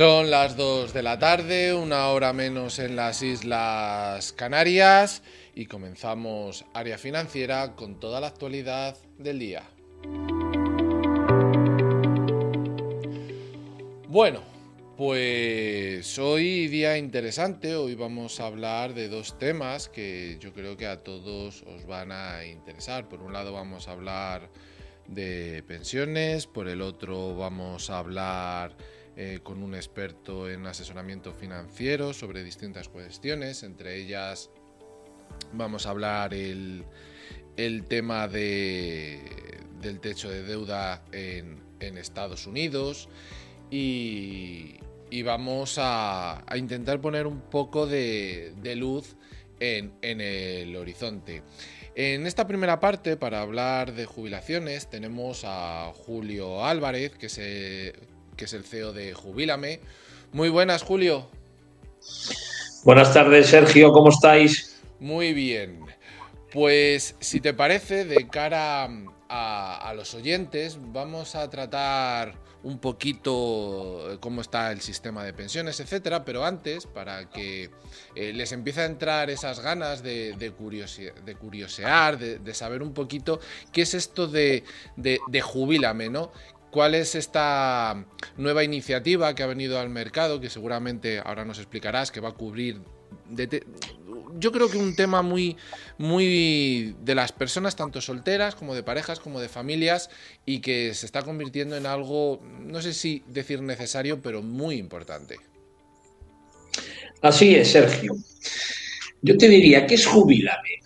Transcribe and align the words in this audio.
Son 0.00 0.30
las 0.30 0.56
2 0.56 0.94
de 0.94 1.02
la 1.02 1.18
tarde, 1.18 1.74
una 1.74 2.08
hora 2.08 2.32
menos 2.32 2.78
en 2.78 2.96
las 2.96 3.22
Islas 3.22 4.32
Canarias 4.32 5.22
y 5.54 5.66
comenzamos 5.66 6.64
área 6.72 6.96
financiera 6.96 7.76
con 7.76 8.00
toda 8.00 8.18
la 8.18 8.28
actualidad 8.28 8.96
del 9.18 9.38
día. 9.38 9.62
Bueno, 14.08 14.40
pues 14.96 16.18
hoy 16.18 16.68
día 16.68 16.96
interesante, 16.96 17.74
hoy 17.76 17.94
vamos 17.94 18.40
a 18.40 18.46
hablar 18.46 18.94
de 18.94 19.10
dos 19.10 19.38
temas 19.38 19.90
que 19.90 20.38
yo 20.40 20.54
creo 20.54 20.78
que 20.78 20.86
a 20.86 21.02
todos 21.02 21.62
os 21.64 21.84
van 21.84 22.10
a 22.10 22.46
interesar. 22.46 23.06
Por 23.06 23.20
un 23.20 23.34
lado 23.34 23.52
vamos 23.52 23.86
a 23.86 23.92
hablar 23.92 24.48
de 25.08 25.62
pensiones, 25.68 26.46
por 26.46 26.68
el 26.68 26.80
otro 26.80 27.36
vamos 27.36 27.90
a 27.90 27.98
hablar 27.98 28.74
eh, 29.16 29.40
con 29.42 29.62
un 29.62 29.74
experto 29.74 30.48
en 30.48 30.66
asesoramiento 30.66 31.32
financiero 31.32 32.12
sobre 32.12 32.44
distintas 32.44 32.88
cuestiones, 32.88 33.62
entre 33.62 33.96
ellas 33.96 34.50
vamos 35.52 35.86
a 35.86 35.90
hablar 35.90 36.32
el, 36.34 36.84
tema 37.88 38.28
de, 38.28 39.20
del 39.80 40.00
techo 40.00 40.30
de 40.30 40.42
deuda 40.42 41.02
en, 41.12 41.60
Estados 41.80 42.46
Unidos 42.46 43.08
y, 43.70 44.78
vamos 45.24 45.76
a, 45.78 46.44
intentar 46.56 47.00
poner 47.00 47.26
un 47.26 47.40
poco 47.40 47.86
de, 47.86 48.54
luz 48.76 49.16
en, 49.58 49.92
en 50.02 50.20
el 50.20 50.76
horizonte. 50.76 51.42
En 51.96 52.26
esta 52.26 52.46
primera 52.46 52.78
parte, 52.78 53.16
para 53.16 53.42
hablar 53.42 53.92
de 53.92 54.06
jubilaciones, 54.06 54.88
tenemos 54.88 55.42
a 55.44 55.92
Julio 55.94 56.64
Álvarez, 56.64 57.12
que 57.18 57.28
se, 57.28 57.94
que 58.40 58.46
es 58.46 58.54
el 58.54 58.64
CEO 58.64 58.94
de 58.94 59.12
Jubilame. 59.12 59.80
Muy 60.32 60.48
buenas, 60.48 60.82
Julio. 60.82 61.28
Buenas 62.84 63.12
tardes, 63.12 63.48
Sergio, 63.48 63.92
¿cómo 63.92 64.08
estáis? 64.08 64.80
Muy 64.98 65.34
bien. 65.34 65.84
Pues 66.50 67.16
si 67.20 67.40
te 67.40 67.52
parece, 67.52 68.06
de 68.06 68.28
cara 68.28 68.88
a, 69.28 69.92
los 69.94 70.14
oyentes, 70.14 70.78
vamos 70.80 71.34
a 71.34 71.50
tratar 71.50 72.32
un 72.62 72.78
poquito 72.78 74.16
cómo 74.20 74.40
está 74.40 74.72
el 74.72 74.80
sistema 74.80 75.22
de 75.22 75.34
pensiones, 75.34 75.78
etcétera, 75.78 76.24
pero 76.24 76.42
antes, 76.42 76.86
para 76.86 77.28
que 77.28 77.68
eh, 78.14 78.32
les 78.32 78.52
empiece 78.52 78.80
a 78.80 78.86
entrar 78.86 79.28
esas 79.28 79.60
ganas 79.60 80.02
de, 80.02 80.34
de, 80.38 80.50
curiosear, 80.50 82.18
de, 82.18 82.54
saber 82.54 82.82
un 82.82 82.94
poquito 82.94 83.38
qué 83.70 83.82
es 83.82 83.92
esto 83.92 84.26
de, 84.28 84.64
de, 84.96 85.20
de 85.28 85.40
Jubilame, 85.42 86.08
¿no? 86.08 86.32
Cuál 86.70 86.94
es 86.94 87.14
esta 87.14 88.06
nueva 88.36 88.64
iniciativa 88.64 89.34
que 89.34 89.42
ha 89.42 89.46
venido 89.46 89.78
al 89.78 89.90
mercado, 89.90 90.40
que 90.40 90.50
seguramente 90.50 91.20
ahora 91.24 91.44
nos 91.44 91.58
explicarás, 91.58 92.10
que 92.10 92.20
va 92.20 92.30
a 92.30 92.32
cubrir... 92.32 92.80
yo 94.38 94.52
creo 94.52 94.70
que 94.70 94.78
un 94.78 94.94
tema 94.94 95.22
muy, 95.22 95.56
muy 95.98 96.94
de 97.02 97.14
las 97.14 97.32
personas, 97.32 97.76
tanto 97.76 98.00
solteras 98.00 98.54
como 98.54 98.74
de 98.74 98.82
parejas, 98.82 99.20
como 99.20 99.40
de 99.40 99.48
familias, 99.48 100.10
y 100.46 100.60
que 100.60 100.94
se 100.94 101.06
está 101.06 101.22
convirtiendo 101.22 101.76
en 101.76 101.86
algo, 101.86 102.40
no 102.60 102.80
sé 102.80 102.94
si 102.94 103.22
decir 103.26 103.62
necesario, 103.62 104.20
pero 104.22 104.42
muy 104.42 104.76
importante. 104.76 105.38
Así 107.22 107.54
es, 107.54 107.72
Sergio. 107.72 108.14
Yo 109.22 109.36
te 109.36 109.48
diría 109.48 109.86
que 109.86 109.96
es 109.96 110.06
Jubilame. 110.06 110.80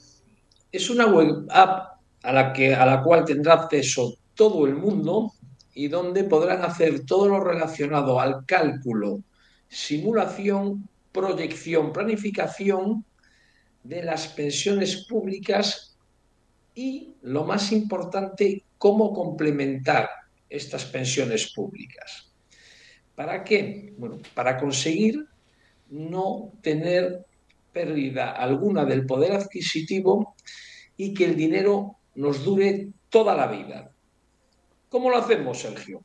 Es 0.72 0.90
una 0.90 1.06
web 1.06 1.46
app 1.50 2.00
a 2.22 2.32
la, 2.32 2.52
que, 2.52 2.74
a 2.74 2.84
la 2.84 3.02
cual 3.02 3.24
tendrá 3.24 3.54
acceso 3.54 4.16
todo 4.34 4.66
el 4.66 4.74
mundo 4.74 5.32
y 5.74 5.88
donde 5.88 6.24
podrán 6.24 6.62
hacer 6.62 7.04
todo 7.04 7.28
lo 7.28 7.40
relacionado 7.40 8.20
al 8.20 8.46
cálculo, 8.46 9.20
simulación, 9.68 10.88
proyección, 11.12 11.92
planificación 11.92 13.04
de 13.82 14.02
las 14.02 14.28
pensiones 14.28 15.06
públicas 15.06 15.96
y, 16.74 17.14
lo 17.22 17.44
más 17.44 17.72
importante, 17.72 18.64
cómo 18.78 19.12
complementar 19.12 20.08
estas 20.48 20.84
pensiones 20.84 21.52
públicas. 21.52 22.32
¿Para 23.14 23.44
qué? 23.44 23.92
Bueno, 23.96 24.18
para 24.34 24.58
conseguir 24.58 25.26
no 25.90 26.52
tener 26.62 27.24
pérdida 27.72 28.32
alguna 28.32 28.84
del 28.84 29.06
poder 29.06 29.32
adquisitivo 29.32 30.34
y 30.96 31.14
que 31.14 31.24
el 31.24 31.36
dinero 31.36 31.96
nos 32.14 32.44
dure 32.44 32.88
toda 33.08 33.36
la 33.36 33.46
vida. 33.48 33.93
¿Cómo 34.94 35.10
lo 35.10 35.16
hacemos, 35.16 35.58
Sergio? 35.58 36.04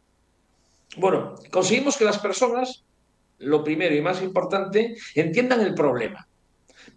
Bueno, 0.97 1.35
conseguimos 1.51 1.95
que 1.95 2.05
las 2.05 2.17
personas, 2.17 2.83
lo 3.37 3.63
primero 3.63 3.93
y 3.93 4.01
más 4.01 4.19
importante, 4.23 4.95
entiendan 5.13 5.61
el 5.61 5.75
problema. 5.75 6.27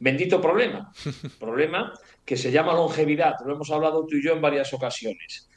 Bendito 0.01 0.41
problema. 0.41 0.91
Problema 1.39 1.93
que 2.25 2.39
se 2.39 2.51
llama 2.51 2.73
longevidad. 2.73 3.35
Lo 3.45 3.57
hemos 3.57 3.71
hablado 3.71 4.07
tú 4.07 4.17
y 4.17 4.25
yo 4.25 4.33
en 4.33 4.41
varias 4.41 4.73
ocasiones. 4.73 5.51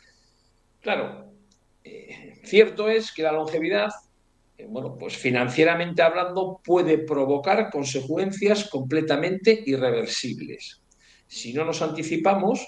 Claro, 0.82 1.32
eh, 1.86 2.42
cierto 2.44 2.90
es 2.90 3.14
que 3.14 3.24
la 3.24 3.32
longevidad, 3.32 3.92
eh, 4.58 4.66
bueno, 4.68 4.98
pues 5.00 5.16
financieramente 5.16 6.02
hablando, 6.02 6.60
puede 6.62 6.98
provocar 6.98 7.70
consecuencias 7.70 8.70
completamente 8.70 9.64
irreversibles. 9.66 10.82
Si 11.28 11.54
no 11.54 11.64
nos 11.64 11.82
anticipamos 11.82 12.68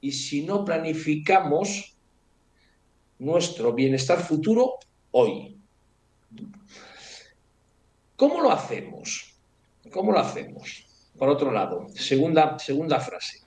y 0.00 0.12
si 0.12 0.46
no 0.46 0.64
planificamos 0.64 1.95
nuestro 3.18 3.72
bienestar 3.72 4.20
futuro 4.20 4.78
hoy. 5.12 5.56
¿Cómo 8.16 8.40
lo 8.40 8.50
hacemos? 8.50 9.34
¿Cómo 9.90 10.12
lo 10.12 10.18
hacemos? 10.18 10.84
Por 11.16 11.28
otro 11.28 11.50
lado, 11.50 11.86
segunda, 11.94 12.58
segunda 12.58 13.00
frase. 13.00 13.40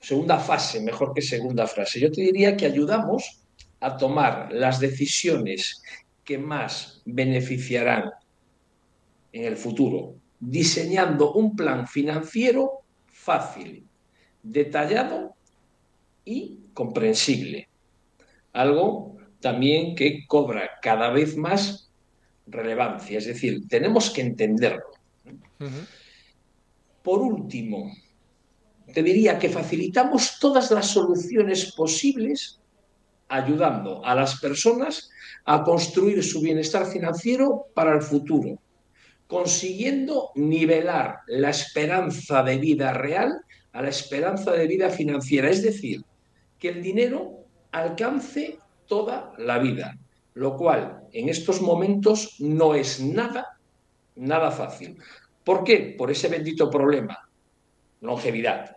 Segunda 0.00 0.38
fase, 0.38 0.80
mejor 0.80 1.14
que 1.14 1.22
segunda 1.22 1.66
frase. 1.66 2.00
Yo 2.00 2.10
te 2.10 2.20
diría 2.20 2.56
que 2.56 2.66
ayudamos 2.66 3.40
a 3.80 3.96
tomar 3.96 4.52
las 4.52 4.80
decisiones 4.80 5.82
que 6.24 6.38
más 6.38 7.02
beneficiarán 7.04 8.10
en 9.32 9.44
el 9.44 9.56
futuro, 9.56 10.14
diseñando 10.40 11.32
un 11.32 11.54
plan 11.54 11.86
financiero 11.86 12.80
fácil, 13.06 13.86
detallado 14.42 15.34
y 16.24 16.58
comprensible 16.72 17.68
algo 18.56 19.16
también 19.40 19.94
que 19.94 20.26
cobra 20.26 20.70
cada 20.82 21.10
vez 21.10 21.36
más 21.36 21.92
relevancia, 22.46 23.18
es 23.18 23.26
decir, 23.26 23.68
tenemos 23.68 24.10
que 24.10 24.22
entenderlo. 24.22 24.86
Por 27.02 27.20
último, 27.20 27.92
te 28.92 29.02
diría 29.02 29.38
que 29.38 29.48
facilitamos 29.48 30.38
todas 30.40 30.70
las 30.70 30.86
soluciones 30.86 31.72
posibles 31.74 32.60
ayudando 33.28 34.04
a 34.04 34.14
las 34.14 34.40
personas 34.40 35.10
a 35.44 35.62
construir 35.62 36.22
su 36.24 36.40
bienestar 36.40 36.86
financiero 36.86 37.66
para 37.74 37.94
el 37.94 38.02
futuro, 38.02 38.58
consiguiendo 39.26 40.30
nivelar 40.34 41.18
la 41.26 41.50
esperanza 41.50 42.42
de 42.42 42.58
vida 42.58 42.92
real 42.92 43.32
a 43.72 43.82
la 43.82 43.88
esperanza 43.88 44.52
de 44.52 44.66
vida 44.66 44.88
financiera, 44.88 45.50
es 45.50 45.62
decir, 45.62 46.02
que 46.58 46.68
el 46.70 46.82
dinero 46.82 47.45
alcance 47.78 48.58
toda 48.86 49.32
la 49.38 49.58
vida, 49.58 49.98
lo 50.34 50.56
cual 50.56 51.02
en 51.12 51.28
estos 51.28 51.60
momentos 51.60 52.40
no 52.40 52.74
es 52.74 53.00
nada, 53.00 53.58
nada 54.14 54.50
fácil. 54.50 54.98
¿Por 55.44 55.64
qué? 55.64 55.94
Por 55.96 56.10
ese 56.10 56.28
bendito 56.28 56.70
problema, 56.70 57.28
longevidad. 58.00 58.76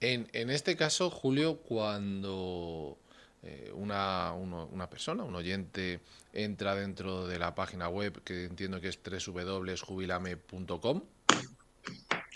en, 0.00 0.28
en, 0.32 0.50
este 0.50 0.76
caso, 0.76 1.10
Julio, 1.10 1.58
cuando 1.58 2.98
eh, 3.42 3.70
una, 3.74 4.32
una, 4.32 4.90
persona, 4.90 5.22
un 5.22 5.34
oyente, 5.34 6.00
entra 6.32 6.74
dentro 6.74 7.26
de 7.26 7.38
la 7.38 7.54
página 7.54 7.88
web 7.88 8.22
que 8.24 8.44
entiendo 8.44 8.80
que 8.80 8.88
es 8.88 8.98
www.jubilame.com. 9.02 11.02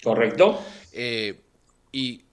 Correcto. 0.02 0.60
Eh, 0.92 1.40
y 1.90 2.24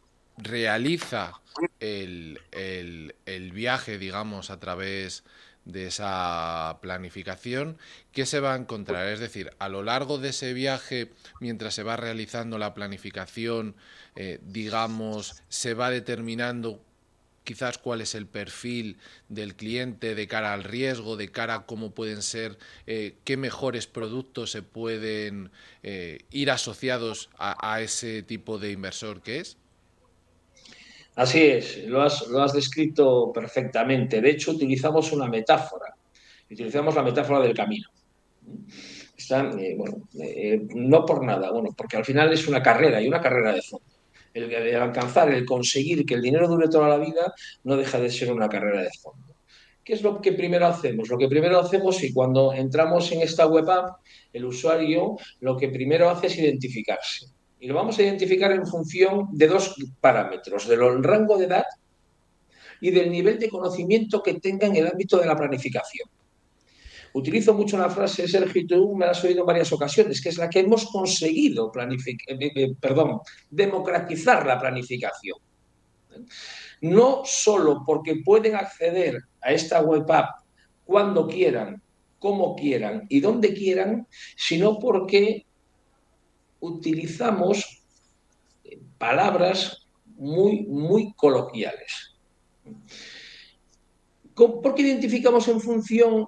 realiza 0.42 1.34
el, 1.80 2.40
el, 2.52 3.52
viaje, 3.52 3.98
digamos, 3.98 4.50
a 4.50 4.60
través 4.60 5.24
de 5.66 5.88
esa 5.88 6.80
planificación, 6.82 7.78
¿qué 8.12 8.26
se 8.26 8.40
va 8.40 8.54
a 8.54 8.58
encontrar? 8.58 9.08
Es 9.08 9.20
decir, 9.20 9.52
a 9.60 9.70
lo 9.70 9.84
largo 9.84 10.18
de 10.18 10.30
ese 10.30 10.54
viaje, 10.54 11.12
mientras 11.40 11.76
se 11.76 11.84
va 11.84 11.98
realizando 11.98 12.58
la 12.58 12.74
planificación, 12.74 13.76
eh, 14.16 14.40
digamos, 14.42 15.44
se 15.50 15.74
va 15.74 15.92
determinando 15.92 16.82
quizás 17.50 17.80
cuál 17.80 18.02
es 18.02 18.14
el 18.14 18.28
perfil 18.28 18.98
del 19.28 19.56
cliente 19.56 20.14
de 20.14 20.28
cara 20.28 20.54
al 20.54 20.64
riesgo, 20.64 21.18
de 21.18 21.32
cara 21.32 21.56
a 21.56 21.66
cómo 21.66 21.96
pueden 21.96 22.22
ser, 22.22 22.60
eh, 22.86 23.16
qué 23.24 23.38
mejores 23.38 23.88
productos 23.88 24.52
se 24.52 24.62
pueden 24.62 25.50
eh, 25.82 26.26
ir 26.30 26.52
asociados 26.52 27.32
a, 27.40 27.82
ese 27.82 28.22
tipo 28.22 28.60
de 28.60 28.72
inversor 28.72 29.24
que 29.24 29.40
es? 29.40 29.58
Así 31.19 31.42
es, 31.42 31.86
lo 31.86 32.01
has, 32.01 32.27
lo 32.27 32.42
has 32.42 32.54
descrito 32.54 33.31
perfectamente. 33.33 34.21
De 34.21 34.30
hecho, 34.30 34.51
utilizamos 34.51 35.12
una 35.12 35.27
metáfora, 35.27 35.94
utilizamos 36.50 36.95
la 36.95 37.04
metáfora 37.04 37.42
del 37.42 37.54
camino. 37.54 37.89
Eh, 39.30 39.75
bueno, 39.75 40.07
no 40.75 41.06
por 41.06 41.24
nada, 41.25 41.51
bueno, 41.51 41.69
porque 41.77 41.98
al 41.98 42.06
final 42.06 42.31
es 42.31 42.48
una 42.48 42.63
carrera 42.63 43.01
y 43.01 43.07
una 43.07 43.21
carrera 43.21 43.54
de 43.54 43.62
fondo 43.62 43.86
el, 44.33 44.75
alcanzar, 44.75 45.30
el 45.30 45.45
conseguir 45.45 46.06
que 46.06 46.13
el 46.13 46.21
dinero 46.21 46.48
dure 46.48 46.69
toda 46.69 46.88
la 46.88 46.98
vida, 46.98 47.33
no 47.66 47.75
deja 47.75 48.00
de 48.00 48.10
ser 48.10 48.31
una 48.31 48.48
carrera 48.48 48.81
de 48.81 48.89
fondo. 49.01 49.36
¿Qué 49.83 49.94
es 49.94 50.01
lo 50.01 50.21
que 50.21 50.33
primero 50.33 50.68
hacemos? 50.68 51.10
Lo 51.10 51.18
que 51.18 51.27
primero 51.27 51.60
hacemos 51.60 52.01
y 52.04 52.13
cuando 52.13 52.54
entramos 52.54 53.12
en 53.12 53.21
esta 53.21 53.45
web 53.48 53.69
app, 53.69 53.98
el 54.31 54.45
usuario 54.45 55.18
lo 55.42 55.57
que 55.57 55.69
primero 55.69 56.10
hace 56.10 56.27
es 56.27 56.38
identificarse. 56.38 57.27
Y 57.60 57.68
lo 57.68 57.76
vamos 57.76 58.00
a 58.00 58.04
identificar 58.04 58.52
en 58.52 58.66
función 58.66 59.28
de 59.32 59.48
dos 59.48 59.76
parámetros, 60.00 60.68
del 60.68 61.04
rango 61.04 61.38
de 61.38 61.46
edad 61.46 61.66
y 62.82 62.92
del 62.92 63.12
nivel 63.12 63.38
de 63.38 63.50
conocimiento 63.50 64.24
que 64.24 64.36
tenga 64.36 64.68
en 64.68 64.78
el 64.78 64.88
ámbito 64.88 65.18
de 65.18 65.26
la 65.26 65.36
planificación. 65.36 66.08
Utilizo 67.14 67.54
mucho 67.54 67.76
una 67.76 67.90
frase, 67.90 68.28
Sergio, 68.28 68.62
y 68.62 68.68
tú 68.68 68.96
me 68.96 69.06
la 69.06 69.12
has 69.12 69.24
oído 69.24 69.42
en 69.42 69.46
varias 69.46 69.72
ocasiones, 69.74 70.22
que 70.22 70.30
es 70.30 70.38
la 70.38 70.50
que 70.50 70.60
hemos 70.60 70.86
conseguido 70.86 71.72
eh, 71.76 72.18
eh, 72.28 72.52
eh, 72.56 72.76
perdón, 72.80 73.20
democratizar 73.50 74.46
la 74.46 74.60
planificación. 74.60 75.38
No 76.82 77.22
solo 77.26 77.84
porque 77.86 78.22
pueden 78.24 78.56
acceder 78.56 79.24
a 79.42 79.52
esta 79.52 79.82
web 79.82 80.10
app 80.12 80.44
cuando 80.86 81.28
quieran, 81.28 81.82
como 82.20 82.56
quieran 82.56 83.06
y 83.10 83.20
donde 83.22 83.54
quieran, 83.54 84.08
sino 84.36 84.78
porque 84.78 85.46
utilizamos 86.60 87.84
palabras 88.98 89.88
muy, 90.18 90.64
muy 90.64 91.14
coloquiales. 91.14 92.16
¿Por 94.36 94.76
qué 94.76 94.82
identificamos 94.84 95.48
en 95.48 95.60
función 95.60 96.28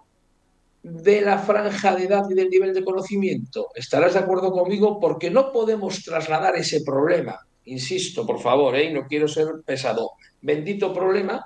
de 0.83 1.21
la 1.21 1.37
franja 1.37 1.95
de 1.95 2.05
edad 2.05 2.23
y 2.29 2.33
del 2.33 2.49
nivel 2.49 2.73
de 2.73 2.83
conocimiento. 2.83 3.67
Estarás 3.75 4.13
de 4.13 4.19
acuerdo 4.19 4.51
conmigo 4.51 4.99
porque 4.99 5.29
no 5.29 5.51
podemos 5.51 6.03
trasladar 6.03 6.55
ese 6.55 6.81
problema, 6.81 7.39
insisto, 7.65 8.25
por 8.25 8.39
favor, 8.39 8.75
¿eh? 8.75 8.91
no 8.91 9.05
quiero 9.07 9.27
ser 9.27 9.47
pesado, 9.63 10.11
bendito 10.41 10.93
problema, 10.93 11.45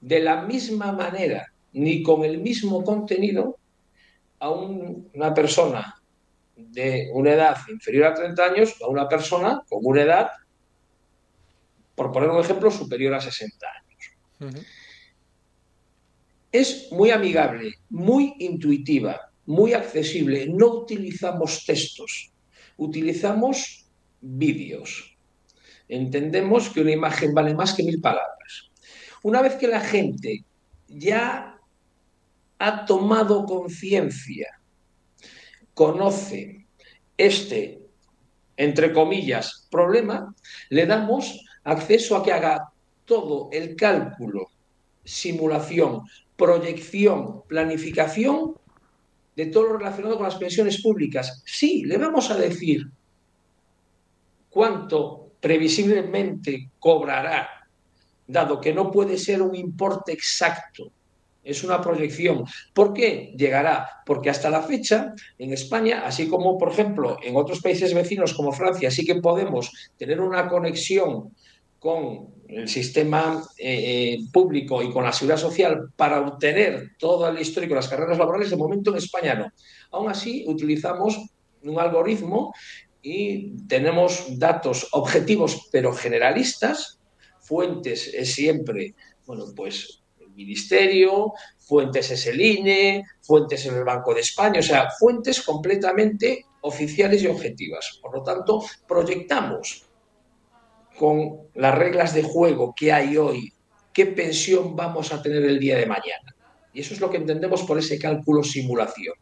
de 0.00 0.20
la 0.20 0.42
misma 0.42 0.92
manera 0.92 1.52
ni 1.72 2.02
con 2.02 2.24
el 2.24 2.38
mismo 2.38 2.82
contenido 2.84 3.56
a 4.40 4.50
una 4.50 5.32
persona 5.32 5.99
de 6.68 7.10
una 7.12 7.32
edad 7.32 7.56
inferior 7.68 8.06
a 8.06 8.14
30 8.14 8.44
años 8.44 8.76
a 8.82 8.88
una 8.88 9.08
persona 9.08 9.62
con 9.68 9.80
una 9.82 10.02
edad, 10.02 10.30
por 11.94 12.12
poner 12.12 12.30
un 12.30 12.40
ejemplo, 12.40 12.70
superior 12.70 13.14
a 13.14 13.20
60 13.20 13.66
años 13.66 14.64
es 16.52 16.88
muy 16.90 17.10
amigable, 17.10 17.74
muy 17.88 18.34
intuitiva, 18.38 19.30
muy 19.46 19.72
accesible. 19.72 20.46
No 20.48 20.66
utilizamos 20.68 21.64
textos, 21.64 22.32
utilizamos 22.76 23.86
vídeos. 24.20 25.16
Entendemos 25.88 26.70
que 26.70 26.80
una 26.80 26.92
imagen 26.92 27.34
vale 27.34 27.54
más 27.54 27.74
que 27.74 27.82
mil 27.82 28.00
palabras. 28.00 28.70
Una 29.22 29.42
vez 29.42 29.54
que 29.54 29.68
la 29.68 29.80
gente 29.80 30.44
ya 30.88 31.58
ha 32.58 32.84
tomado 32.84 33.44
conciencia, 33.44 34.59
conoce 35.80 36.66
este, 37.16 37.80
entre 38.54 38.92
comillas, 38.92 39.66
problema, 39.70 40.34
le 40.68 40.84
damos 40.84 41.42
acceso 41.64 42.16
a 42.16 42.22
que 42.22 42.34
haga 42.34 42.68
todo 43.06 43.48
el 43.50 43.76
cálculo, 43.76 44.50
simulación, 45.02 46.02
proyección, 46.36 47.44
planificación 47.48 48.56
de 49.34 49.46
todo 49.46 49.68
lo 49.68 49.78
relacionado 49.78 50.16
con 50.16 50.24
las 50.24 50.36
pensiones 50.36 50.82
públicas. 50.82 51.42
Sí, 51.46 51.84
le 51.86 51.96
vamos 51.96 52.30
a 52.30 52.36
decir 52.36 52.86
cuánto 54.50 55.32
previsiblemente 55.40 56.72
cobrará, 56.78 57.48
dado 58.26 58.60
que 58.60 58.74
no 58.74 58.90
puede 58.90 59.16
ser 59.16 59.40
un 59.40 59.56
importe 59.56 60.12
exacto, 60.12 60.92
es 61.42 61.64
una 61.64 61.80
proyección. 61.80 62.44
¿Por 62.74 62.92
qué 62.92 63.32
llegará? 63.36 63.88
Porque 64.04 64.30
hasta 64.30 64.50
la 64.50 64.62
fecha, 64.62 65.14
en 65.38 65.52
España, 65.52 66.02
así 66.04 66.28
como 66.28 66.58
por 66.58 66.72
ejemplo 66.72 67.16
en 67.22 67.36
otros 67.36 67.60
países 67.60 67.94
vecinos 67.94 68.34
como 68.34 68.52
Francia, 68.52 68.90
sí 68.90 69.04
que 69.04 69.16
podemos 69.16 69.70
tener 69.96 70.20
una 70.20 70.48
conexión 70.48 71.34
con 71.78 72.28
el 72.46 72.68
sistema 72.68 73.42
eh, 73.56 74.14
eh, 74.14 74.18
público 74.32 74.82
y 74.82 74.90
con 74.90 75.04
la 75.04 75.12
seguridad 75.12 75.40
social 75.40 75.88
para 75.96 76.20
obtener 76.20 76.90
todo 76.98 77.28
el 77.28 77.40
histórico 77.40 77.74
de 77.74 77.80
las 77.80 77.88
carreras 77.88 78.18
laborales, 78.18 78.50
de 78.50 78.56
momento 78.56 78.90
en 78.90 78.98
España 78.98 79.34
no. 79.34 79.52
Aún 79.92 80.10
así, 80.10 80.44
utilizamos 80.46 81.18
un 81.62 81.78
algoritmo 81.78 82.52
y 83.02 83.56
tenemos 83.66 84.38
datos 84.38 84.88
objetivos 84.92 85.68
pero 85.72 85.92
generalistas. 85.92 86.98
Fuentes 87.40 88.12
es 88.12 88.34
siempre, 88.34 88.94
bueno, 89.26 89.46
pues 89.56 89.99
Ministerio, 90.44 91.32
fuentes 91.58 92.10
es 92.10 92.26
el 92.26 92.40
INE, 92.40 93.04
fuentes 93.20 93.64
en 93.66 93.76
el 93.76 93.84
Banco 93.84 94.14
de 94.14 94.20
España, 94.20 94.60
o 94.60 94.62
sea, 94.62 94.90
fuentes 94.90 95.42
completamente 95.42 96.46
oficiales 96.62 97.22
y 97.22 97.26
objetivas. 97.26 97.98
Por 98.02 98.14
lo 98.16 98.22
tanto, 98.22 98.62
proyectamos 98.88 99.86
con 100.98 101.48
las 101.54 101.76
reglas 101.76 102.14
de 102.14 102.22
juego 102.22 102.74
que 102.76 102.92
hay 102.92 103.16
hoy, 103.16 103.52
qué 103.92 104.06
pensión 104.06 104.76
vamos 104.76 105.12
a 105.12 105.22
tener 105.22 105.44
el 105.44 105.58
día 105.58 105.78
de 105.78 105.86
mañana. 105.86 106.34
Y 106.72 106.80
eso 106.80 106.94
es 106.94 107.00
lo 107.00 107.10
que 107.10 107.16
entendemos 107.16 107.62
por 107.62 107.78
ese 107.78 107.98
cálculo 107.98 108.42
simulación. 108.42 109.14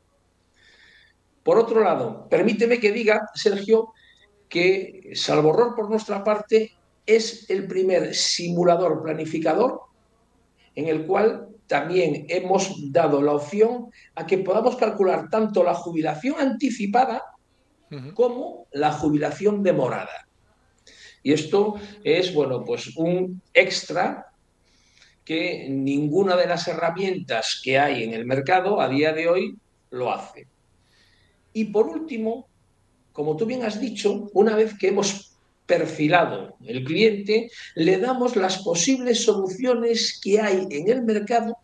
Por 1.42 1.58
otro 1.58 1.80
lado, 1.80 2.28
permíteme 2.28 2.80
que 2.80 2.92
diga, 2.92 3.28
Sergio, 3.34 3.92
que 4.48 5.10
salvo 5.14 5.50
horror 5.50 5.74
por 5.74 5.88
nuestra 5.88 6.24
parte, 6.24 6.72
es 7.06 7.48
el 7.48 7.66
primer 7.66 8.14
simulador 8.14 9.02
planificador 9.02 9.87
en 10.78 10.86
el 10.86 11.06
cual 11.06 11.48
también 11.66 12.24
hemos 12.28 12.92
dado 12.92 13.20
la 13.20 13.32
opción 13.32 13.90
a 14.14 14.24
que 14.24 14.38
podamos 14.38 14.76
calcular 14.76 15.28
tanto 15.28 15.64
la 15.64 15.74
jubilación 15.74 16.36
anticipada 16.38 17.20
como 18.14 18.68
la 18.70 18.92
jubilación 18.92 19.64
demorada. 19.64 20.28
Y 21.24 21.32
esto 21.32 21.74
es, 22.04 22.32
bueno, 22.32 22.64
pues 22.64 22.96
un 22.96 23.42
extra 23.52 24.26
que 25.24 25.66
ninguna 25.68 26.36
de 26.36 26.46
las 26.46 26.68
herramientas 26.68 27.60
que 27.64 27.76
hay 27.76 28.04
en 28.04 28.14
el 28.14 28.24
mercado 28.24 28.80
a 28.80 28.88
día 28.88 29.12
de 29.12 29.28
hoy 29.28 29.58
lo 29.90 30.12
hace. 30.12 30.46
Y 31.52 31.64
por 31.64 31.88
último, 31.88 32.46
como 33.12 33.36
tú 33.36 33.46
bien 33.46 33.64
has 33.64 33.80
dicho, 33.80 34.28
una 34.32 34.54
vez 34.54 34.78
que 34.78 34.88
hemos 34.88 35.37
perfilado 35.68 36.56
el 36.64 36.82
cliente, 36.82 37.50
le 37.74 37.98
damos 37.98 38.36
las 38.36 38.62
posibles 38.62 39.22
soluciones 39.22 40.18
que 40.20 40.40
hay 40.40 40.66
en 40.70 40.88
el 40.88 41.02
mercado, 41.02 41.58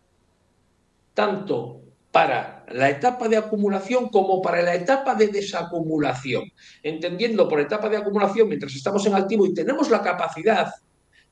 tanto 1.14 1.80
para 2.12 2.66
la 2.68 2.90
etapa 2.90 3.26
de 3.28 3.38
acumulación 3.38 4.11
como 4.11 4.42
para 4.42 4.62
la 4.62 4.75
etapa 4.75 5.14
de 5.14 5.28
desacumulación. 5.28 6.44
Entendiendo 6.82 7.49
por 7.49 7.61
etapa 7.61 7.88
de 7.88 7.96
acumulación 7.96 8.46
mientras 8.46 8.75
estamos 8.75 9.04
en 9.06 9.14
activo 9.14 9.46
y 9.46 9.54
tenemos 9.54 9.90
la 9.90 10.02
capacidad 10.02 10.73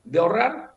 de 0.03 0.19
ahorrar, 0.19 0.73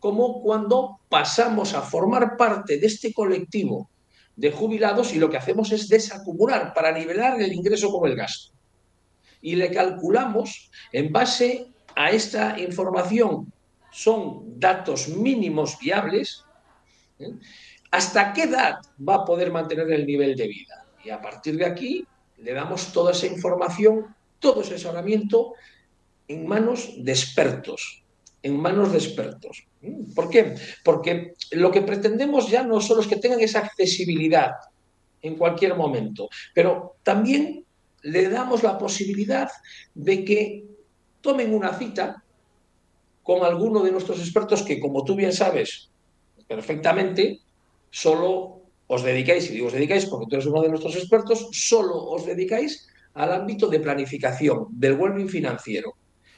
como 0.00 0.42
cuando 0.42 0.98
pasamos 1.08 1.74
a 1.74 1.80
formar 1.80 2.36
parte 2.36 2.78
de 2.78 2.86
este 2.86 3.14
colectivo 3.14 3.88
de 4.34 4.50
jubilados 4.50 5.14
y 5.14 5.18
lo 5.18 5.30
que 5.30 5.36
hacemos 5.36 5.70
es 5.70 5.88
desacumular 5.88 6.74
para 6.74 6.90
nivelar 6.90 7.40
el 7.40 7.52
ingreso 7.52 7.90
con 7.92 8.10
el 8.10 8.16
gasto. 8.16 8.52
Y 9.42 9.56
le 9.56 9.70
calculamos 9.70 10.70
en 10.92 11.12
base 11.12 11.68
a 11.96 12.10
esta 12.10 12.58
información, 12.58 13.52
son 13.90 14.58
datos 14.60 15.08
mínimos 15.08 15.78
viables, 15.80 16.44
¿eh? 17.18 17.32
hasta 17.90 18.32
qué 18.32 18.44
edad 18.44 18.78
va 19.06 19.16
a 19.16 19.24
poder 19.24 19.50
mantener 19.50 19.90
el 19.90 20.06
nivel 20.06 20.36
de 20.36 20.46
vida. 20.46 20.86
Y 21.04 21.10
a 21.10 21.20
partir 21.20 21.56
de 21.56 21.66
aquí 21.66 22.06
le 22.38 22.52
damos 22.52 22.92
toda 22.92 23.12
esa 23.12 23.26
información, 23.26 24.14
todo 24.38 24.62
ese 24.62 24.74
asesoramiento 24.74 25.54
en 26.28 26.46
manos 26.46 26.92
de 26.96 27.12
expertos, 27.12 28.02
en 28.42 28.60
manos 28.60 28.92
de 28.92 28.98
expertos. 28.98 29.64
¿Por 30.14 30.30
qué? 30.30 30.54
Porque 30.84 31.34
lo 31.52 31.70
que 31.70 31.82
pretendemos 31.82 32.48
ya 32.48 32.62
no 32.62 32.80
solo 32.80 33.00
es 33.00 33.06
que 33.06 33.16
tengan 33.16 33.40
esa 33.40 33.60
accesibilidad 33.60 34.52
en 35.22 35.36
cualquier 35.36 35.74
momento, 35.74 36.28
pero 36.54 36.96
también 37.02 37.64
le 38.02 38.28
damos 38.28 38.62
la 38.62 38.78
posibilidad 38.78 39.50
de 39.94 40.24
que 40.24 40.64
tomen 41.20 41.54
una 41.54 41.74
cita 41.74 42.24
con 43.22 43.44
alguno 43.44 43.82
de 43.82 43.92
nuestros 43.92 44.18
expertos 44.18 44.62
que, 44.62 44.80
como 44.80 45.04
tú 45.04 45.14
bien 45.14 45.32
sabes 45.32 45.90
perfectamente, 46.48 47.40
solo 47.90 48.62
os 48.86 49.02
dedicáis, 49.02 49.48
y 49.50 49.54
digo 49.54 49.68
os 49.68 49.72
dedicáis 49.72 50.06
porque 50.06 50.26
tú 50.28 50.34
eres 50.36 50.46
uno 50.46 50.62
de 50.62 50.68
nuestros 50.68 50.96
expertos, 50.96 51.48
solo 51.52 51.94
os 51.94 52.26
dedicáis 52.26 52.88
al 53.14 53.32
ámbito 53.32 53.68
de 53.68 53.78
planificación, 53.78 54.66
del 54.70 54.94
well 54.98 55.28
financiero. 55.28 55.94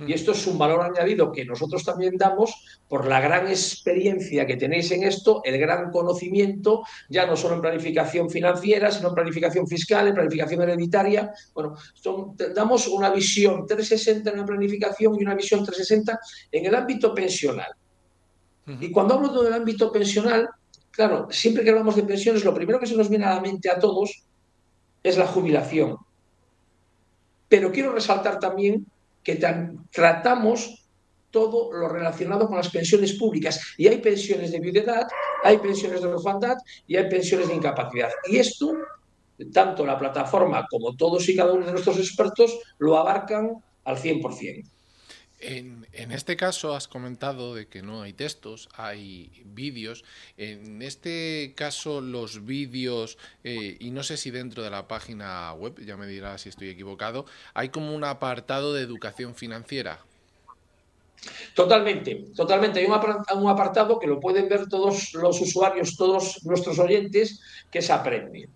Y 0.06 0.12
esto 0.12 0.32
es 0.32 0.46
un 0.46 0.58
valor 0.58 0.80
añadido 0.82 1.30
que 1.30 1.44
nosotros 1.44 1.84
también 1.84 2.16
damos 2.16 2.80
por 2.88 3.06
la 3.06 3.20
gran 3.20 3.48
experiencia 3.48 4.46
que 4.46 4.56
tenéis 4.56 4.90
en 4.92 5.04
esto, 5.04 5.42
el 5.44 5.58
gran 5.58 5.90
conocimiento, 5.90 6.82
ya 7.08 7.26
no 7.26 7.36
solo 7.36 7.56
en 7.56 7.60
planificación 7.60 8.30
financiera, 8.30 8.90
sino 8.90 9.08
en 9.08 9.14
planificación 9.14 9.66
fiscal, 9.66 10.08
en 10.08 10.14
planificación 10.14 10.62
hereditaria. 10.62 11.32
Bueno, 11.54 11.76
damos 12.54 12.88
una 12.88 13.10
visión 13.10 13.66
360 13.66 14.30
en 14.30 14.38
la 14.38 14.46
planificación 14.46 15.14
y 15.18 15.22
una 15.22 15.34
visión 15.34 15.64
360 15.64 16.20
en 16.52 16.66
el 16.66 16.74
ámbito 16.74 17.14
pensional. 17.14 17.72
Y 18.80 18.90
cuando 18.90 19.14
hablo 19.14 19.42
del 19.42 19.52
ámbito 19.52 19.90
pensional, 19.90 20.48
claro, 20.90 21.28
siempre 21.30 21.64
que 21.64 21.70
hablamos 21.70 21.96
de 21.96 22.04
pensiones, 22.04 22.44
lo 22.44 22.54
primero 22.54 22.78
que 22.78 22.86
se 22.86 22.96
nos 22.96 23.08
viene 23.08 23.24
a 23.24 23.34
la 23.34 23.40
mente 23.40 23.68
a 23.70 23.78
todos 23.78 24.24
es 25.02 25.16
la 25.18 25.26
jubilación. 25.26 25.96
Pero 27.48 27.72
quiero 27.72 27.92
resaltar 27.92 28.38
también 28.38 28.86
que 29.22 29.40
tratamos 29.90 30.82
todo 31.30 31.72
lo 31.72 31.88
relacionado 31.88 32.46
con 32.46 32.58
las 32.58 32.68
pensiones 32.68 33.14
públicas. 33.14 33.74
Y 33.76 33.88
hay 33.88 33.98
pensiones 33.98 34.52
de 34.52 34.60
viudedad, 34.60 35.08
hay 35.42 35.58
pensiones 35.58 36.02
de 36.02 36.08
orfandad 36.08 36.56
y 36.86 36.96
hay 36.96 37.08
pensiones 37.08 37.48
de 37.48 37.54
incapacidad. 37.54 38.10
Y 38.28 38.36
esto, 38.36 38.74
tanto 39.52 39.84
la 39.84 39.98
plataforma 39.98 40.66
como 40.70 40.94
todos 40.94 41.28
y 41.28 41.34
cada 41.34 41.52
uno 41.52 41.66
de 41.66 41.72
nuestros 41.72 41.98
expertos 41.98 42.60
lo 42.78 42.96
abarcan 42.96 43.50
al 43.84 43.96
100%. 43.96 44.68
En, 45.44 45.86
este 46.12 46.36
caso 46.36 46.72
has 46.76 46.86
comentado 46.86 47.56
de 47.56 47.66
que 47.66 47.82
no 47.82 48.02
hay 48.02 48.12
textos, 48.12 48.68
hay 48.76 49.42
vídeos. 49.44 50.04
En 50.36 50.82
este 50.82 51.52
caso 51.56 52.00
los 52.00 52.44
vídeos, 52.44 53.18
eh, 53.42 53.76
y 53.80 53.90
no 53.90 54.04
sé 54.04 54.16
si 54.16 54.30
dentro 54.30 54.62
de 54.62 54.70
la 54.70 54.86
página 54.86 55.52
web, 55.54 55.84
ya 55.84 55.96
me 55.96 56.06
dirá 56.06 56.38
si 56.38 56.48
estoy 56.48 56.68
equivocado, 56.68 57.26
hay 57.54 57.70
como 57.70 57.92
un 57.92 58.04
apartado 58.04 58.72
de 58.72 58.82
educación 58.82 59.34
financiera. 59.34 59.98
Totalmente, 61.54 62.26
totalmente. 62.36 62.78
Hay 62.78 62.86
un 62.86 63.48
apartado 63.48 63.98
que 63.98 64.06
lo 64.06 64.20
pueden 64.20 64.48
ver 64.48 64.68
todos 64.68 65.12
los 65.14 65.40
usuarios, 65.40 65.96
todos 65.96 66.44
nuestros 66.44 66.78
oyentes, 66.78 67.40
que 67.68 67.82
se 67.82 67.92
aprende. 67.92 68.48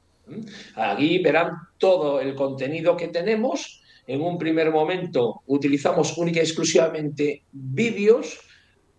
Aquí 0.77 1.19
verán 1.19 1.53
todo 1.79 2.21
el 2.21 2.37
contenido 2.37 2.97
que 2.97 3.09
tenemos 3.09 3.83
en 4.07 4.23
un 4.23 4.39
primer 4.39 4.71
momento 4.71 5.43
utilizamos 5.47 6.17
única 6.17 6.41
y 6.41 6.45
exclusivamente 6.45 7.43
vídeos. 7.53 8.39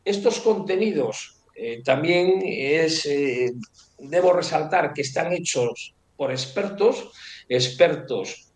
Estos 0.04 0.40
contenidos 0.40 1.38
eh, 1.56 1.82
también 1.84 2.42
es, 2.46 3.06
eh, 3.06 3.52
debo 4.00 4.34
resaltar 4.34 4.94
que 4.94 5.02
están 5.02 5.34
hechos 5.34 5.96
por 6.16 6.32
expertos, 6.32 7.12
expertos 7.48 8.52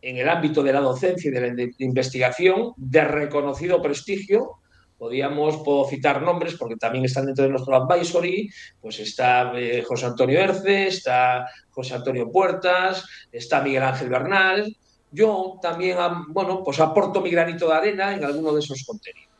en 0.00 0.18
el 0.18 0.28
ámbito 0.28 0.62
de 0.62 0.72
la 0.72 0.80
docencia 0.80 1.28
y 1.28 1.34
de 1.34 1.40
la 1.40 1.70
investigación 1.78 2.72
de 2.76 3.04
reconocido 3.04 3.82
prestigio. 3.82 4.52
Podíamos, 4.98 5.58
puedo 5.58 5.86
citar 5.88 6.22
nombres 6.22 6.54
porque 6.54 6.76
también 6.76 7.04
están 7.04 7.26
dentro 7.26 7.44
de 7.44 7.50
nuestro 7.50 7.76
advisory, 7.76 8.48
pues 8.80 8.98
está 9.00 9.52
eh, 9.54 9.82
José 9.82 10.06
Antonio 10.06 10.40
Erce, 10.40 10.86
está 10.86 11.46
José 11.70 11.94
Antonio 11.94 12.30
Puertas, 12.30 13.04
está 13.30 13.62
Miguel 13.62 13.82
Ángel 13.82 14.08
Bernal, 14.08 14.74
yo 15.10 15.58
también, 15.62 15.96
bueno, 16.28 16.62
pues 16.64 16.80
aporto 16.80 17.20
mi 17.20 17.30
granito 17.30 17.68
de 17.68 17.74
arena 17.74 18.14
en 18.14 18.24
alguno 18.24 18.52
de 18.52 18.60
esos 18.60 18.84
contenidos. 18.84 19.30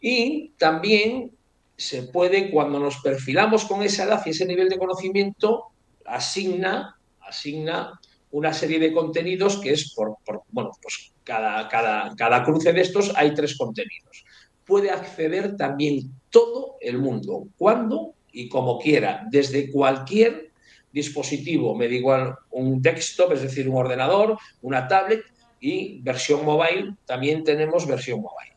Y 0.00 0.50
también 0.58 1.32
se 1.76 2.04
puede, 2.04 2.50
cuando 2.50 2.78
nos 2.78 2.98
perfilamos 2.98 3.64
con 3.64 3.82
esa 3.82 4.04
edad 4.04 4.22
y 4.24 4.30
ese 4.30 4.46
nivel 4.46 4.68
de 4.68 4.78
conocimiento, 4.78 5.64
asigna, 6.04 6.98
asigna 7.20 8.00
una 8.30 8.52
serie 8.52 8.78
de 8.78 8.92
contenidos 8.92 9.58
que 9.58 9.72
es 9.72 9.92
por, 9.94 10.16
bueno, 10.50 10.70
pues 10.82 11.12
cada, 11.24 11.68
cada, 11.68 12.14
cada 12.16 12.44
cruce 12.44 12.72
de 12.72 12.80
estos 12.82 13.12
hay 13.16 13.32
tres 13.34 13.56
contenidos. 13.56 14.24
Puede 14.64 14.90
acceder 14.90 15.56
también 15.56 16.12
todo 16.30 16.76
el 16.80 16.98
mundo, 16.98 17.48
cuando 17.56 18.14
y 18.32 18.48
como 18.48 18.78
quiera, 18.78 19.26
desde 19.30 19.70
cualquier 19.70 20.50
dispositivo, 20.94 21.74
me 21.74 21.88
da 21.88 21.94
igual 21.94 22.36
un 22.52 22.80
desktop, 22.80 23.32
es 23.32 23.42
decir, 23.42 23.68
un 23.68 23.76
ordenador, 23.76 24.38
una 24.62 24.86
tablet 24.86 25.24
y 25.60 26.00
versión 26.00 26.44
mobile, 26.44 26.94
también 27.04 27.42
tenemos 27.42 27.86
versión 27.86 28.22
mobile. 28.22 28.54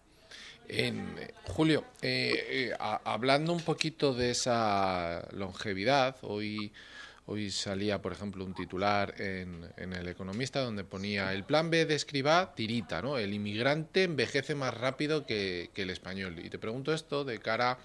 Julio, 1.48 1.84
eh, 2.02 2.70
eh, 2.70 2.74
hablando 2.80 3.54
un 3.54 3.62
poquito 3.62 4.14
de 4.14 4.32
esa 4.32 5.26
longevidad, 5.32 6.18
hoy, 6.22 6.74
hoy 7.26 7.50
salía, 7.50 8.02
por 8.02 8.12
ejemplo, 8.12 8.46
un 8.46 8.54
titular 8.54 9.16
en, 9.18 9.64
El 9.78 10.08
Economista 10.08 10.60
donde 10.60 10.84
ponía 10.84 11.34
el 11.34 11.44
plan 11.44 11.72
B 11.72 11.86
de 11.86 11.96
Escribá 11.96 12.54
tirita, 12.54 13.02
¿no? 13.02 13.18
El 13.18 13.34
inmigrante 13.34 14.04
envejece 14.04 14.54
más 14.56 14.74
rápido 14.76 15.26
que, 15.26 15.72
que 15.74 15.84
el 15.84 15.90
español. 15.90 16.38
Y 16.44 16.50
te 16.50 16.60
pregunto 16.60 16.94
esto 16.94 17.24
de 17.24 17.40
cara 17.40 17.80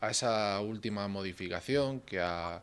a 0.00 0.10
esa 0.10 0.60
última 0.60 1.08
modificación 1.08 2.00
que 2.00 2.20
ha 2.20 2.62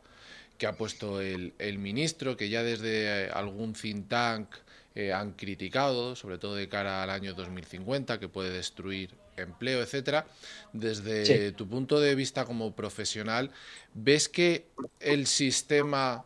que 0.57 0.67
ha 0.67 0.73
puesto 0.73 1.21
el, 1.21 1.53
ministro, 1.77 2.37
que 2.37 2.49
ya 2.49 2.63
desde 2.63 3.29
algún 3.29 3.73
think 3.73 4.07
tank 4.07 4.47
eh, 4.95 5.11
han 5.11 5.33
criticado, 5.33 6.15
sobre 6.15 6.37
todo 6.37 6.55
de 6.55 6.69
cara 6.69 7.03
al 7.03 7.09
año 7.09 7.33
2050, 7.33 8.19
que 8.19 8.29
puede 8.29 8.51
destruir 8.51 9.13
empleo, 9.37 9.81
etcétera. 9.81 10.25
Desde 10.71 11.51
tu 11.51 11.67
punto 11.67 11.99
de 11.99 12.15
vista 12.15 12.45
como 12.45 12.73
profesional, 12.73 13.51
¿ves 13.93 14.29
que 14.29 14.67
el 14.99 15.27
sistema 15.27 16.23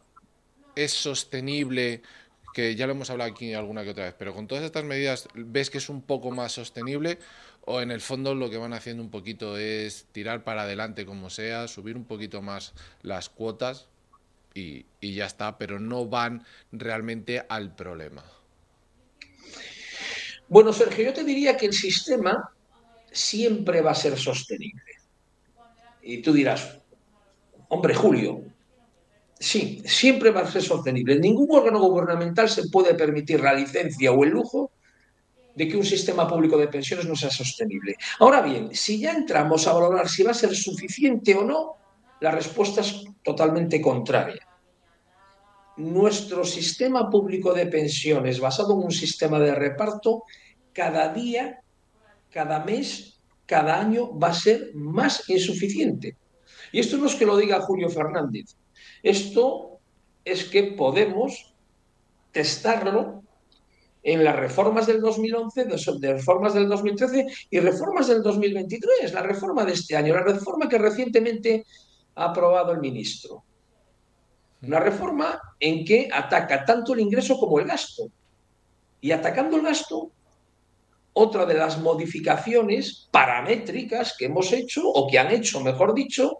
es 0.75 0.93
sostenible? 0.93 2.03
Que 2.53 2.75
ya 2.75 2.85
lo 2.85 2.93
hemos 2.93 3.09
hablado 3.09 3.31
aquí 3.31 3.53
alguna 3.53 3.83
que 3.83 3.91
otra 3.91 4.05
vez, 4.05 4.15
pero 4.17 4.33
con 4.33 4.47
todas 4.47 4.63
estas 4.63 4.83
medidas, 4.83 5.27
¿ves 5.33 5.69
que 5.69 5.79
es 5.79 5.89
un 5.89 6.01
poco 6.01 6.29
más 6.29 6.51
sostenible? 6.51 7.17
¿O 7.65 7.81
en 7.81 7.91
el 7.91 8.01
fondo 8.01 8.33
lo 8.35 8.49
que 8.49 8.57
van 8.57 8.73
haciendo 8.73 9.03
un 9.03 9.11
poquito 9.11 9.57
es 9.57 10.05
tirar 10.11 10.43
para 10.43 10.63
adelante 10.63 11.05
como 11.05 11.29
sea, 11.29 11.67
subir 11.67 11.95
un 11.95 12.05
poquito 12.05 12.41
más 12.41 12.73
las 13.01 13.29
cuotas 13.29 13.87
y, 14.53 14.85
ya 15.01 15.25
está, 15.25 15.57
pero 15.57 15.79
no 15.79 16.05
van 16.05 16.45
realmente 16.71 17.43
al 17.47 17.75
problema. 17.75 18.23
Bueno, 20.47 20.73
Sergio, 20.73 21.05
yo 21.05 21.13
te 21.13 21.23
diría 21.23 21.55
que 21.55 21.67
el 21.67 21.73
sistema 21.73 22.51
siempre 23.11 23.81
va 23.81 23.91
a 23.91 23.95
ser 23.95 24.17
sostenible. 24.17 24.93
Y 26.01 26.21
tú 26.21 26.33
dirás, 26.33 26.79
hombre, 27.67 27.93
Julio, 27.93 28.41
sí, 29.39 29.81
siempre 29.85 30.31
va 30.31 30.41
a 30.41 30.51
ser 30.51 30.63
sostenible. 30.63 31.19
Ningún 31.19 31.47
órgano 31.51 31.79
gubernamental 31.79 32.49
se 32.49 32.67
puede 32.69 32.95
permitir 32.95 33.41
la 33.41 33.53
licencia 33.53 34.11
o 34.11 34.23
el 34.23 34.31
lujo 34.31 34.71
de 35.55 35.67
que 35.67 35.77
un 35.77 35.85
sistema 35.85 36.27
público 36.27 36.57
de 36.57 36.67
pensiones 36.67 37.05
no 37.05 37.15
sea 37.15 37.29
sostenible. 37.29 37.95
Ahora 38.19 38.41
bien, 38.41 38.73
si 38.73 38.99
ya 38.99 39.11
entramos 39.11 39.67
a 39.67 39.73
valorar 39.73 40.07
si 40.07 40.23
va 40.23 40.31
a 40.31 40.33
ser 40.33 40.55
suficiente 40.55 41.35
o 41.35 41.43
no, 41.43 41.78
la 42.21 42.31
respuesta 42.31 42.81
es 42.81 43.05
totalmente 43.23 43.81
contraria. 43.81 44.47
Nuestro 45.77 46.43
sistema 46.43 47.09
público 47.09 47.53
de 47.53 47.67
pensiones, 47.67 48.39
basado 48.39 48.73
en 48.73 48.85
un 48.85 48.91
sistema 48.91 49.39
de 49.39 49.55
reparto, 49.55 50.23
cada 50.73 51.13
día 51.13 51.61
cada 52.31 52.63
mes, 52.63 53.19
cada 53.45 53.79
año 53.79 54.17
va 54.17 54.29
a 54.29 54.33
ser 54.33 54.71
más 54.75 55.27
insuficiente. 55.29 56.15
Y 56.71 56.79
esto 56.79 56.97
no 56.97 57.07
es 57.07 57.15
que 57.15 57.25
lo 57.25 57.37
diga 57.37 57.61
Julio 57.61 57.89
Fernández, 57.89 58.55
esto 59.01 59.79
es 60.23 60.43
que 60.45 60.63
podemos 60.63 61.53
testarlo 62.31 63.23
en 64.03 64.23
las 64.23 64.35
reformas 64.35 64.87
del 64.87 65.01
2011, 65.01 65.65
de 65.99 66.13
reformas 66.13 66.53
del 66.53 66.69
2013 66.69 67.25
y 67.49 67.59
reformas 67.59 68.07
del 68.07 68.21
2023, 68.21 69.13
la 69.13 69.23
reforma 69.23 69.65
de 69.65 69.73
este 69.73 69.95
año, 69.95 70.13
la 70.13 70.23
reforma 70.23 70.69
que 70.69 70.77
recientemente 70.77 71.65
ha 72.19 72.25
aprobado 72.25 72.73
el 72.73 72.79
ministro. 72.79 73.43
Una 74.61 74.79
reforma 74.79 75.39
en 75.57 75.85
que 75.85 76.09
ataca 76.11 76.65
tanto 76.65 76.93
el 76.93 76.99
ingreso 76.99 77.39
como 77.39 77.59
el 77.59 77.65
gasto. 77.65 78.11
Y 78.99 79.11
atacando 79.11 79.55
el 79.55 79.63
gasto, 79.63 80.11
otra 81.13 81.45
de 81.45 81.53
las 81.53 81.79
modificaciones 81.79 83.07
paramétricas 83.09 84.15
que 84.17 84.25
hemos 84.25 84.51
hecho, 84.51 84.81
o 84.85 85.07
que 85.09 85.17
han 85.17 85.31
hecho, 85.31 85.61
mejor 85.61 85.93
dicho, 85.93 86.39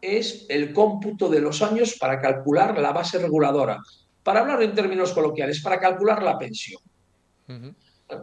es 0.00 0.46
el 0.48 0.72
cómputo 0.72 1.28
de 1.28 1.40
los 1.40 1.62
años 1.62 1.96
para 1.98 2.20
calcular 2.20 2.78
la 2.78 2.92
base 2.92 3.18
reguladora. 3.18 3.78
Para 4.22 4.40
hablar 4.40 4.62
en 4.62 4.74
términos 4.74 5.12
coloquiales, 5.12 5.60
para 5.62 5.80
calcular 5.80 6.22
la 6.22 6.38
pensión. 6.38 6.80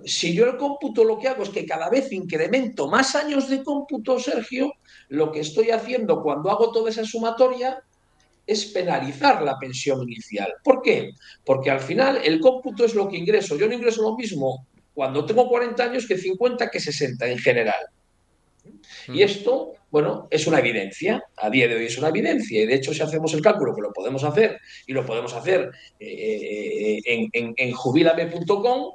Si 0.06 0.34
yo 0.34 0.46
el 0.46 0.56
cómputo 0.56 1.04
lo 1.04 1.20
que 1.20 1.28
hago 1.28 1.44
es 1.44 1.50
que 1.50 1.66
cada 1.66 1.90
vez 1.90 2.10
incremento 2.14 2.88
más 2.88 3.16
años 3.16 3.50
de 3.50 3.62
cómputo, 3.62 4.18
Sergio, 4.18 4.72
lo 5.14 5.32
que 5.32 5.42
estoy 5.42 5.70
haciendo 5.70 6.24
cuando 6.24 6.50
hago 6.50 6.72
toda 6.72 6.90
esa 6.90 7.06
sumatoria 7.06 7.84
es 8.48 8.66
penalizar 8.66 9.44
la 9.44 9.60
pensión 9.60 10.02
inicial. 10.02 10.52
¿Por 10.64 10.82
qué? 10.82 11.12
Porque 11.46 11.70
al 11.70 11.82
final 11.82 12.20
el 12.24 12.40
cómputo 12.40 12.84
es 12.84 12.96
lo 12.96 13.08
que 13.08 13.18
ingreso. 13.18 13.56
Yo 13.56 13.68
no 13.68 13.76
ingreso 13.76 14.02
lo 14.02 14.18
mismo 14.18 14.66
cuando 14.92 15.24
tengo 15.24 15.48
40 15.48 15.84
años 15.84 16.08
que 16.08 16.18
50 16.18 16.68
que 16.72 16.80
60 16.80 17.28
en 17.28 17.38
general. 17.38 17.86
Y 19.08 19.22
esto, 19.22 19.74
bueno, 19.92 20.28
es 20.32 20.48
una 20.48 20.58
evidencia, 20.58 21.24
a 21.38 21.50
día 21.52 21.68
de 21.68 21.76
hoy 21.76 21.86
es 21.86 21.98
una 22.00 22.08
evidencia, 22.08 22.64
y 22.64 22.66
de 22.66 22.74
hecho 22.74 22.92
si 22.92 23.04
hacemos 23.04 23.36
el 23.36 23.42
cálculo, 23.42 23.76
que 23.76 23.82
lo 23.82 23.94
podemos 23.94 24.24
hacer, 24.24 24.60
y 24.88 24.94
lo 24.94 25.06
podemos 25.06 25.34
hacer 25.34 25.70
eh, 26.00 27.00
en, 27.06 27.30
en, 27.34 27.54
en 27.56 27.72
jubilame.com, 27.72 28.94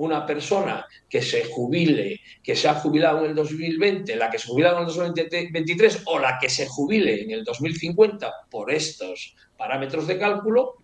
una 0.00 0.24
persona 0.24 0.86
que 1.08 1.20
se 1.20 1.44
jubile, 1.44 2.20
que 2.42 2.56
se 2.56 2.68
ha 2.68 2.74
jubilado 2.74 3.20
en 3.20 3.30
el 3.30 3.34
2020, 3.34 4.16
la 4.16 4.30
que 4.30 4.38
se 4.38 4.48
jubila 4.48 4.72
en 4.72 4.78
el 4.78 4.86
2023 4.86 6.04
o 6.06 6.18
la 6.18 6.38
que 6.40 6.48
se 6.48 6.66
jubile 6.66 7.22
en 7.22 7.30
el 7.32 7.44
2050 7.44 8.32
por 8.50 8.72
estos 8.72 9.36
parámetros 9.58 10.06
de 10.06 10.18
cálculo, 10.18 10.76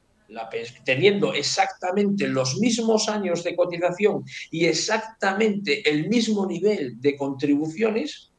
teniendo 0.85 1.33
exactamente 1.33 2.29
los 2.29 2.59
mismos 2.59 3.09
años 3.09 3.43
de 3.43 3.57
cotización 3.57 4.23
y 4.51 4.67
exactamente 4.67 5.89
el 5.89 6.09
mismo 6.09 6.45
nivel 6.45 7.01
de 7.01 7.17
contribuciones, 7.17 8.33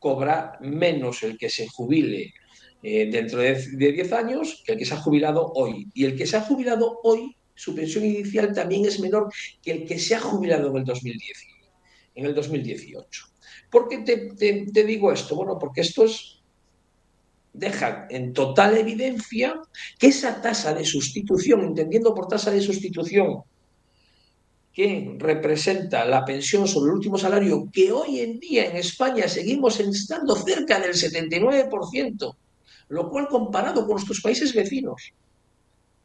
cobra 0.00 0.58
menos 0.60 1.22
el 1.22 1.38
que 1.38 1.48
se 1.48 1.68
jubile 1.68 2.34
eh, 2.82 3.08
dentro 3.08 3.38
de 3.38 3.54
10 3.54 4.12
años 4.12 4.62
que 4.66 4.72
el 4.72 4.78
que 4.78 4.84
se 4.84 4.94
ha 4.94 5.00
jubilado 5.00 5.52
hoy. 5.54 5.86
Y 5.94 6.06
el 6.06 6.16
que 6.16 6.26
se 6.26 6.36
ha 6.36 6.40
jubilado 6.40 6.98
hoy 7.04 7.37
su 7.58 7.74
pensión 7.74 8.04
inicial 8.04 8.54
también 8.54 8.86
es 8.86 9.00
menor 9.00 9.32
que 9.60 9.72
el 9.72 9.84
que 9.84 9.98
se 9.98 10.14
ha 10.14 10.20
jubilado 10.20 10.70
en 10.70 10.76
el 10.76 10.84
2010, 10.84 11.38
en 12.14 12.26
el 12.26 12.32
2018. 12.32 13.26
¿Por 13.68 13.88
qué 13.88 13.98
te, 13.98 14.84
digo 14.84 15.12
esto? 15.12 15.34
Bueno, 15.34 15.58
porque 15.58 15.80
esto 15.80 16.04
es, 16.04 16.40
deja 17.52 18.06
en 18.10 18.32
total 18.32 18.78
evidencia 18.78 19.60
que 19.98 20.06
esa 20.06 20.40
tasa 20.40 20.72
de 20.72 20.84
sustitución, 20.84 21.62
entendiendo 21.62 22.14
por 22.14 22.28
tasa 22.28 22.52
de 22.52 22.60
sustitución 22.60 23.42
que 24.72 25.16
representa 25.18 26.04
la 26.04 26.24
pensión 26.24 26.68
sobre 26.68 26.90
el 26.90 26.98
último 26.98 27.18
salario, 27.18 27.68
que 27.72 27.90
hoy 27.90 28.20
en 28.20 28.38
día 28.38 28.66
en 28.66 28.76
España 28.76 29.26
seguimos 29.26 29.80
estando 29.80 30.36
cerca 30.36 30.78
del 30.78 30.92
79%, 30.92 32.36
lo 32.90 33.10
cual 33.10 33.26
comparado 33.26 33.80
con 33.80 33.96
nuestros 33.96 34.20
países 34.20 34.54
vecinos 34.54 35.12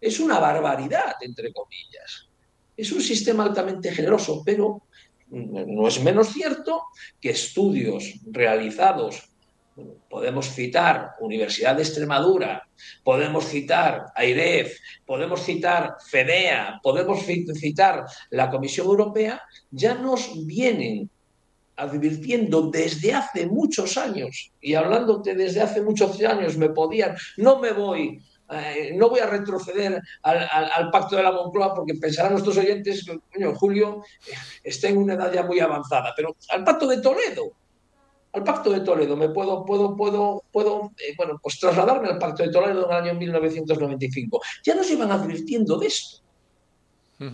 es 0.03 0.19
una 0.19 0.37
barbaridad, 0.37 1.15
entre 1.21 1.53
comillas. 1.53 2.27
Es 2.75 2.91
un 2.91 3.01
sistema 3.01 3.45
altamente 3.45 3.91
generoso, 3.91 4.43
pero 4.45 4.83
no 5.29 5.87
es 5.87 6.03
menos 6.03 6.33
cierto 6.33 6.83
que 7.21 7.29
estudios 7.29 8.19
realizados, 8.25 9.29
podemos 10.09 10.53
citar 10.53 11.11
Universidad 11.21 11.75
de 11.75 11.83
Extremadura, 11.83 12.67
podemos 13.03 13.45
citar 13.45 14.07
AIREF, 14.13 14.77
podemos 15.05 15.41
citar 15.43 15.95
FEDEA, 16.05 16.79
podemos 16.83 17.25
citar 17.25 18.05
la 18.29 18.49
Comisión 18.51 18.87
Europea, 18.87 19.41
ya 19.71 19.95
nos 19.95 20.45
vienen 20.45 21.09
advirtiendo 21.77 22.69
desde 22.69 23.13
hace 23.13 23.47
muchos 23.47 23.97
años, 23.97 24.51
y 24.61 24.75
hablándote 24.75 25.33
desde 25.33 25.61
hace 25.61 25.81
muchos 25.81 26.21
años, 26.21 26.57
me 26.57 26.69
podían, 26.69 27.15
no 27.37 27.59
me 27.59 27.71
voy 27.71 28.21
eh, 28.55 28.93
no 28.95 29.09
voy 29.09 29.19
a 29.19 29.27
retroceder 29.27 30.01
al, 30.21 30.89
pacto 30.91 31.15
de 31.15 31.23
la 31.23 31.31
Moncloa 31.31 31.73
porque 31.73 31.95
pensarán 31.95 32.33
nuestros 32.33 32.57
oyentes 32.57 33.05
que 33.31 33.45
Julio 33.53 34.03
eh, 34.27 34.33
está 34.63 34.89
en 34.89 34.97
una 34.97 35.13
edad 35.13 35.31
ya 35.31 35.43
muy 35.43 35.59
avanzada, 35.59 36.13
pero 36.15 36.35
al 36.49 36.63
pacto 36.63 36.87
de 36.87 37.01
Toledo, 37.01 37.51
al 38.33 38.43
pacto 38.43 38.71
de 38.71 38.81
Toledo, 38.81 39.15
me 39.15 39.29
puedo, 39.29 39.63
puedo, 39.65 39.95
puedo, 39.95 40.43
puedo 40.51 40.91
eh, 40.97 41.13
bueno, 41.17 41.39
pues 41.41 41.59
trasladarme 41.59 42.09
al 42.09 42.17
pacto 42.17 42.43
de 42.43 42.49
Toledo 42.49 42.85
en 42.85 42.91
el 42.91 43.09
año 43.09 43.19
1995. 43.19 44.41
Ya 44.63 44.75
nos 44.75 44.89
iban 44.89 45.11
advirtiendo 45.11 45.77
de 45.77 45.87
esto. 45.87 46.23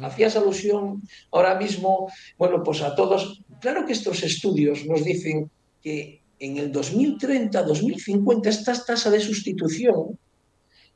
Hacías 0.04 0.36
alusión 0.36 1.02
ahora 1.32 1.56
mismo, 1.56 2.12
bueno, 2.38 2.62
pues 2.62 2.82
a 2.84 2.94
todos. 2.94 3.42
Claro 3.60 3.88
que 3.88 3.94
estos 3.94 4.22
estudios 4.22 4.86
nos 4.86 5.04
dicen 5.04 5.50
que 5.82 6.22
en 6.38 6.58
el 6.58 6.72
2030, 6.72 7.64
2050, 7.64 8.50
esta 8.50 8.74
tasa 8.86 9.10
de 9.10 9.20
sustitución 9.20 10.20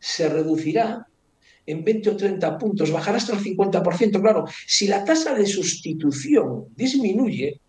se 0.04 0.28
reducirá 0.28 1.08
en 1.66 1.82
20 1.82 2.10
o 2.10 2.18
30 2.18 2.58
puntos, 2.58 2.92
bajará 2.92 3.16
hasta 3.16 3.32
el 3.32 3.40
50%. 3.40 4.20
Claro, 4.20 4.44
si 4.68 4.86
la 4.86 5.06
tasa 5.06 5.34
de 5.34 5.46
sustitución 5.46 6.68
disminuye, 6.76 7.62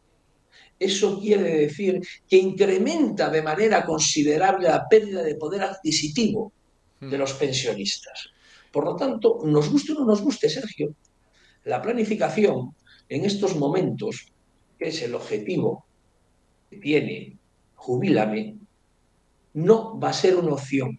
eso 0.77 1.21
quiere 1.21 1.59
decir 1.59 2.01
que 2.29 2.37
incrementa 2.37 3.31
de 3.31 3.41
manera 3.41 3.87
considerable 3.87 4.69
la 4.69 4.89
pérdida 4.89 5.23
de 5.23 5.37
poder 5.37 5.63
adquisitivo 5.63 6.53
de 7.01 7.17
los 7.17 7.35
pensionistas. 7.35 8.31
Por 8.73 8.85
lo 8.85 8.97
tanto, 8.97 9.39
nos 9.45 9.71
guste 9.71 9.93
o 9.93 10.01
no 10.01 10.05
nos 10.05 10.21
guste, 10.21 10.51
Sergio, 10.51 10.93
la 11.63 11.81
planificación 11.81 12.75
en 13.09 13.25
estos 13.25 13.55
momentos, 13.55 14.27
que 14.77 14.89
es 14.89 15.01
el 15.03 15.15
objetivo 15.15 15.87
que 16.69 16.79
tiene 16.79 17.39
Jubilame, 17.77 18.57
no 19.53 20.01
va 20.01 20.09
a 20.09 20.13
ser 20.13 20.35
una 20.35 20.55
opción 20.55 20.99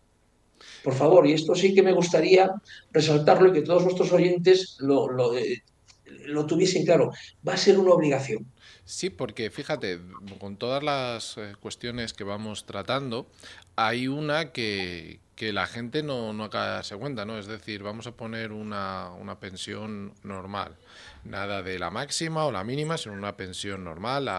por 0.84 0.94
favor, 0.94 1.26
y 1.28 1.34
esto 1.34 1.56
sí 1.56 1.74
que 1.74 1.82
me 1.82 1.94
gustaría 1.94 2.52
resaltarlo 2.92 3.50
y 3.50 3.54
que 3.54 3.62
todos 3.64 3.84
nuestros 3.84 4.12
oyentes 4.12 4.78
lo, 4.80 5.10
lo, 5.10 6.46
tuviesen 6.46 6.86
claro, 6.86 7.12
va 7.48 7.54
a 7.54 7.58
ser 7.58 7.80
una 7.80 7.92
obligación. 7.92 8.46
Sí, 8.86 9.10
porque 9.10 9.50
fíjate, 9.50 10.00
con 10.38 10.58
todas 10.58 10.84
las 10.84 11.38
eh, 11.38 11.56
cuestiones 11.60 12.14
que 12.14 12.24
vamos 12.24 12.68
tratando, 12.68 13.28
hay 13.76 14.08
una 14.08 14.52
que, 14.52 15.20
la 15.40 15.66
gente 15.66 16.04
no, 16.04 16.34
no 16.34 16.44
acaba 16.44 16.82
de 16.82 16.98
cuenta, 16.98 17.26
¿no? 17.26 17.40
Es 17.40 17.48
decir, 17.48 17.82
vamos 17.82 18.06
a 18.06 18.12
poner 18.12 18.52
una, 18.52 19.10
pensión 19.40 20.14
normal, 20.24 20.78
nada 21.24 21.64
de 21.64 21.80
la 21.80 21.90
máxima 21.90 22.46
o 22.46 22.52
la 22.52 22.64
mínima, 22.64 22.98
sino 22.98 23.16
una 23.16 23.36
pensión 23.36 23.84
normal, 23.84 24.30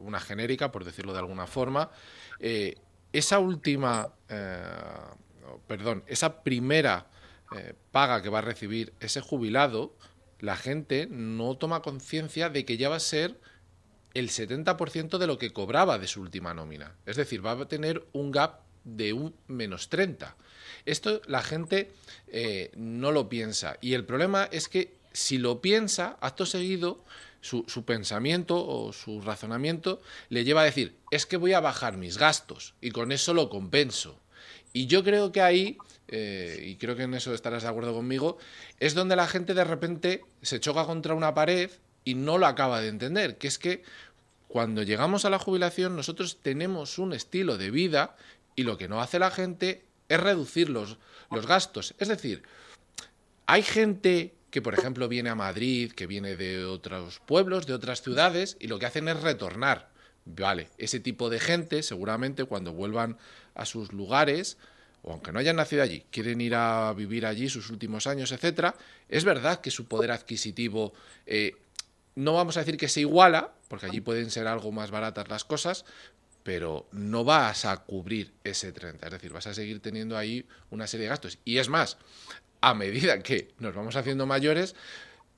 una 0.00 0.18
genérica, 0.18 0.72
por 0.72 0.84
decirlo 0.84 1.12
de 1.12 1.20
alguna 1.20 1.46
forma. 1.46 1.90
Eh, 2.40 2.74
esa 3.12 3.38
última 3.38 4.08
eh, 4.28 4.62
perdón, 5.66 6.04
esa 6.06 6.42
primera 6.42 7.06
eh, 7.56 7.74
paga 7.90 8.22
que 8.22 8.28
va 8.28 8.38
a 8.38 8.42
recibir 8.42 8.92
ese 9.00 9.20
jubilado, 9.20 9.94
la 10.40 10.56
gente 10.56 11.06
no 11.10 11.56
toma 11.56 11.82
conciencia 11.82 12.48
de 12.48 12.64
que 12.64 12.76
ya 12.76 12.88
va 12.88 12.96
a 12.96 13.00
ser 13.00 13.38
el 14.14 14.28
70% 14.28 15.18
de 15.18 15.26
lo 15.26 15.38
que 15.38 15.52
cobraba 15.52 15.98
de 15.98 16.06
su 16.06 16.20
última 16.20 16.54
nómina. 16.54 16.96
Es 17.06 17.16
decir, 17.16 17.44
va 17.44 17.52
a 17.52 17.68
tener 17.68 18.06
un 18.12 18.30
gap 18.30 18.60
de 18.84 19.12
un 19.12 19.34
menos 19.46 19.88
30. 19.88 20.36
Esto 20.84 21.22
la 21.26 21.42
gente 21.42 21.92
eh, 22.28 22.70
no 22.74 23.12
lo 23.12 23.28
piensa. 23.28 23.76
Y 23.80 23.94
el 23.94 24.04
problema 24.04 24.48
es 24.50 24.68
que 24.68 24.96
si 25.12 25.38
lo 25.38 25.60
piensa, 25.60 26.16
acto 26.20 26.46
seguido, 26.46 27.04
su, 27.40 27.64
su, 27.66 27.84
pensamiento 27.84 28.64
o 28.66 28.92
su 28.92 29.20
razonamiento 29.20 30.00
le 30.28 30.44
lleva 30.44 30.62
a 30.62 30.64
decir, 30.64 30.96
es 31.10 31.26
que 31.26 31.36
voy 31.36 31.54
a 31.54 31.60
bajar 31.60 31.96
mis 31.96 32.16
gastos 32.16 32.74
y 32.80 32.90
con 32.92 33.12
eso 33.12 33.34
lo 33.34 33.48
compenso. 33.48 34.20
Y 34.72 34.86
yo 34.86 35.04
creo 35.04 35.32
que 35.32 35.42
ahí, 35.42 35.76
eh, 36.08 36.62
y 36.66 36.76
creo 36.76 36.96
que 36.96 37.02
en 37.02 37.14
eso 37.14 37.34
estarás 37.34 37.62
de 37.62 37.68
acuerdo 37.68 37.94
conmigo, 37.94 38.38
es 38.80 38.94
donde 38.94 39.16
la 39.16 39.28
gente 39.28 39.54
de 39.54 39.64
repente 39.64 40.24
se 40.40 40.60
choca 40.60 40.84
contra 40.84 41.14
una 41.14 41.34
pared 41.34 41.70
y 42.04 42.14
no 42.14 42.38
lo 42.38 42.46
acaba 42.46 42.80
de 42.80 42.88
entender, 42.88 43.36
que 43.36 43.48
es 43.48 43.58
que 43.58 43.82
cuando 44.48 44.82
llegamos 44.82 45.24
a 45.24 45.30
la 45.30 45.38
jubilación 45.38 45.96
nosotros 45.96 46.38
tenemos 46.42 46.98
un 46.98 47.12
estilo 47.12 47.58
de 47.58 47.70
vida 47.70 48.16
y 48.54 48.64
lo 48.64 48.76
que 48.76 48.88
no 48.88 49.00
hace 49.00 49.18
la 49.18 49.30
gente 49.30 49.84
es 50.08 50.20
reducir 50.20 50.68
los, 50.68 50.98
los 51.30 51.46
gastos. 51.46 51.94
Es 51.98 52.08
decir, 52.08 52.42
Hay 53.46 53.62
gente 53.62 54.34
que, 54.50 54.62
por 54.62 54.74
ejemplo, 54.74 55.08
viene 55.08 55.30
a 55.30 55.34
Madrid, 55.34 55.92
que 55.92 56.06
viene 56.06 56.36
de 56.36 56.64
otros 56.64 57.20
pueblos, 57.26 57.66
de 57.66 57.74
otras 57.74 58.02
ciudades, 58.02 58.56
y 58.60 58.68
lo 58.68 58.78
que 58.78 58.86
hacen 58.86 59.08
es 59.08 59.20
retornar. 59.20 59.90
Vale, 60.24 60.68
ese 60.78 61.00
tipo 61.00 61.30
de 61.30 61.40
gente 61.40 61.82
seguramente 61.82 62.44
cuando 62.44 62.72
vuelvan 62.72 63.18
a 63.54 63.64
sus 63.64 63.92
lugares, 63.92 64.58
o 65.02 65.12
aunque 65.12 65.32
no 65.32 65.38
hayan 65.38 65.56
nacido 65.56 65.82
allí, 65.82 66.04
quieren 66.10 66.40
ir 66.40 66.54
a 66.54 66.92
vivir 66.92 67.26
allí 67.26 67.48
sus 67.48 67.70
últimos 67.70 68.06
años, 68.06 68.32
etcétera, 68.32 68.74
es 69.08 69.24
verdad 69.24 69.60
que 69.60 69.70
su 69.70 69.86
poder 69.86 70.10
adquisitivo 70.10 70.92
eh, 71.26 71.56
no 72.14 72.34
vamos 72.34 72.56
a 72.56 72.60
decir 72.60 72.76
que 72.76 72.88
se 72.88 73.00
iguala, 73.00 73.52
porque 73.68 73.86
allí 73.86 74.00
pueden 74.00 74.30
ser 74.30 74.46
algo 74.46 74.70
más 74.70 74.90
baratas 74.90 75.28
las 75.28 75.44
cosas, 75.44 75.84
pero 76.42 76.86
no 76.92 77.24
vas 77.24 77.64
a 77.64 77.76
cubrir 77.78 78.32
ese 78.44 78.72
30, 78.72 79.06
es 79.06 79.12
decir, 79.12 79.32
vas 79.32 79.46
a 79.46 79.54
seguir 79.54 79.80
teniendo 79.80 80.16
ahí 80.16 80.46
una 80.70 80.86
serie 80.86 81.04
de 81.04 81.10
gastos. 81.10 81.38
Y 81.44 81.58
es 81.58 81.68
más, 81.68 81.98
a 82.60 82.74
medida 82.74 83.22
que 83.22 83.52
nos 83.58 83.74
vamos 83.74 83.96
haciendo 83.96 84.26
mayores, 84.26 84.74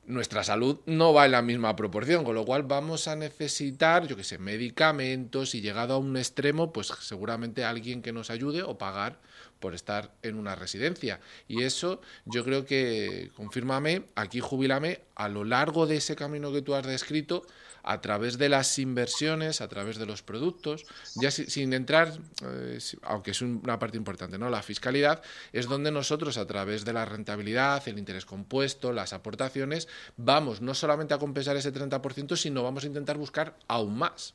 nuestra 0.07 0.45
salud 0.45 0.81
no 0.87 1.13
va 1.13 1.25
en 1.25 1.33
la 1.33 1.43
misma 1.43 1.77
proporción, 1.77 2.25
con 2.25 2.35
lo 2.35 2.45
cual 2.45 2.63
vamos 2.63 3.09
a 3.09 3.17
necesitar, 3.17 4.07
yo 4.07 4.17
qué 4.17 4.25
sé, 4.25 4.39
medicamentos 4.39 5.55
y 5.55 5.61
llegado 5.61 5.95
a 5.95 5.99
un 5.99 6.17
extremo, 6.17 6.73
pues 6.73 6.93
seguramente 7.01 7.65
alguien 7.65 8.03
que 8.03 8.13
nos 8.13 8.31
ayude 8.31 8.63
o 8.63 8.79
pagar 8.79 9.19
por 9.61 9.75
estar 9.75 10.13
en 10.23 10.37
una 10.37 10.55
residencia. 10.55 11.21
Y 11.49 11.63
eso 11.63 12.01
yo 12.27 12.45
creo 12.45 12.67
que, 12.67 13.31
confírmame, 13.35 14.05
aquí 14.15 14.41
jubílame, 14.41 15.01
a 15.15 15.29
lo 15.29 15.45
largo 15.45 15.87
de 15.87 15.97
ese 15.97 16.17
camino 16.17 16.53
que 16.53 16.63
tú 16.63 16.75
has 16.75 16.87
descrito, 16.87 17.47
a 17.85 18.01
través 18.01 18.39
de 18.39 18.49
las 18.49 18.79
inversiones, 18.79 19.61
a 19.61 19.69
través 19.69 19.99
de 19.99 20.07
los 20.07 20.23
productos, 20.23 20.87
ya 21.17 21.31
sin 21.31 21.73
entrar, 21.75 22.13
eh, 22.43 22.79
aunque 23.03 23.33
es 23.33 23.43
una 23.43 23.79
parte 23.79 23.99
importante, 23.99 24.39
¿no? 24.39 24.49
La 24.49 24.63
fiscalidad 24.63 25.23
es 25.53 25.69
donde 25.69 25.93
nosotros 25.93 26.39
a 26.39 26.47
través 26.47 26.85
de 26.85 26.95
la 26.95 27.05
rentabilidad, 27.05 27.87
el 27.87 27.99
interés 27.99 28.25
compuesto, 28.25 28.93
las 28.93 29.13
aportaciones, 29.13 29.87
vamos 30.17 30.63
no 30.63 30.75
solamente 30.75 31.15
a 31.15 31.19
compensar 31.19 31.57
ese 31.57 31.73
30%, 31.73 32.37
sino 32.37 32.63
vamos 32.63 32.85
a 32.85 32.87
intentar 32.87 33.19
buscar 33.19 33.55
aún 33.69 33.99
más. 33.99 34.35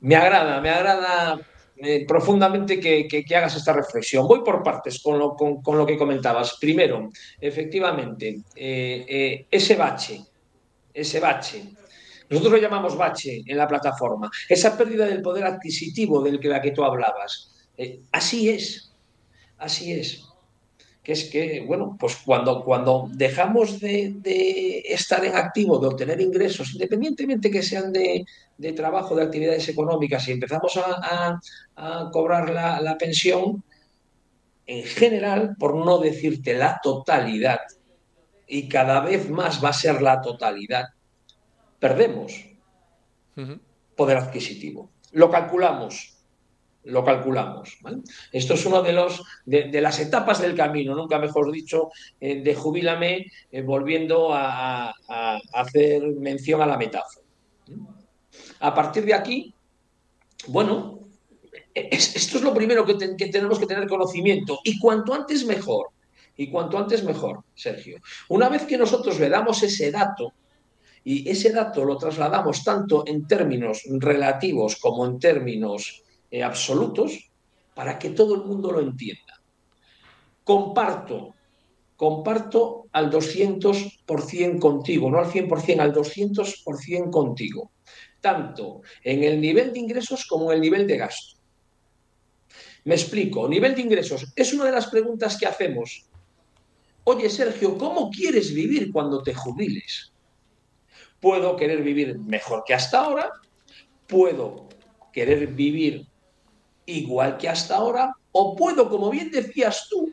Me 0.00 0.16
agrada, 0.16 0.60
me 0.60 0.70
agrada 0.70 1.40
eh, 1.78 2.04
profundamente 2.06 2.78
que, 2.78 3.24
hagas 3.34 3.56
esta 3.56 3.72
reflexión. 3.72 4.28
Voy 4.28 4.40
por 4.44 4.62
partes 4.62 5.02
con 5.02 5.18
lo, 5.18 5.86
que 5.86 5.96
comentabas. 5.96 6.58
Primero, 6.60 7.10
efectivamente, 7.40 8.42
eh, 8.54 9.46
ese 9.50 9.74
bache 9.76 10.20
ese 11.00 11.20
bache. 11.20 11.64
Nosotros 12.28 12.54
lo 12.54 12.58
llamamos 12.58 12.96
bache 12.96 13.42
en 13.46 13.56
la 13.56 13.66
plataforma. 13.66 14.30
Esa 14.48 14.76
pérdida 14.76 15.06
del 15.06 15.22
poder 15.22 15.44
adquisitivo 15.44 16.22
del 16.22 16.38
que 16.38 16.48
la 16.48 16.60
que 16.60 16.72
tú 16.72 16.84
hablabas. 16.84 17.52
Eh, 17.76 18.00
así 18.12 18.50
es, 18.50 18.92
así 19.56 19.92
es. 19.92 20.24
Que 21.02 21.12
es 21.12 21.24
que, 21.24 21.64
bueno, 21.66 21.96
pues 21.98 22.16
cuando, 22.16 22.62
cuando 22.62 23.08
dejamos 23.12 23.80
de, 23.80 24.84
estar 24.86 25.24
en 25.24 25.36
activo, 25.36 25.78
de 25.78 25.86
obtener 25.86 26.20
ingresos, 26.20 26.74
independientemente 26.74 27.50
que 27.50 27.62
sean 27.62 27.90
de, 27.92 28.26
trabajo, 28.76 29.16
de 29.16 29.22
actividades 29.22 29.66
económicas, 29.70 30.28
y 30.28 30.32
empezamos 30.32 30.76
a, 30.76 31.40
cobrar 32.12 32.50
la, 32.50 32.80
la 32.82 32.98
pensión, 32.98 33.64
en 34.66 34.84
general, 34.84 35.56
por 35.58 35.76
no 35.76 35.96
decirte 35.96 36.52
la 36.52 36.78
totalidad, 36.82 37.60
y 38.48 38.68
cada 38.68 39.00
vez 39.00 39.28
más 39.30 39.62
va 39.62 39.68
a 39.68 39.74
ser 39.74 40.00
la 40.00 40.20
totalidad, 40.22 40.86
perdemos 41.78 42.32
poder 43.94 44.16
adquisitivo. 44.16 44.90
Lo 45.12 45.30
calculamos, 45.30 46.16
lo 46.84 47.04
calculamos. 47.04 47.78
Esto 48.32 48.54
es 48.54 48.66
una 48.66 48.80
de, 48.80 48.92
los, 48.92 49.22
de, 49.44 49.80
las 49.80 50.00
etapas 50.00 50.40
del 50.40 50.56
camino, 50.56 50.94
nunca 50.96 51.18
mejor 51.18 51.52
dicho, 51.52 51.90
eh, 52.20 52.42
de 52.42 52.54
jubílame, 52.54 53.26
eh, 53.52 53.62
volviendo 53.62 54.30
a, 54.32 54.92
hacer 55.52 56.02
mención 56.18 56.62
a 56.62 56.66
la 56.66 56.78
metáfora. 56.78 57.26
A 58.60 58.74
partir 58.74 59.04
de 59.04 59.14
aquí, 59.14 59.54
bueno, 60.48 61.00
esto 61.74 62.38
es 62.38 62.42
lo 62.42 62.54
primero 62.54 62.84
que, 62.84 62.96
que 63.16 63.26
tenemos 63.26 63.58
que 63.58 63.66
tener 63.66 63.86
conocimiento 63.86 64.58
y 64.64 64.78
cuanto 64.78 65.14
antes 65.14 65.44
mejor 65.44 65.90
y 66.38 66.48
cuanto 66.48 66.78
antes 66.78 67.02
mejor, 67.02 67.42
Sergio. 67.54 67.98
Una 68.28 68.48
vez 68.48 68.64
que 68.64 68.78
nosotros 68.78 69.18
le 69.18 69.28
damos 69.28 69.60
ese 69.64 69.90
dato, 69.90 70.32
y 71.02 71.28
ese 71.28 71.50
dato 71.50 71.84
lo 71.84 71.98
trasladamos 71.98 72.62
tanto 72.62 73.02
en 73.06 73.26
términos 73.26 73.82
relativos 73.88 74.76
como 74.76 75.04
en 75.04 75.18
términos 75.18 76.04
eh, 76.30 76.44
absolutos, 76.44 77.28
para 77.74 77.98
que 77.98 78.10
todo 78.10 78.36
el 78.36 78.42
mundo 78.42 78.70
lo 78.70 78.80
entienda. 78.80 79.42
Comparto, 80.44 81.34
comparto 81.96 82.86
al 82.92 83.10
200% 83.10 84.60
contigo, 84.60 85.10
no 85.10 85.18
al 85.18 85.32
100%, 85.32 85.80
al 85.80 85.92
200% 85.92 87.10
contigo, 87.10 87.72
tanto 88.20 88.82
en 89.02 89.24
el 89.24 89.40
nivel 89.40 89.72
de 89.72 89.80
ingresos 89.80 90.24
como 90.24 90.52
en 90.52 90.56
el 90.56 90.60
nivel 90.60 90.86
de 90.86 90.98
gasto. 90.98 91.36
Me 92.84 92.94
explico, 92.94 93.48
nivel 93.48 93.74
de 93.74 93.82
ingresos 93.82 94.32
es 94.36 94.52
una 94.52 94.66
de 94.66 94.72
las 94.72 94.86
preguntas 94.86 95.36
que 95.36 95.46
hacemos 95.46 96.07
Oye, 97.10 97.30
Sergio, 97.30 97.78
¿cómo 97.78 98.10
quieres 98.10 98.52
vivir 98.52 98.92
cuando 98.92 99.22
te 99.22 99.32
jubiles? 99.32 100.12
Puedo 101.18 101.56
querer 101.56 101.82
vivir 101.82 102.18
mejor 102.18 102.64
que 102.66 102.74
hasta 102.74 103.00
ahora, 103.00 103.30
puedo 104.06 104.68
querer 105.10 105.46
vivir 105.46 106.06
igual 106.84 107.38
que 107.38 107.48
hasta 107.48 107.76
ahora, 107.76 108.14
o 108.32 108.54
puedo, 108.54 108.90
como 108.90 109.08
bien 109.08 109.30
decías 109.30 109.88
tú, 109.88 110.12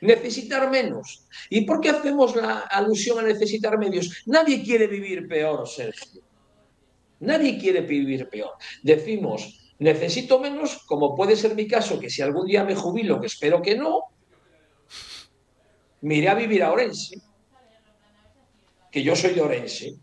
necesitar 0.00 0.70
menos. 0.70 1.26
¿Y 1.50 1.62
por 1.62 1.80
qué 1.80 1.88
hacemos 1.88 2.36
la 2.36 2.60
alusión 2.60 3.18
a 3.18 3.22
necesitar 3.22 3.76
medios? 3.78 4.22
Nadie 4.26 4.62
quiere 4.62 4.86
vivir 4.86 5.26
peor, 5.26 5.66
Sergio. 5.66 6.22
Nadie 7.18 7.58
quiere 7.58 7.80
vivir 7.80 8.28
peor. 8.28 8.52
Decimos, 8.84 9.72
necesito 9.80 10.38
menos, 10.38 10.84
como 10.86 11.16
puede 11.16 11.34
ser 11.34 11.56
mi 11.56 11.66
caso, 11.66 11.98
que 11.98 12.10
si 12.10 12.22
algún 12.22 12.46
día 12.46 12.62
me 12.62 12.76
jubilo, 12.76 13.20
que 13.20 13.26
espero 13.26 13.60
que 13.60 13.76
no, 13.76 14.04
miré 16.00 16.28
a 16.28 16.34
vivir 16.34 16.62
a 16.62 16.72
Orense, 16.72 17.20
que 18.90 19.02
yo 19.02 19.14
soy 19.16 19.34
de 19.34 19.40
Orense. 19.40 19.94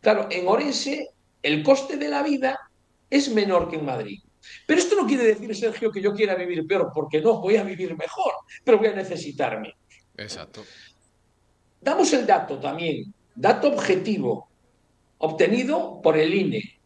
Claro, 0.00 0.28
en 0.30 0.48
Orense 0.48 1.10
el 1.42 1.62
coste 1.62 1.96
de 1.96 2.08
la 2.08 2.22
vida 2.22 2.58
es 3.08 3.30
menor 3.30 3.68
que 3.70 3.76
en 3.76 3.84
Madrid. 3.84 4.20
Pero 4.66 4.80
esto 4.80 4.96
no 4.96 5.06
quiere 5.06 5.24
decir, 5.24 5.54
Sergio, 5.54 5.90
que 5.90 6.00
yo 6.00 6.14
quiera 6.14 6.34
vivir 6.34 6.66
peor, 6.66 6.90
porque 6.94 7.20
no, 7.20 7.40
voy 7.40 7.56
a 7.56 7.64
vivir 7.64 7.96
mejor, 7.96 8.32
pero 8.64 8.78
voy 8.78 8.88
a 8.88 8.94
necesitarme. 8.94 9.74
Exacto. 10.16 10.62
Damos 11.80 12.12
el 12.12 12.26
dato 12.26 12.58
también, 12.58 13.12
dato 13.34 13.68
objetivo, 13.68 14.48
obtenido 15.18 16.00
por 16.02 16.16
el 16.16 16.34
INE. 16.34 16.80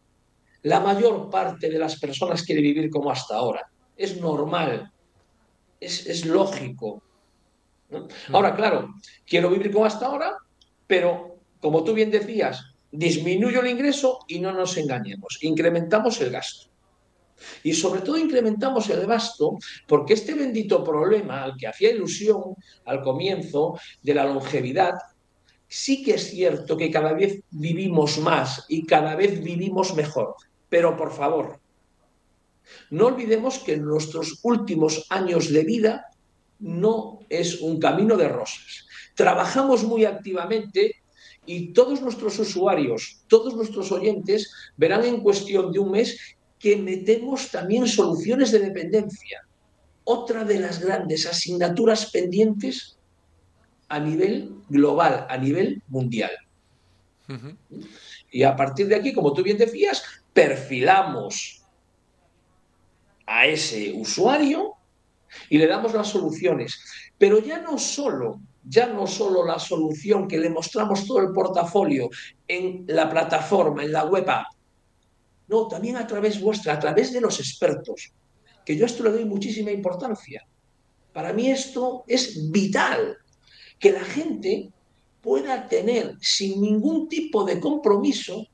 La 0.63 0.79
mayor 0.79 1.29
parte 1.29 1.69
de 1.69 1.77
las 1.77 1.99
personas 1.99 2.43
quiere 2.43 2.61
vivir 2.61 2.89
como 2.89 3.11
hasta 3.11 3.35
ahora. 3.35 3.69
Es 3.95 4.19
normal, 4.19 4.91
es, 5.79 6.05
es 6.07 6.25
lógico. 6.25 7.03
Ahora, 8.31 8.55
claro, 8.55 8.95
quiero 9.25 9.49
vivir 9.49 9.71
como 9.71 9.85
hasta 9.85 10.07
ahora, 10.07 10.37
pero 10.87 11.37
como 11.61 11.83
tú 11.83 11.93
bien 11.93 12.11
decías, 12.11 12.63
disminuyo 12.91 13.61
el 13.61 13.67
ingreso 13.67 14.19
y 14.27 14.39
no 14.39 14.51
nos 14.51 14.77
engañemos, 14.77 15.37
incrementamos 15.41 16.19
el 16.21 16.31
gasto. 16.31 16.69
Y 17.63 17.73
sobre 17.73 18.01
todo 18.01 18.17
incrementamos 18.17 18.89
el 18.89 19.05
gasto 19.05 19.57
porque 19.87 20.13
este 20.13 20.33
bendito 20.33 20.83
problema 20.83 21.43
al 21.43 21.57
que 21.57 21.67
hacía 21.67 21.91
ilusión 21.91 22.55
al 22.85 23.01
comienzo 23.01 23.77
de 24.01 24.13
la 24.13 24.25
longevidad, 24.25 24.93
sí 25.67 26.01
que 26.03 26.15
es 26.15 26.29
cierto 26.29 26.77
que 26.77 26.89
cada 26.91 27.13
vez 27.13 27.41
vivimos 27.51 28.17
más 28.19 28.65
y 28.69 28.85
cada 28.85 29.15
vez 29.15 29.43
vivimos 29.43 29.93
mejor. 29.95 30.35
Pero 30.69 30.95
por 30.95 31.11
favor, 31.11 31.59
no 32.89 33.07
olvidemos 33.07 33.59
que 33.59 33.73
en 33.73 33.85
nuestros 33.85 34.39
últimos 34.43 35.05
años 35.09 35.51
de 35.51 35.63
vida 35.63 36.05
no 36.59 37.19
es 37.29 37.61
un 37.61 37.79
camino 37.79 38.17
de 38.17 38.29
rosas. 38.29 38.85
Trabajamos 39.15 39.83
muy 39.83 40.05
activamente 40.05 40.95
y 41.45 41.73
todos 41.73 42.01
nuestros 42.01 42.37
usuarios, 42.39 43.23
todos 43.27 43.55
nuestros 43.55 43.91
oyentes 43.91 44.51
verán 44.77 45.05
en 45.05 45.21
cuestión 45.21 45.71
de 45.71 45.79
un 45.79 45.91
mes 45.91 46.17
que 46.59 46.77
metemos 46.77 47.51
también 47.51 47.87
soluciones 47.87 48.51
de 48.51 48.59
dependencia. 48.59 49.47
Otra 50.03 50.43
de 50.43 50.59
las 50.59 50.79
grandes 50.79 51.25
asignaturas 51.25 52.11
pendientes 52.11 52.97
a 53.87 53.99
nivel 53.99 54.55
global, 54.69 55.27
a 55.29 55.37
nivel 55.37 55.81
mundial. 55.87 56.31
Y 58.31 58.43
a 58.43 58.55
partir 58.55 58.87
de 58.87 58.95
aquí, 58.95 59.13
como 59.13 59.33
tú 59.33 59.43
bien 59.43 59.57
decías, 59.57 60.03
perfilamos 60.33 61.63
a 63.25 63.47
ese 63.47 63.93
usuario 63.93 64.74
y 65.49 65.57
le 65.57 65.67
damos 65.67 65.93
las 65.93 66.07
soluciones. 66.07 66.79
Pero 67.17 67.39
ya 67.39 67.59
no 67.59 67.77
solo, 67.77 68.41
ya 68.63 68.87
no 68.87 69.07
solo 69.07 69.45
la 69.45 69.59
solución 69.59 70.27
que 70.27 70.37
le 70.37 70.49
mostramos 70.49 71.05
todo 71.05 71.19
el 71.19 71.31
portafolio 71.31 72.09
en 72.47 72.85
la 72.87 73.09
plataforma, 73.09 73.83
en 73.83 73.91
la 73.91 74.05
web 74.05 74.29
app, 74.29 74.47
no, 75.47 75.67
también 75.67 75.97
a 75.97 76.07
través 76.07 76.41
vuestra, 76.41 76.73
a 76.73 76.79
través 76.79 77.13
de 77.13 77.21
los 77.21 77.39
expertos, 77.39 78.11
que 78.65 78.75
yo 78.75 78.85
esto 78.85 79.03
le 79.03 79.11
doy 79.11 79.25
muchísima 79.25 79.71
importancia. 79.71 80.45
Para 81.13 81.33
mí 81.33 81.49
esto 81.49 82.03
es 82.07 82.51
vital, 82.51 83.17
que 83.79 83.91
la 83.91 84.03
gente 84.03 84.71
pueda 85.21 85.67
tener 85.67 86.15
sin 86.19 86.61
ningún 86.61 87.07
tipo 87.07 87.43
de 87.43 87.59
compromiso 87.59 88.47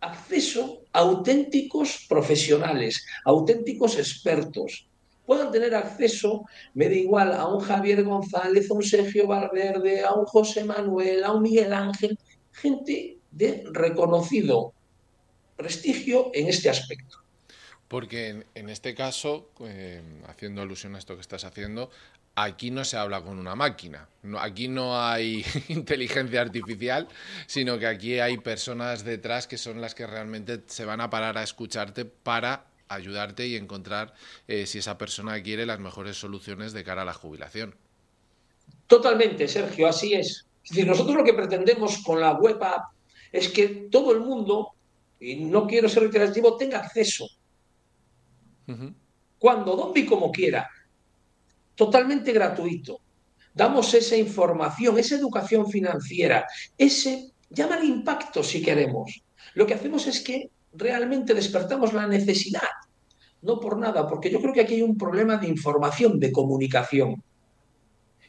acceso 0.00 0.82
a 0.92 1.00
auténticos 1.00 2.06
profesionales, 2.08 3.04
auténticos 3.24 3.98
expertos. 3.98 4.88
Puedan 5.30 5.52
tener 5.52 5.76
acceso, 5.76 6.44
me 6.74 6.88
da 6.88 6.94
igual, 6.96 7.32
a 7.32 7.46
un 7.46 7.60
Javier 7.60 8.02
González, 8.02 8.68
a 8.68 8.74
un 8.74 8.82
Sergio 8.82 9.28
Valverde, 9.28 10.02
a 10.02 10.12
un 10.12 10.26
José 10.26 10.64
Manuel, 10.64 11.22
a 11.22 11.30
un 11.30 11.42
Miguel 11.42 11.72
Ángel, 11.72 12.18
gente 12.50 13.16
de 13.30 13.62
reconocido 13.72 14.72
prestigio 15.54 16.32
en 16.34 16.48
este 16.48 16.68
aspecto. 16.68 17.18
Porque 17.86 18.44
en, 18.56 18.68
este 18.68 18.92
caso, 18.96 19.52
eh, 19.60 20.02
haciendo 20.26 20.62
alusión 20.62 20.96
a 20.96 20.98
esto 20.98 21.14
que 21.14 21.20
estás 21.20 21.44
haciendo, 21.44 21.90
aquí 22.34 22.72
no 22.72 22.84
se 22.84 22.96
habla 22.96 23.22
con 23.22 23.38
una 23.38 23.54
máquina. 23.54 24.08
aquí 24.40 24.66
no 24.66 25.00
hay 25.00 25.44
inteligencia 25.68 26.40
artificial, 26.40 27.06
sino 27.46 27.78
que 27.78 27.86
aquí 27.86 28.18
hay 28.18 28.36
personas 28.38 29.04
detrás 29.04 29.46
que 29.46 29.58
son 29.58 29.80
las 29.80 29.94
que 29.94 30.08
realmente 30.08 30.64
se 30.66 30.84
van 30.84 31.00
a 31.00 31.08
parar 31.08 31.38
a 31.38 31.44
escucharte 31.44 32.04
para 32.04 32.69
ayudarte 32.90 33.46
y 33.46 33.56
encontrar 33.56 34.14
eh, 34.48 34.66
si 34.66 34.78
esa 34.78 34.98
persona 34.98 35.42
quiere 35.42 35.66
las 35.66 35.80
mejores 35.80 36.16
soluciones 36.16 36.72
de 36.72 36.84
cara 36.84 37.02
a 37.02 37.04
la 37.04 37.14
jubilación. 37.14 37.74
Totalmente, 38.86 39.48
Sergio, 39.48 39.88
así 39.88 40.14
es. 40.14 40.46
Es 40.62 40.70
decir, 40.70 40.86
nosotros 40.86 41.16
lo 41.16 41.24
que 41.24 41.34
pretendemos 41.34 41.98
con 41.98 42.20
la 42.20 42.32
web 42.32 42.62
app 42.62 42.92
es 43.32 43.48
que 43.48 43.88
todo 43.90 44.12
el 44.12 44.20
mundo, 44.20 44.72
y 45.18 45.36
no 45.36 45.66
quiero 45.66 45.88
ser 45.88 46.02
reiterativo, 46.02 46.56
tenga 46.56 46.78
acceso. 46.78 47.26
Cuando, 49.38 49.74
donde 49.74 50.00
y 50.00 50.06
como 50.06 50.30
quiera 50.30 50.68
totalmente 51.80 52.30
gratuito. 52.32 53.00
Damos 53.54 53.94
esa 53.94 54.14
información, 54.14 54.98
esa 54.98 55.14
educación 55.14 55.66
financiera, 55.66 56.46
ese, 56.76 57.32
llámale 57.48 57.86
impacto 57.86 58.42
si 58.42 58.60
queremos. 58.60 59.22
Lo 59.54 59.66
que 59.66 59.72
hacemos 59.72 60.06
es 60.06 60.20
que 60.20 60.50
realmente 60.72 61.34
despertamos 61.34 61.92
la 61.92 62.06
necesidad, 62.06 62.68
no 63.42 63.58
por 63.58 63.78
nada, 63.78 64.06
porque 64.06 64.30
yo 64.30 64.40
creo 64.40 64.52
que 64.52 64.60
aquí 64.60 64.74
hay 64.74 64.82
un 64.82 64.96
problema 64.96 65.36
de 65.36 65.48
información, 65.48 66.18
de 66.18 66.32
comunicación. 66.32 67.22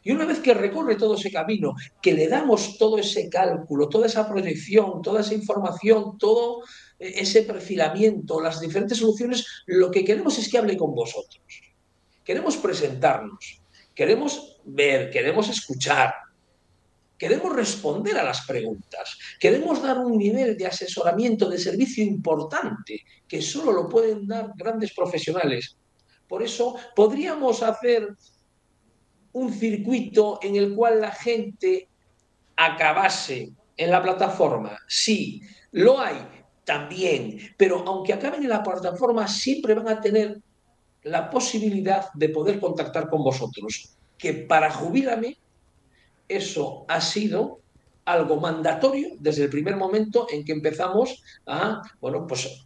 Y 0.04 0.12
una 0.12 0.26
vez 0.26 0.40
que 0.40 0.54
recorre 0.56 0.96
todo 0.96 1.16
ese 1.16 1.32
camino, 1.32 1.76
que 2.02 2.14
le 2.14 2.28
damos 2.28 2.78
todo 2.80 2.98
ese 2.98 3.30
cálculo, 3.30 3.88
toda 3.88 4.08
esa 4.08 4.28
proyección, 4.28 5.02
toda 5.02 5.22
esa 5.22 5.36
información, 5.36 6.18
todo 6.18 6.64
ese 6.98 7.44
perfilamiento, 7.44 8.42
las 8.42 8.60
diferentes 8.60 8.98
soluciones, 8.98 9.46
lo 9.68 9.92
que 9.92 10.04
queremos 10.04 10.40
es 10.40 10.50
que 10.50 10.58
hable 10.58 10.76
con 10.76 10.96
vosotros. 10.96 11.44
Queremos 12.24 12.58
presentarnos, 12.58 13.62
queremos 13.94 14.60
ver, 14.66 15.12
queremos 15.12 15.50
escuchar, 15.50 16.14
queremos 17.22 17.56
responder 17.56 18.18
a 18.18 18.24
las 18.24 18.48
preguntas, 18.48 19.16
queremos 19.40 19.80
dar 19.80 20.00
un 20.00 20.18
nivel 20.18 20.58
de 20.58 20.66
asesoramiento, 20.66 21.48
de 21.48 21.60
servicio 21.60 22.04
importante, 22.04 23.04
que 23.28 23.44
solo 23.44 23.72
lo 23.72 23.88
pueden 23.88 24.26
dar 24.26 24.54
grandes 24.56 24.92
profesionales. 24.92 25.78
Por 26.28 26.42
eso 26.42 26.76
podríamos 26.96 27.62
hacer 27.62 28.08
un 29.34 29.54
circuito 29.54 30.40
en 30.42 30.56
el 30.56 30.74
cual 30.74 31.00
la 31.00 31.12
gente 31.12 31.88
acabase 32.56 33.52
en 33.78 33.92
la 33.92 34.02
plataforma. 34.02 34.76
Sí, 34.88 35.44
lo 35.74 36.00
hay 36.00 36.28
también, 36.66 37.38
pero 37.56 37.84
aunque 37.86 38.14
acaben 38.14 38.42
en 38.42 38.50
la 38.50 38.64
plataforma, 38.64 39.28
siempre 39.28 39.76
van 39.76 39.90
a 39.90 40.02
tener 40.02 40.42
la 41.04 41.30
posibilidad 41.30 42.12
de 42.16 42.30
poder 42.30 42.60
contactar 42.60 43.08
con 43.12 43.24
vosotros, 43.24 43.96
que 44.18 44.34
para 44.34 44.72
Jubílame 44.72 45.38
eso 46.28 46.86
ha 46.88 47.02
sido 47.02 47.60
algo 48.06 48.40
mandatorio 48.40 49.10
desde 49.20 49.44
el 49.44 49.50
primer 49.50 49.76
momento 49.76 50.28
en 50.32 50.44
que 50.44 50.54
empezamos 50.54 51.24
a, 51.46 51.82
bueno, 52.00 52.26
pues 52.28 52.66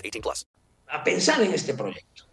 18 0.01 0.21
plus. 0.21 0.47
A 0.87 1.03
pensar 1.03 1.41
en 1.41 1.53
este 1.53 1.73
proyecto. 1.73 2.25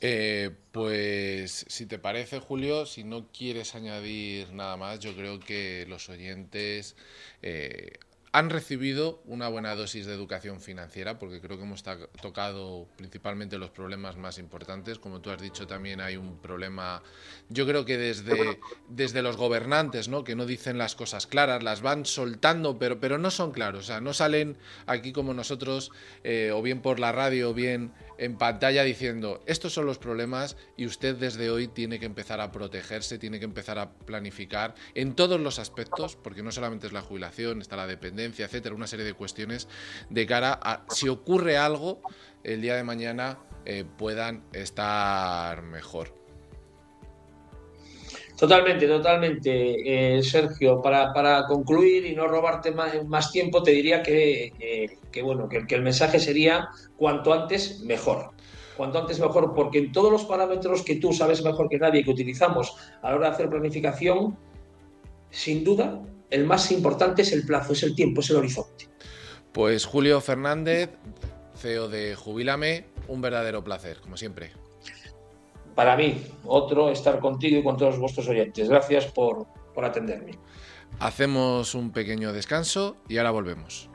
Eh, 0.00 0.50
pues 0.70 1.66
si 1.68 1.86
te 1.86 1.98
parece, 1.98 2.38
Julio, 2.38 2.86
si 2.86 3.02
no 3.02 3.26
quieres 3.32 3.74
añadir 3.74 4.52
nada 4.52 4.76
más, 4.76 5.00
yo 5.00 5.14
creo 5.16 5.40
que 5.40 5.86
los 5.88 6.08
oyentes 6.08 6.94
eh, 7.42 7.98
han 8.32 8.50
recibido 8.50 9.22
una 9.24 9.48
buena 9.48 9.74
dosis 9.74 10.06
de 10.06 10.14
educación 10.14 10.60
financiera, 10.60 11.18
porque 11.18 11.40
creo 11.40 11.56
que 11.56 11.64
hemos 11.64 11.82
tocado 12.20 12.86
principalmente 12.96 13.58
los 13.58 13.70
problemas 13.70 14.16
más 14.16 14.38
importantes. 14.38 14.98
Como 14.98 15.20
tú 15.20 15.30
has 15.30 15.40
dicho, 15.40 15.66
también 15.66 16.00
hay 16.00 16.16
un 16.16 16.38
problema, 16.38 17.02
yo 17.48 17.66
creo 17.66 17.84
que 17.84 17.96
desde, 17.96 18.58
desde 18.88 19.22
los 19.22 19.36
gobernantes, 19.36 20.08
¿no? 20.08 20.24
que 20.24 20.36
no 20.36 20.46
dicen 20.46 20.78
las 20.78 20.94
cosas 20.94 21.26
claras, 21.26 21.62
las 21.62 21.80
van 21.80 22.04
soltando, 22.04 22.78
pero, 22.78 23.00
pero 23.00 23.18
no 23.18 23.30
son 23.30 23.52
claros. 23.52 23.84
O 23.84 23.86
sea, 23.86 24.00
no 24.00 24.12
salen 24.12 24.58
aquí 24.86 25.12
como 25.12 25.32
nosotros, 25.32 25.90
eh, 26.24 26.50
o 26.52 26.60
bien 26.62 26.82
por 26.82 27.00
la 27.00 27.12
radio, 27.12 27.50
o 27.50 27.54
bien 27.54 27.92
en 28.18 28.36
pantalla 28.36 28.82
diciendo, 28.82 29.42
estos 29.46 29.72
son 29.72 29.86
los 29.86 29.98
problemas 29.98 30.56
y 30.76 30.86
usted 30.86 31.16
desde 31.16 31.50
hoy 31.50 31.68
tiene 31.68 31.98
que 31.98 32.06
empezar 32.06 32.40
a 32.40 32.52
protegerse, 32.52 33.18
tiene 33.18 33.38
que 33.38 33.44
empezar 33.44 33.78
a 33.78 33.92
planificar 33.92 34.74
en 34.94 35.14
todos 35.14 35.40
los 35.40 35.58
aspectos, 35.58 36.16
porque 36.16 36.42
no 36.42 36.52
solamente 36.52 36.88
es 36.88 36.92
la 36.92 37.02
jubilación, 37.02 37.62
está 37.62 37.76
la 37.76 37.86
dependencia, 37.86 38.46
etcétera, 38.46 38.74
una 38.74 38.86
serie 38.86 39.04
de 39.04 39.14
cuestiones 39.14 39.68
de 40.10 40.26
cara 40.26 40.58
a 40.62 40.84
si 40.88 41.08
ocurre 41.08 41.56
algo 41.56 42.02
el 42.42 42.60
día 42.60 42.76
de 42.76 42.84
mañana 42.84 43.38
eh, 43.64 43.84
puedan 43.84 44.44
estar 44.52 45.62
mejor. 45.62 46.17
Totalmente, 48.38 48.86
totalmente, 48.86 50.16
eh, 50.16 50.22
Sergio. 50.22 50.80
Para, 50.80 51.44
concluir 51.48 52.06
y 52.06 52.14
no 52.14 52.28
robarte 52.28 52.70
más, 52.70 53.32
tiempo, 53.32 53.64
te 53.64 53.72
diría 53.72 54.00
que, 54.00 54.52
bueno, 55.24 55.48
que, 55.48 55.74
el 55.74 55.82
mensaje 55.82 56.20
sería 56.20 56.68
cuanto 56.96 57.32
antes 57.32 57.80
mejor. 57.80 58.30
Cuanto 58.76 59.00
antes 59.00 59.18
mejor, 59.18 59.54
porque 59.56 59.78
en 59.78 59.90
todos 59.90 60.12
los 60.12 60.24
parámetros 60.24 60.82
que 60.82 60.96
tú 60.96 61.12
sabes 61.12 61.42
mejor 61.42 61.68
que 61.68 61.78
nadie 61.78 62.04
que 62.04 62.12
utilizamos 62.12 62.76
a 63.02 63.10
la 63.10 63.16
hora 63.16 63.28
de 63.28 63.34
hacer 63.34 63.50
planificación, 63.50 64.38
sin 65.30 65.64
duda, 65.64 66.00
el 66.30 66.46
más 66.46 66.70
importante 66.70 67.22
es 67.22 67.32
el 67.32 67.44
plazo, 67.44 67.72
es 67.72 67.82
el 67.82 67.96
tiempo, 67.96 68.20
es 68.20 68.30
el 68.30 68.36
horizonte. 68.36 68.86
Pues 69.50 69.84
Julio 69.84 70.20
Fernández, 70.20 70.90
CEO 71.56 71.88
de 71.88 72.14
Jubilame, 72.14 72.84
un 73.08 73.20
verdadero 73.20 73.64
placer, 73.64 73.98
como 74.00 74.16
siempre 74.16 74.52
para 75.78 75.96
mí, 75.96 76.20
otro, 76.44 76.90
estar 76.90 77.20
contigo 77.20 77.60
y 77.60 77.62
con 77.62 77.76
todos 77.76 78.00
vuestros 78.00 78.26
oyentes. 78.26 78.68
Gracias 78.68 79.06
por, 79.06 79.46
por 79.72 79.84
atenderme. 79.84 80.32
Hacemos 80.98 81.72
un 81.76 81.92
pequeño 81.92 82.32
descanso 82.32 82.96
y 83.06 83.18
ahora 83.18 83.30
volvemos. 83.30 83.88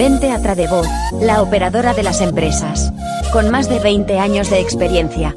Vente 0.02 0.32
a 0.32 0.40
la 1.20 1.42
operadora 1.42 1.94
de 1.94 2.02
las 2.02 2.20
empresas. 2.20 2.92
Con 3.32 3.50
más 3.50 3.68
de 3.68 3.78
20 3.78 4.18
años 4.18 4.50
de 4.50 4.58
experiencia. 4.58 5.32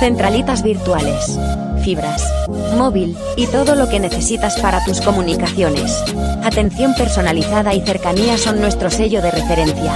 centralitas 0.00 0.64
virtuales, 0.64 1.38
fibras, 1.84 2.28
móvil 2.76 3.16
y 3.36 3.46
todo 3.46 3.76
lo 3.76 3.88
que 3.88 4.00
necesitas 4.00 4.58
para 4.58 4.84
tus 4.84 5.00
comunicaciones. 5.02 6.02
Atención 6.42 6.94
personalizada 6.94 7.74
y 7.74 7.80
cercanía 7.82 8.36
son 8.38 8.60
nuestro 8.60 8.90
sello 8.90 9.22
de 9.22 9.30
referencia. 9.30 9.94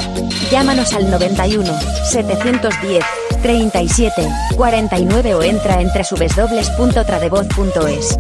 Llámanos 0.53 0.95
al 0.95 1.11
91 1.11 1.67
710 2.05 3.05
37 3.43 4.29
49 4.55 5.35
o 5.35 5.43
entra 5.43 5.81
en 5.81 5.89
www.tradevoz.es. 5.89 8.19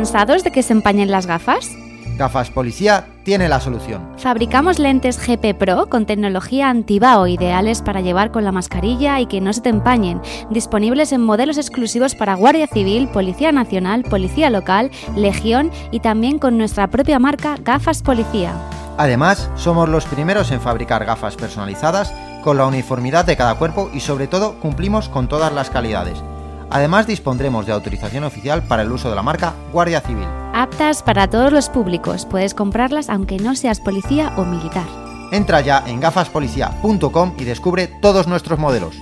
¿Cansados 0.00 0.44
de 0.44 0.50
que 0.50 0.62
se 0.62 0.72
empañen 0.72 1.10
las 1.10 1.26
gafas? 1.26 1.76
Gafas 2.16 2.48
Policía 2.48 3.08
tiene 3.22 3.50
la 3.50 3.60
solución. 3.60 4.00
Fabricamos 4.16 4.78
lentes 4.78 5.18
GP 5.18 5.54
Pro 5.58 5.90
con 5.90 6.06
tecnología 6.06 6.70
antibao 6.70 7.26
ideales 7.26 7.82
para 7.82 8.00
llevar 8.00 8.30
con 8.30 8.42
la 8.42 8.50
mascarilla 8.50 9.20
y 9.20 9.26
que 9.26 9.42
no 9.42 9.52
se 9.52 9.60
te 9.60 9.68
empañen, 9.68 10.22
disponibles 10.48 11.12
en 11.12 11.20
modelos 11.20 11.58
exclusivos 11.58 12.14
para 12.14 12.34
Guardia 12.34 12.66
Civil, 12.66 13.08
Policía 13.08 13.52
Nacional, 13.52 14.04
Policía 14.04 14.48
Local, 14.48 14.90
Legión 15.16 15.70
y 15.90 16.00
también 16.00 16.38
con 16.38 16.56
nuestra 16.56 16.86
propia 16.86 17.18
marca 17.18 17.56
Gafas 17.62 18.00
Policía. 18.00 18.54
Además, 18.96 19.50
somos 19.54 19.86
los 19.90 20.06
primeros 20.06 20.50
en 20.50 20.62
fabricar 20.62 21.04
gafas 21.04 21.36
personalizadas 21.36 22.10
con 22.42 22.56
la 22.56 22.64
uniformidad 22.64 23.26
de 23.26 23.36
cada 23.36 23.56
cuerpo 23.56 23.90
y 23.92 24.00
sobre 24.00 24.28
todo 24.28 24.54
cumplimos 24.60 25.10
con 25.10 25.28
todas 25.28 25.52
las 25.52 25.68
calidades. 25.68 26.22
Además 26.70 27.06
dispondremos 27.06 27.66
de 27.66 27.72
autorización 27.72 28.24
oficial 28.24 28.62
para 28.62 28.82
el 28.82 28.92
uso 28.92 29.10
de 29.10 29.16
la 29.16 29.22
marca 29.22 29.54
Guardia 29.72 30.00
Civil. 30.00 30.26
Aptas 30.54 31.02
para 31.02 31.28
todos 31.28 31.52
los 31.52 31.68
públicos, 31.68 32.26
puedes 32.26 32.54
comprarlas 32.54 33.08
aunque 33.08 33.38
no 33.38 33.54
seas 33.54 33.80
policía 33.80 34.32
o 34.36 34.44
militar. 34.44 34.86
Entra 35.32 35.60
ya 35.60 35.84
en 35.86 36.00
gafaspolicia.com 36.00 37.34
y 37.38 37.44
descubre 37.44 37.86
todos 37.86 38.26
nuestros 38.26 38.58
modelos. 38.58 38.96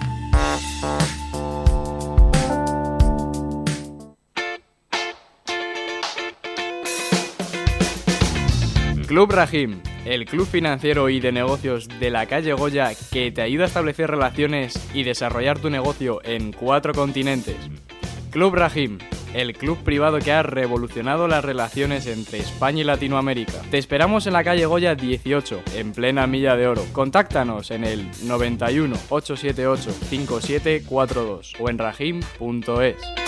Club 9.09 9.33
Rahim, 9.33 9.81
el 10.05 10.27
club 10.27 10.47
financiero 10.47 11.09
y 11.09 11.19
de 11.19 11.33
negocios 11.33 11.89
de 11.99 12.11
la 12.11 12.27
calle 12.27 12.53
Goya 12.53 12.91
que 13.11 13.33
te 13.33 13.41
ayuda 13.41 13.65
a 13.65 13.67
establecer 13.67 14.11
relaciones 14.11 14.79
y 14.93 15.03
desarrollar 15.03 15.59
tu 15.59 15.71
negocio 15.71 16.21
en 16.25 16.53
cuatro 16.53 16.93
continentes. 16.93 17.57
Club 18.31 18.55
Rahim, 18.55 18.99
el 19.33 19.55
club 19.55 19.79
privado 19.83 20.19
que 20.19 20.31
ha 20.31 20.43
revolucionado 20.43 21.27
las 21.27 21.43
relaciones 21.43 22.07
entre 22.07 22.41
España 22.41 22.83
y 22.83 22.85
Latinoamérica. 22.85 23.63
Te 23.71 23.79
esperamos 23.79 24.27
en 24.27 24.35
la 24.35 24.45
calle 24.45 24.67
Goya 24.67 24.95
18, 24.95 25.63
en 25.77 25.93
plena 25.93 26.27
Milla 26.27 26.55
de 26.55 26.67
Oro. 26.67 26.85
Contáctanos 26.93 27.71
en 27.71 27.85
el 27.85 28.07
91 28.25 28.95
878 29.09 29.91
5742 30.11 31.55
o 31.59 31.71
en 31.71 31.79
rahim.es. 31.79 33.28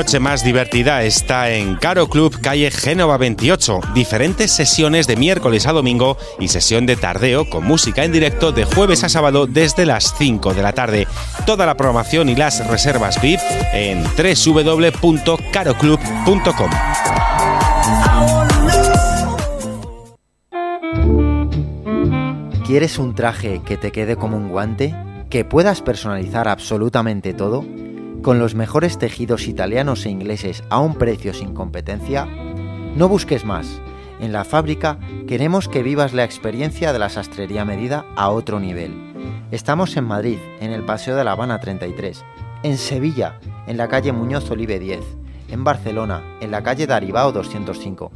noche 0.00 0.18
más 0.18 0.42
divertida 0.42 1.02
está 1.02 1.50
en 1.50 1.76
Caro 1.76 2.08
Club, 2.08 2.40
calle 2.40 2.70
Génova 2.70 3.18
28. 3.18 3.80
Diferentes 3.92 4.50
sesiones 4.50 5.06
de 5.06 5.16
miércoles 5.16 5.66
a 5.66 5.72
domingo 5.72 6.16
y 6.38 6.48
sesión 6.48 6.86
de 6.86 6.96
tardeo 6.96 7.50
con 7.50 7.66
música 7.66 8.02
en 8.02 8.10
directo 8.10 8.50
de 8.50 8.64
jueves 8.64 9.04
a 9.04 9.10
sábado 9.10 9.46
desde 9.46 9.84
las 9.84 10.14
5 10.16 10.54
de 10.54 10.62
la 10.62 10.72
tarde. 10.72 11.06
Toda 11.44 11.66
la 11.66 11.76
programación 11.76 12.30
y 12.30 12.34
las 12.34 12.66
reservas 12.66 13.20
VIP 13.20 13.40
en 13.74 14.02
www.caroclub.com. 14.04 16.70
¿Quieres 22.64 22.98
un 22.98 23.14
traje 23.14 23.60
que 23.66 23.76
te 23.76 23.92
quede 23.92 24.16
como 24.16 24.38
un 24.38 24.48
guante? 24.48 24.94
¿Que 25.28 25.44
puedas 25.44 25.82
personalizar 25.82 26.48
absolutamente 26.48 27.34
todo? 27.34 27.66
¿Con 28.22 28.38
los 28.38 28.54
mejores 28.54 28.98
tejidos 28.98 29.48
italianos 29.48 30.04
e 30.04 30.10
ingleses 30.10 30.62
a 30.68 30.78
un 30.78 30.94
precio 30.94 31.32
sin 31.32 31.54
competencia? 31.54 32.26
No 32.94 33.08
busques 33.08 33.46
más. 33.46 33.80
En 34.20 34.32
la 34.32 34.44
fábrica 34.44 34.98
queremos 35.26 35.68
que 35.68 35.82
vivas 35.82 36.12
la 36.12 36.24
experiencia 36.24 36.92
de 36.92 36.98
la 36.98 37.08
sastrería 37.08 37.64
medida 37.64 38.04
a 38.16 38.28
otro 38.28 38.60
nivel. 38.60 38.92
Estamos 39.50 39.96
en 39.96 40.04
Madrid, 40.04 40.36
en 40.60 40.72
el 40.72 40.84
Paseo 40.84 41.16
de 41.16 41.24
la 41.24 41.32
Habana 41.32 41.60
33, 41.60 42.22
en 42.62 42.76
Sevilla, 42.76 43.40
en 43.66 43.78
la 43.78 43.88
calle 43.88 44.12
Muñoz 44.12 44.50
Olive 44.50 44.78
10, 44.78 45.00
en 45.48 45.64
Barcelona, 45.64 46.22
en 46.42 46.50
la 46.50 46.62
calle 46.62 46.86
Daribao 46.86 47.32
205, 47.32 48.12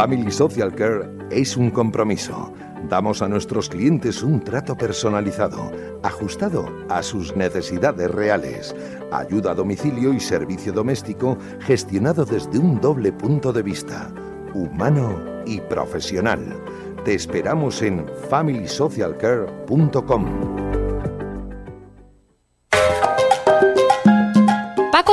Family 0.00 0.32
Social 0.32 0.74
Care 0.74 1.10
es 1.30 1.58
un 1.58 1.70
compromiso. 1.70 2.54
Damos 2.88 3.20
a 3.20 3.28
nuestros 3.28 3.68
clientes 3.68 4.22
un 4.22 4.40
trato 4.40 4.74
personalizado, 4.74 5.70
ajustado 6.02 6.64
a 6.88 7.02
sus 7.02 7.36
necesidades 7.36 8.10
reales. 8.10 8.74
Ayuda 9.12 9.50
a 9.50 9.54
domicilio 9.54 10.14
y 10.14 10.20
servicio 10.20 10.72
doméstico 10.72 11.36
gestionado 11.60 12.24
desde 12.24 12.58
un 12.58 12.80
doble 12.80 13.12
punto 13.12 13.52
de 13.52 13.62
vista, 13.62 14.10
humano 14.54 15.22
y 15.44 15.60
profesional. 15.60 16.56
Te 17.04 17.12
esperamos 17.12 17.82
en 17.82 18.06
familysocialcare.com. 18.30 20.69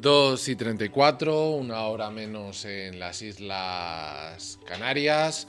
Dos 0.10 0.49
y 0.49 0.55
34, 0.55 1.51
una 1.51 1.84
hora 1.84 2.10
menos 2.10 2.66
en 2.66 2.97
las 2.97 3.22
Islas 3.22 4.57
Canarias. 4.66 5.47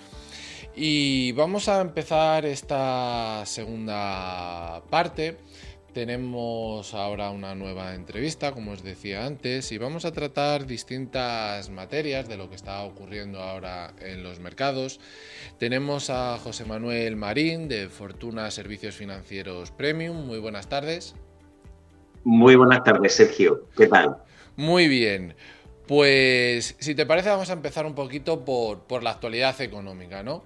Y 0.77 1.33
vamos 1.33 1.67
a 1.71 1.81
empezar 1.81 2.45
esta 2.45 3.43
segunda 3.47 4.83
parte 4.91 5.39
Tenemos 5.95 6.93
ahora 6.93 7.31
una 7.31 7.55
nueva 7.55 7.95
entrevista, 7.95 8.53
como 8.53 8.73
os 8.73 8.83
decía 8.83 9.25
antes, 9.25 9.73
y 9.73 9.79
vamos 9.79 10.05
a 10.05 10.13
tratar 10.13 10.67
distintas 10.67 11.71
materias 11.71 12.29
de 12.29 12.37
lo 12.37 12.51
que 12.51 12.57
está 12.57 12.83
ocurriendo 12.83 13.41
ahora 13.41 13.95
en 13.99 14.23
los 14.23 14.41
mercados. 14.41 15.01
Tenemos 15.59 16.11
a 16.11 16.37
José 16.37 16.67
Manuel 16.67 17.17
Marín 17.17 17.67
de 17.67 17.89
Fortuna 17.89 18.51
Servicios 18.51 18.95
Financieros 18.95 19.71
Premium. 19.71 20.27
Muy 20.27 20.39
buenas 20.39 20.69
tardes. 20.69 21.15
Muy 22.25 22.57
buenas 22.57 22.85
tardes, 22.85 23.15
Sergio. 23.15 23.67
¿Qué 23.75 23.87
tal? 23.87 24.19
Muy 24.61 24.89
bien. 24.89 25.35
Pues 25.89 26.77
si 26.79 26.95
te 26.95 27.07
parece 27.07 27.31
vamos 27.31 27.49
a 27.49 27.55
empezar 27.55 27.87
un 27.87 27.95
poquito 27.95 28.45
por, 28.45 28.81
por 28.81 29.03
la 29.03 29.13
actualidad 29.13 29.59
económica, 29.63 30.23
¿no? 30.23 30.45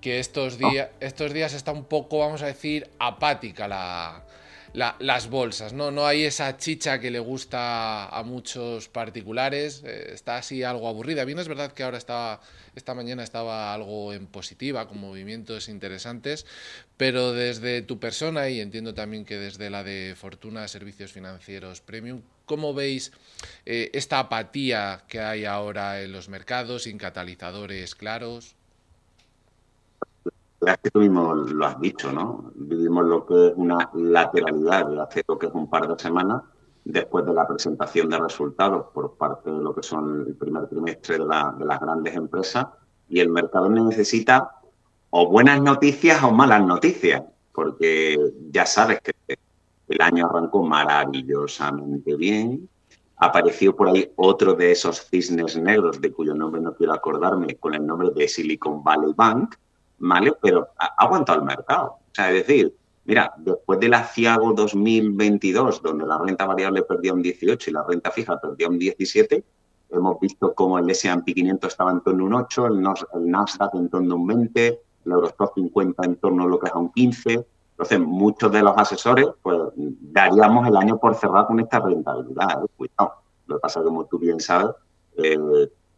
Que 0.00 0.18
estos, 0.18 0.58
días 0.58 0.88
estos 0.98 1.32
días 1.32 1.54
está 1.54 1.70
un 1.70 1.84
poco, 1.84 2.18
vamos 2.18 2.42
a 2.42 2.46
decir, 2.46 2.90
apática 2.98 3.68
la, 3.68 4.26
las 4.72 5.28
bolsas, 5.28 5.72
¿no? 5.72 5.90
No 5.90 6.06
hay 6.06 6.24
esa 6.24 6.56
chicha 6.56 6.98
que 6.98 7.10
le 7.10 7.18
gusta 7.18 8.06
a 8.06 8.22
muchos 8.22 8.88
particulares, 8.88 9.82
eh, 9.84 10.10
está 10.14 10.38
así 10.38 10.62
algo 10.62 10.88
aburrida. 10.88 11.24
Bien, 11.24 11.38
es 11.38 11.48
verdad 11.48 11.72
que 11.72 11.82
ahora 11.82 11.98
estaba, 11.98 12.40
esta 12.74 12.94
mañana 12.94 13.22
estaba 13.22 13.74
algo 13.74 14.12
en 14.14 14.26
positiva, 14.26 14.88
con 14.88 14.98
movimientos 14.98 15.68
interesantes, 15.68 16.46
pero 16.96 17.32
desde 17.32 17.82
tu 17.82 17.98
persona, 17.98 18.48
y 18.48 18.60
entiendo 18.60 18.94
también 18.94 19.24
que 19.24 19.36
desde 19.36 19.68
la 19.68 19.84
de 19.84 20.14
Fortuna 20.16 20.66
Servicios 20.68 21.12
Financieros 21.12 21.80
Premium, 21.82 22.22
¿cómo 22.46 22.72
veis 22.72 23.12
eh, 23.66 23.90
esta 23.92 24.20
apatía 24.20 25.04
que 25.08 25.20
hay 25.20 25.44
ahora 25.44 26.00
en 26.02 26.12
los 26.12 26.28
mercados, 26.30 26.84
sin 26.84 26.96
catalizadores 26.96 27.94
claros? 27.94 28.56
Es 30.66 30.78
que 30.78 30.90
tú 30.90 31.00
mismo 31.00 31.34
lo 31.34 31.66
has 31.66 31.80
dicho, 31.80 32.12
¿no? 32.12 32.52
Vivimos 32.54 33.04
lo 33.04 33.26
que 33.26 33.48
es 33.48 33.52
una 33.56 33.90
lateralidad 33.94 34.86
de 34.86 35.00
hace 35.00 35.24
lo 35.26 35.38
que 35.38 35.46
es 35.46 35.52
un 35.54 35.68
par 35.68 35.88
de 35.88 36.00
semanas 36.00 36.42
después 36.84 37.24
de 37.26 37.32
la 37.32 37.46
presentación 37.46 38.08
de 38.08 38.18
resultados 38.18 38.86
por 38.92 39.14
parte 39.14 39.50
de 39.50 39.60
lo 39.60 39.74
que 39.74 39.82
son 39.82 40.24
el 40.26 40.34
primer 40.34 40.66
trimestre 40.68 41.18
de, 41.18 41.24
las 41.24 41.80
grandes 41.80 42.14
empresas 42.14 42.66
y 43.08 43.20
el 43.20 43.28
mercado 43.28 43.68
necesita 43.68 44.60
o 45.10 45.28
buenas 45.28 45.60
noticias 45.60 46.22
o 46.22 46.30
malas 46.30 46.64
noticias, 46.64 47.22
porque 47.52 48.18
ya 48.50 48.64
sabes 48.64 49.00
que 49.00 49.38
el 49.88 50.00
año 50.00 50.26
arrancó 50.26 50.62
maravillosamente 50.62 52.16
bien, 52.16 52.68
apareció 53.16 53.76
por 53.76 53.88
ahí 53.88 54.10
otro 54.16 54.54
de 54.54 54.72
esos 54.72 55.06
cisnes 55.08 55.56
negros 55.56 56.00
de 56.00 56.12
cuyo 56.12 56.34
nombre 56.34 56.60
no 56.60 56.74
quiero 56.74 56.94
acordarme, 56.94 57.56
con 57.56 57.74
el 57.74 57.86
nombre 57.86 58.10
de 58.10 58.26
Silicon 58.26 58.82
Valley 58.82 59.12
Bank, 59.14 59.54
¿vale? 60.02 60.34
Pero 60.40 60.68
ha 60.78 60.86
aguantado 60.98 61.38
el 61.38 61.44
mercado. 61.44 61.86
O 61.86 62.14
sea, 62.14 62.30
es 62.30 62.46
decir, 62.46 62.74
mira, 63.04 63.32
después 63.38 63.78
del 63.78 63.94
aciago 63.94 64.52
2022, 64.52 65.80
donde 65.80 66.04
la 66.04 66.18
renta 66.18 66.44
variable 66.44 66.82
perdía 66.82 67.14
un 67.14 67.22
18 67.22 67.70
y 67.70 67.72
la 67.72 67.84
renta 67.84 68.10
fija 68.10 68.40
perdía 68.40 68.68
un 68.68 68.78
17, 68.78 69.44
hemos 69.90 70.20
visto 70.20 70.54
cómo 70.54 70.78
el 70.78 70.90
S&P 70.90 71.34
500 71.34 71.70
estaba 71.70 71.92
en 71.92 72.00
torno 72.00 72.24
a 72.24 72.26
un 72.26 72.34
8, 72.34 72.66
el, 72.66 73.30
Nasdaq 73.30 73.74
en 73.74 73.88
torno 73.88 74.14
a 74.14 74.18
un 74.18 74.26
20, 74.26 74.66
el 75.04 75.12
Eurostock 75.12 75.54
50 75.54 76.04
en 76.04 76.16
torno 76.16 76.44
a 76.44 76.46
lo 76.46 76.58
que 76.58 76.66
es 76.66 76.72
a 76.72 76.78
un 76.78 76.92
15. 76.92 77.46
Entonces, 77.70 78.00
muchos 78.00 78.52
de 78.52 78.62
los 78.62 78.76
asesores, 78.76 79.26
pues, 79.40 79.58
daríamos 79.76 80.66
el 80.66 80.76
año 80.76 80.98
por 80.98 81.14
cerrar 81.14 81.46
con 81.46 81.60
esta 81.60 81.80
rentabilidad. 81.80 82.64
¿eh? 82.64 82.66
Cuidado. 82.76 83.14
Lo 83.46 83.56
que 83.56 83.60
pasa, 83.60 83.82
como 83.82 84.04
tú 84.06 84.18
bien 84.18 84.40
sabes, 84.40 84.74
eh, 85.16 85.38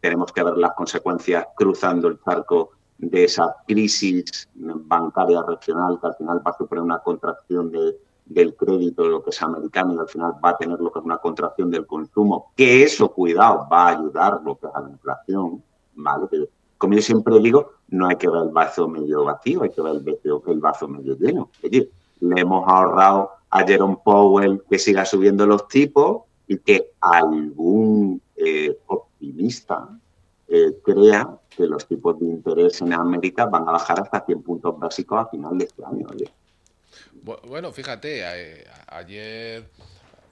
tenemos 0.01 0.33
que 0.33 0.43
ver 0.43 0.57
las 0.57 0.73
consecuencias 0.73 1.47
cruzando 1.57 2.09
el 2.09 2.21
charco 2.23 2.71
de 2.99 3.25
esa 3.25 3.55
crisis 3.67 4.49
bancaria 4.55 5.43
regional 5.43 5.99
que 6.01 6.07
al 6.07 6.15
final 6.15 6.43
va 6.47 6.51
a 6.51 6.59
suponer 6.59 6.83
una 6.83 6.99
contracción 7.01 7.71
de, 7.71 7.97
del 8.25 8.55
crédito, 8.55 9.05
lo 9.05 9.23
que 9.23 9.31
es 9.31 9.43
americano, 9.43 9.95
y 9.95 9.99
al 9.99 10.09
final 10.09 10.35
va 10.45 10.51
a 10.51 10.57
tener 10.57 10.81
lo 10.81 10.93
que 10.93 10.99
es 10.99 11.05
una 11.05 11.19
contracción 11.19 11.71
del 11.71 11.87
consumo, 11.87 12.53
que 12.57 12.83
eso, 12.83 13.13
cuidado, 13.13 13.67
va 13.71 13.89
a 13.89 13.89
ayudar 13.91 14.41
lo 14.45 14.57
que 14.57 14.67
es 14.67 14.75
a 14.75 14.81
la 14.81 14.91
inflación, 14.91 15.63
¿vale? 15.95 16.49
como 16.79 16.95
yo 16.95 17.03
siempre 17.03 17.39
digo, 17.41 17.73
no 17.89 18.09
hay 18.09 18.17
que 18.17 18.29
ver 18.29 18.43
el 18.43 18.51
vaso 18.51 18.89
medio 18.89 19.25
vacío, 19.25 19.63
hay 19.63 19.71
que 19.71 19.81
ver 19.81 20.03
el, 20.25 20.61
vaso 20.61 20.87
medio 20.87 21.17
lleno. 21.17 21.49
Es 21.63 21.71
decir, 21.71 21.91
le 22.21 22.41
hemos 22.41 22.69
ahorrado 22.69 23.31
a 23.49 23.65
Jerome 23.65 23.99
Powell 24.05 24.63
que 24.69 24.79
siga 24.79 25.07
subiendo 25.07 25.47
los 25.47 25.67
tipos 25.69 26.25
y 26.47 26.59
que 26.59 26.93
algún 27.01 28.21
eh, 28.37 28.77
optimista 28.87 29.89
eh, 30.49 30.79
crea 30.85 31.39
que 31.57 31.67
los 31.67 31.87
tipos 31.87 32.19
de 32.19 32.27
interés 32.27 32.81
en 32.81 32.93
América 32.93 33.47
van 33.47 33.69
a 33.69 33.73
bajar 33.73 34.01
hasta 34.01 34.25
100 34.25 34.43
puntos 34.43 34.79
básicos 34.79 35.21
a 35.21 35.31
final 35.31 35.59
de 35.59 35.65
este 35.65 35.85
año. 35.85 36.07
Bueno, 37.49 37.73
fíjate, 37.73 38.25
ayer, 38.89 39.65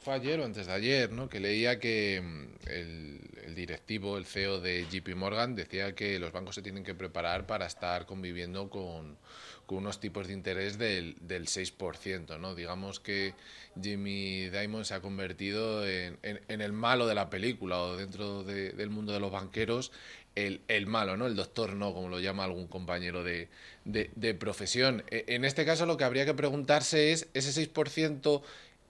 fue 0.01 0.15
ayer 0.15 0.41
o 0.41 0.45
antes 0.45 0.67
de 0.67 0.73
ayer, 0.73 1.11
¿no? 1.11 1.29
Que 1.29 1.41
leía 1.41 1.79
que 1.79 2.21
mm, 2.23 2.69
el, 2.69 3.55
directivo, 3.55 4.19
el 4.19 4.27
CEO 4.27 4.61
de 4.61 4.87
JP 4.91 5.15
Morgan, 5.17 5.55
decía 5.55 5.95
que 5.95 6.19
los 6.19 6.33
bancos 6.33 6.55
se 6.55 6.63
tienen 6.63 6.85
que 6.85 6.95
preparar 6.95 7.47
para 7.47 7.67
estar 7.67 8.07
conviviendo 8.07 8.69
con, 8.69 9.17
unos 9.69 10.01
tipos 10.01 10.27
de 10.27 10.35
interés 10.35 10.77
del, 10.77 11.17
del 11.23 11.47
6%, 11.47 12.39
¿no? 12.39 12.55
Digamos 12.55 13.01
que 13.01 13.33
Jimmy 13.81 14.51
Dimon 14.51 14.85
se 14.85 14.93
ha 14.93 15.01
convertido 15.01 15.89
en, 15.89 16.19
el 16.23 16.73
malo 16.75 17.07
de 17.07 17.15
la 17.15 17.31
película 17.31 17.81
o 17.81 17.97
dentro 17.97 18.45
del 18.45 18.91
mundo 18.91 19.15
de 19.15 19.21
los 19.21 19.33
banqueros 19.33 19.91
el, 20.35 20.87
malo, 20.87 21.17
¿no? 21.17 21.27
El 21.27 21.37
doctor 21.37 21.75
no, 21.75 21.93
como 21.93 22.09
lo 22.09 22.21
llama 22.21 22.45
algún 22.45 22.67
compañero 22.67 23.23
de, 23.25 23.49
profesión. 24.39 25.05
E, 25.11 25.25
en 25.29 25.45
este 25.45 25.65
caso 25.65 25.87
lo 25.87 25.97
que 25.97 26.05
habría 26.05 26.25
que 26.25 26.35
preguntarse 26.35 27.13
es, 27.13 27.29
¿ese 27.35 27.73
6% 27.73 28.43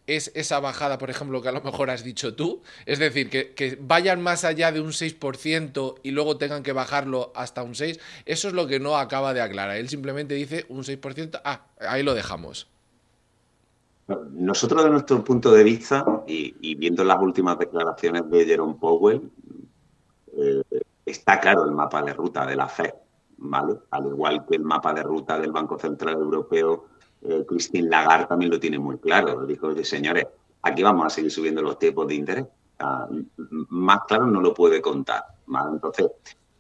es 0.07 0.33
esa 0.35 0.61
bajada, 0.61 0.99
por 0.99 1.11
ejemplo, 1.11 1.43
que 1.43 1.49
a 1.49 1.53
lo 1.53 1.61
mejor 1.61 1.91
has 1.91 2.05
dicho 2.05 2.35
tú? 2.35 2.63
Es 2.87 2.99
decir, 2.99 3.31
que, 3.31 3.79
vayan 3.81 4.23
más 4.23 4.45
allá 4.45 4.73
de 4.73 4.81
un 4.81 4.91
6% 4.91 5.97
y 6.03 6.11
luego 6.11 6.37
tengan 6.37 6.63
que 6.63 6.73
bajarlo 6.73 7.33
hasta 7.35 7.63
un 7.63 7.75
6%. 7.75 7.99
Eso 8.27 8.49
es 8.49 8.55
lo 8.55 8.67
que 8.67 8.81
no 8.81 8.97
acaba 8.97 9.35
de 9.35 9.41
aclarar. 9.41 9.77
Él 9.77 9.89
simplemente 9.89 10.35
dice 10.35 10.67
un 10.69 10.83
6%, 10.83 11.41
ah, 11.45 11.67
ahí 11.81 12.03
lo 12.03 12.15
dejamos. 12.15 12.69
Nosotros, 14.33 14.85
de 14.85 14.91
nuestro 14.91 15.25
punto 15.25 15.53
de 15.53 15.63
vista, 15.63 16.05
y, 16.27 16.75
viendo 16.75 17.05
las 17.05 17.21
últimas 17.21 17.59
declaraciones 17.59 18.29
de 18.31 18.45
Jerome 18.45 18.75
Powell, 18.79 19.23
eh, 20.37 20.63
está 21.13 21.41
claro 21.41 21.65
el 21.65 21.73
mapa 21.73 22.03
de 22.03 22.13
ruta 22.13 22.45
de 22.47 22.57
la 22.57 22.69
FED, 22.69 22.93
¿vale? 23.39 23.79
Al 23.91 24.07
igual 24.07 24.45
que 24.47 24.57
el 24.57 24.63
mapa 24.63 24.93
de 24.93 25.03
ruta 25.03 25.39
del 25.39 25.53
Banco 25.53 25.79
Central 25.79 26.15
Europeo, 26.15 26.87
eh, 27.23 27.45
Christine 27.47 27.89
Lagarde 27.89 28.27
también 28.27 28.51
lo 28.51 28.59
tiene 28.59 28.79
muy 28.79 28.99
claro. 28.99 29.47
Dijo, 29.47 29.75
señores, 29.85 30.27
aquí 30.63 30.83
vamos 30.83 31.07
a 31.07 31.11
seguir 31.11 31.31
subiendo 31.31 31.63
los 31.63 31.79
tipos 31.79 32.07
de 32.07 32.15
interés. 32.15 32.47
más 33.69 34.01
claro 34.09 34.27
no 34.27 34.41
lo 34.41 34.53
puede 34.53 34.81
contar, 34.81 35.25
¿vale? 35.47 35.73
Entonces, 35.75 36.11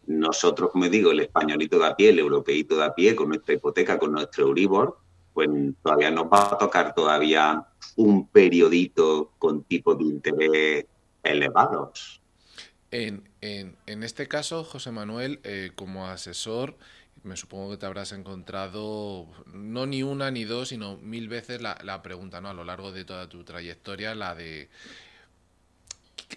nosotros, 0.07 0.71
como 0.71 0.89
digo, 0.89 1.11
el 1.11 1.21
españolito 1.21 1.79
de 1.79 1.87
a 1.87 1.97
pie, 1.97 2.11
el 2.11 2.19
europeíto 2.19 2.77
de 2.77 2.85
a 2.85 2.95
pie, 2.95 3.15
con 3.17 3.29
nuestra 3.29 3.55
hipoteca, 3.55 3.99
con 3.99 4.13
nuestro 4.13 4.47
Euribor, 4.47 4.99
pues 5.33 5.49
todavía 5.83 6.11
nos 6.11 6.27
va 6.27 6.53
a 6.53 6.59
tocar 6.59 6.95
todavía 6.95 7.67
un 7.97 8.29
periodito 8.29 9.33
con 9.39 9.65
tipos 9.65 9.99
de 9.99 10.05
interés 10.05 10.87
elevados. 11.23 12.22
En, 12.93 13.25
este 13.87 14.29
caso, 14.29 14.65
José 14.65 14.91
Manuel, 14.91 15.41
eh, 15.45 15.73
como 15.75 16.09
asesor, 16.09 16.77
me 17.23 17.37
supongo 17.37 17.71
que 17.71 17.77
te 17.79 17.87
habrás 17.87 18.13
encontrado 18.13 19.27
no 19.47 19.87
ni 19.87 20.03
una 20.03 20.31
ni 20.31 20.45
dos, 20.45 20.69
sino 20.69 20.99
mil 20.99 21.29
veces 21.29 21.63
la, 21.63 21.79
la 21.83 22.03
pregunta, 22.03 22.43
¿no? 22.43 22.51
A 22.51 22.55
lo 22.55 22.65
largo 22.65 22.93
de 22.93 23.05
toda 23.05 23.29
tu 23.29 23.45
trayectoria, 23.45 24.15
la 24.15 24.35
de 24.35 24.69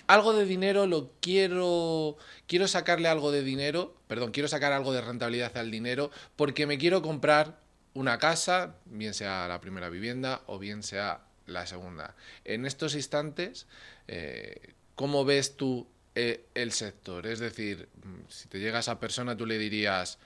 algo 0.07 0.33
de 0.33 0.45
dinero 0.45 0.87
lo 0.87 1.11
quiero 1.21 2.17
quiero 2.47 2.67
sacarle 2.67 3.07
algo 3.07 3.31
de 3.31 3.43
dinero, 3.43 3.95
perdón, 4.07 4.31
quiero 4.31 4.47
sacar 4.47 4.71
algo 4.71 4.93
de 4.93 5.01
rentabilidad 5.01 5.55
al 5.57 5.71
dinero 5.71 6.11
porque 6.35 6.67
me 6.67 6.77
quiero 6.77 7.01
comprar 7.01 7.59
una 7.93 8.17
casa, 8.17 8.75
bien 8.85 9.13
sea 9.13 9.47
la 9.47 9.61
primera 9.61 9.89
vivienda 9.89 10.41
o 10.47 10.59
bien 10.59 10.83
sea 10.83 11.21
la 11.47 11.65
segunda. 11.65 12.15
En 12.43 12.65
estos 12.65 12.95
instantes, 12.95 13.67
eh, 14.07 14.73
¿cómo 14.95 15.25
ves 15.25 15.55
tú 15.55 15.87
eh, 16.17 16.45
el 16.55 16.71
sector. 16.71 17.27
Es 17.27 17.39
decir, 17.39 17.89
mm, 17.97 18.29
si 18.29 18.47
te 18.47 18.57
llega 18.57 18.79
esa 18.79 18.97
persona, 18.97 19.35
tú 19.35 19.45
le 19.45 19.57
dirías, 19.57 20.17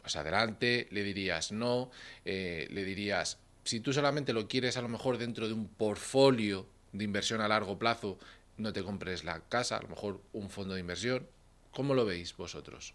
pues 0.00 0.14
adelante, 0.14 0.86
le 0.92 1.02
dirías 1.02 1.50
no, 1.50 1.90
eh, 2.24 2.68
le 2.70 2.84
dirías, 2.84 3.38
si 3.64 3.80
tú 3.80 3.92
solamente 3.92 4.32
lo 4.32 4.46
quieres 4.46 4.76
a 4.76 4.82
lo 4.82 4.88
mejor 4.88 5.18
dentro 5.18 5.48
de 5.48 5.54
un 5.54 5.66
portfolio 5.66 6.64
de 6.92 7.02
inversión 7.02 7.40
a 7.40 7.48
largo 7.48 7.76
plazo, 7.76 8.18
no 8.56 8.72
te 8.72 8.84
compres 8.84 9.24
la 9.24 9.40
casa, 9.40 9.78
a 9.78 9.82
lo 9.82 9.88
mejor 9.88 10.20
un 10.32 10.48
fondo 10.48 10.74
de 10.74 10.80
inversión. 10.80 11.26
¿Cómo 11.74 11.94
lo 11.94 12.06
veis 12.06 12.36
vosotros? 12.36 12.94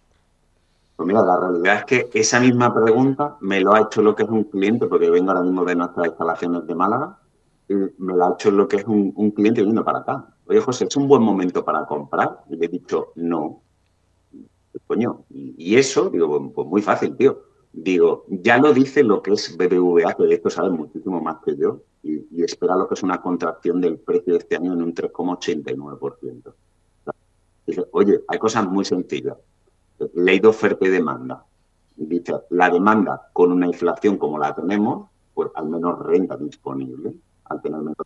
Pues 0.95 1.07
mira, 1.07 1.21
la 1.21 1.37
realidad 1.37 1.79
es 1.79 1.85
que 1.85 2.09
esa 2.17 2.39
misma 2.39 2.73
pregunta 2.73 3.35
me 3.41 3.59
lo 3.59 3.73
ha 3.73 3.81
hecho 3.81 4.01
lo 4.01 4.15
que 4.15 4.23
es 4.23 4.29
un 4.29 4.45
cliente, 4.45 4.87
porque 4.87 5.09
vengo 5.09 5.31
ahora 5.31 5.43
mismo 5.43 5.65
de 5.65 5.75
nuestras 5.75 6.07
instalaciones 6.07 6.65
de 6.65 6.75
Málaga, 6.75 7.19
me 7.67 8.13
lo 8.13 8.25
ha 8.25 8.33
hecho 8.35 8.51
lo 8.51 8.69
que 8.69 8.77
es 8.77 8.85
un, 8.85 9.11
un 9.17 9.31
cliente 9.31 9.59
viniendo 9.59 9.83
para 9.83 9.99
acá 9.99 10.34
oye 10.47 10.59
José, 10.59 10.85
¿es 10.85 10.95
un 10.95 11.07
buen 11.07 11.21
momento 11.21 11.63
para 11.63 11.85
comprar? 11.85 12.43
Y 12.49 12.55
le 12.55 12.65
he 12.65 12.69
dicho, 12.69 13.11
no. 13.15 13.61
Coño, 14.87 15.23
y 15.29 15.75
eso, 15.77 16.09
digo, 16.09 16.27
pues, 16.27 16.51
pues 16.53 16.67
muy 16.67 16.81
fácil, 16.81 17.15
tío. 17.15 17.43
Digo, 17.71 18.25
ya 18.29 18.57
lo 18.57 18.73
dice 18.73 19.03
lo 19.03 19.21
que 19.21 19.33
es 19.33 19.57
BBVA, 19.57 20.13
que 20.13 20.23
de 20.23 20.35
esto 20.35 20.49
saben 20.49 20.73
muchísimo 20.73 21.19
más 21.21 21.37
que 21.43 21.57
yo. 21.57 21.81
y, 22.03 22.43
espera 22.43 22.75
lo 22.75 22.87
que 22.87 22.93
es 22.93 23.03
una 23.03 23.21
contracción 23.21 23.81
del 23.81 23.97
precio 23.97 24.33
de 24.33 24.39
este 24.39 24.55
año 24.55 24.73
en 24.73 24.81
un 24.81 24.93
3,89%. 24.93 26.53
Dice, 27.65 27.85
oye, 27.91 28.21
hay 28.27 28.37
cosas 28.37 28.67
muy 28.67 28.85
sencillas. 28.85 29.37
Ley 30.13 30.39
de 30.39 30.47
oferta 30.47 30.85
y 30.85 30.89
demanda. 30.89 31.43
Dice, 31.95 32.33
la 32.51 32.69
demanda 32.69 33.29
con 33.33 33.51
una 33.51 33.65
inflación 33.65 34.17
como 34.17 34.37
la 34.37 34.53
tenemos, 34.53 35.09
pues 35.33 35.49
al 35.55 35.67
menos 35.67 35.99
renta 35.99 36.37
disponible. 36.37 37.13
Al 37.45 37.61
tener 37.61 37.79
menos 37.79 37.97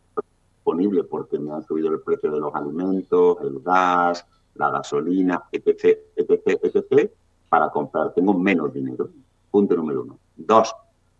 porque 1.08 1.38
me 1.38 1.52
han 1.52 1.62
subido 1.62 1.90
el 1.90 2.00
precio 2.00 2.30
de 2.30 2.40
los 2.40 2.54
alimentos, 2.54 3.38
el 3.42 3.60
gas, 3.60 4.26
la 4.54 4.70
gasolina, 4.70 5.44
etc., 5.52 5.98
etc., 6.16 6.58
etc., 6.62 7.10
para 7.48 7.70
comprar. 7.70 8.12
Tengo 8.14 8.34
menos 8.34 8.72
dinero. 8.72 9.08
Punto 9.50 9.74
número 9.76 10.02
uno. 10.02 10.18
Dos, 10.36 10.74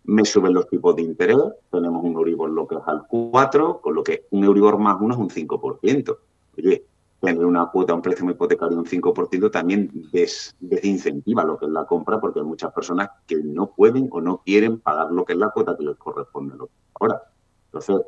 me 0.05 0.24
suben 0.24 0.55
los 0.55 0.68
tipos 0.68 0.96
de 0.96 1.03
interés, 1.03 1.38
tenemos 1.70 2.03
un 2.03 2.12
Euribor 2.12 2.51
lo 2.51 2.66
que 2.66 2.76
es 2.76 2.82
al 2.86 3.07
4, 3.09 3.80
con 3.80 3.94
lo 3.94 4.03
que 4.03 4.26
un 4.30 4.44
Euribor 4.44 4.78
más 4.78 4.96
uno 5.01 5.14
es 5.14 5.20
un 5.20 5.28
5%. 5.28 6.18
Oye, 6.59 6.84
tener 7.20 7.44
una 7.44 7.66
cuota, 7.66 7.94
un 7.94 8.03
préstamo 8.03 8.30
hipotecario 8.30 8.76
de 8.76 8.82
un 8.82 8.86
5% 8.86 9.51
también 9.51 9.90
desincentiva 10.61 11.44
lo 11.44 11.59
que 11.59 11.66
es 11.66 11.70
la 11.70 11.84
compra 11.84 12.18
porque 12.18 12.40
hay 12.40 12.46
muchas 12.46 12.72
personas 12.72 13.11
que 13.26 13.36
no 13.36 13.70
pueden 13.70 14.09
o 14.11 14.20
no 14.20 14.38
quieren 14.38 14.80
pagar 14.80 15.12
lo 15.12 15.24
que 15.24 15.34
es 15.34 15.38
la 15.38 15.51
cuota 15.51 15.76
que 15.76 15.84
les 15.84 15.96
corresponde 15.96 16.55
ahora. 16.98 17.22
Entonces, 17.66 18.01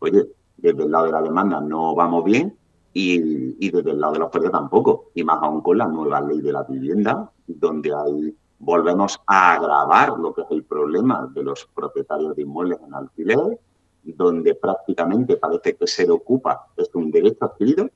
oye, 0.00 0.28
desde 0.58 0.84
el 0.84 0.90
lado 0.90 1.06
de 1.06 1.12
la 1.12 1.22
demanda 1.22 1.60
no 1.60 1.94
vamos 1.94 2.24
bien 2.24 2.56
y, 2.92 3.66
y 3.66 3.70
desde 3.70 3.92
el 3.92 4.00
lado 4.00 4.12
de 4.14 4.18
la 4.18 4.26
oferta 4.26 4.50
tampoco, 4.50 5.10
y 5.14 5.24
más 5.24 5.42
aún 5.42 5.62
con 5.62 5.78
la 5.78 5.86
nueva 5.86 6.20
ley 6.20 6.40
de 6.40 6.52
la 6.52 6.64
vivienda, 6.64 7.30
donde 7.46 7.94
hay 7.94 8.36
volvemos 8.58 9.20
a 9.26 9.54
agravar 9.54 10.18
lo 10.18 10.34
que 10.34 10.42
es 10.42 10.48
el 10.50 10.64
problema 10.64 11.30
de 11.32 11.42
los 11.42 11.68
propietarios 11.74 12.34
de 12.34 12.42
inmuebles 12.42 12.78
en 12.86 12.94
alquiler, 12.94 13.60
donde 14.02 14.54
prácticamente 14.54 15.36
parece 15.36 15.76
que 15.76 15.86
ser 15.86 16.10
ocupa 16.10 16.66
es 16.76 16.90
un 16.94 17.10
derecho 17.10 17.44
adquirido 17.44 17.88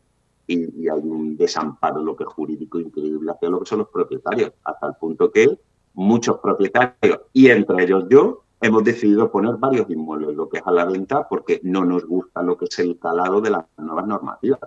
y, 0.46 0.88
hay 0.88 1.00
un 1.00 1.36
desamparo 1.36 2.02
lo 2.02 2.14
que 2.16 2.24
jurídico 2.24 2.78
increíble 2.78 3.30
hacia 3.30 3.48
lo 3.48 3.60
que 3.60 3.66
son 3.66 3.78
los 3.80 3.88
propietarios, 3.88 4.52
hasta 4.64 4.88
el 4.88 4.94
punto 4.94 5.30
que 5.30 5.58
muchos 5.94 6.38
propietarios, 6.38 7.20
y 7.32 7.48
entre 7.48 7.84
ellos 7.84 8.04
yo, 8.08 8.42
hemos 8.62 8.84
decidido 8.84 9.30
poner 9.30 9.56
varios 9.56 9.90
inmuebles 9.90 10.36
lo 10.36 10.48
que 10.48 10.58
es 10.58 10.66
a 10.66 10.70
la 10.70 10.84
venta 10.84 11.26
porque 11.28 11.60
no 11.64 11.84
nos 11.84 12.06
gusta 12.06 12.42
lo 12.42 12.56
que 12.56 12.66
es 12.66 12.78
el 12.78 12.96
calado 12.98 13.40
de 13.40 13.50
las 13.50 13.64
nuevas 13.76 14.06
normativas. 14.06 14.60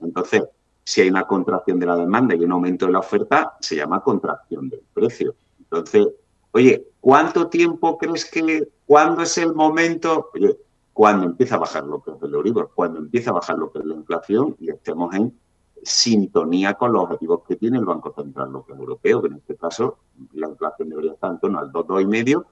Entonces, 0.00 0.44
si 0.82 1.02
hay 1.02 1.10
una 1.10 1.24
contracción 1.24 1.78
de 1.78 1.86
la 1.86 1.96
demanda 1.96 2.34
y 2.34 2.42
un 2.42 2.52
aumento 2.52 2.86
de 2.86 2.92
la 2.92 3.00
oferta, 3.00 3.54
se 3.60 3.76
llama 3.76 4.02
contracción 4.02 4.70
del 4.70 4.82
precio. 4.92 5.34
Entonces, 5.58 6.08
oye, 6.52 6.86
¿cuánto 7.00 7.48
tiempo 7.48 7.98
crees 7.98 8.24
que, 8.24 8.66
cuándo 8.86 9.22
es 9.22 9.36
el 9.36 9.54
momento? 9.54 10.30
Oye, 10.34 10.56
cuando 10.94 11.26
empieza 11.26 11.56
a 11.56 11.58
bajar 11.58 11.84
lo 11.84 12.02
que 12.02 12.12
es 12.12 12.22
el 12.22 12.32
Euribor, 12.32 12.70
cuando 12.74 12.98
empieza 12.98 13.30
a 13.30 13.34
bajar 13.34 13.58
lo 13.58 13.70
que 13.70 13.80
es 13.80 13.84
la 13.84 13.94
inflación 13.94 14.56
y 14.58 14.70
estemos 14.70 15.14
en 15.14 15.38
sintonía 15.82 16.74
con 16.74 16.94
los 16.94 17.02
objetivos 17.02 17.42
que 17.46 17.56
tiene 17.56 17.76
el 17.76 17.84
Banco 17.84 18.14
Central 18.16 18.50
europeo, 18.70 19.20
que 19.20 19.28
en 19.28 19.34
este 19.34 19.54
caso 19.56 19.98
la 20.32 20.48
inflación 20.48 20.88
debería 20.88 21.12
estar 21.12 21.30
en 21.30 21.40
torno 21.40 21.58
al 21.58 21.70
2, 21.70 21.86
2,5 21.86 22.44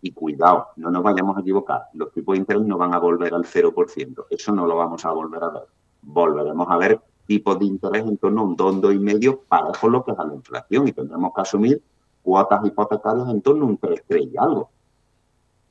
y 0.00 0.12
cuidado, 0.12 0.68
no 0.76 0.90
nos 0.90 1.02
vayamos 1.02 1.36
a 1.36 1.40
equivocar, 1.40 1.88
los 1.94 2.12
tipos 2.12 2.34
de 2.34 2.40
interés 2.40 2.62
no 2.62 2.78
van 2.78 2.94
a 2.94 2.98
volver 2.98 3.34
al 3.34 3.44
0%, 3.44 4.26
eso 4.30 4.52
no 4.52 4.66
lo 4.66 4.76
vamos 4.76 5.04
a 5.04 5.10
volver 5.10 5.42
a 5.42 5.48
ver. 5.50 5.66
Volveremos 6.02 6.68
a 6.70 6.76
ver 6.76 7.00
tipos 7.26 7.58
de 7.58 7.66
interés 7.66 8.04
en 8.04 8.16
torno 8.16 8.42
a 8.42 8.44
un 8.44 8.56
2, 8.56 8.76
2,5 8.76 9.40
parejo 9.48 9.88
lo 9.88 10.04
que 10.04 10.12
es 10.12 10.18
la 10.18 10.34
inflación 10.34 10.88
y 10.88 10.92
tendremos 10.92 11.32
que 11.34 11.40
asumir 11.40 11.82
cuotas 12.22 12.64
hipotecarias 12.64 13.28
en 13.28 13.42
torno 13.42 13.64
a 13.64 13.68
un 13.68 13.78
3, 13.78 14.02
3 14.06 14.28
y 14.32 14.36
algo. 14.36 14.70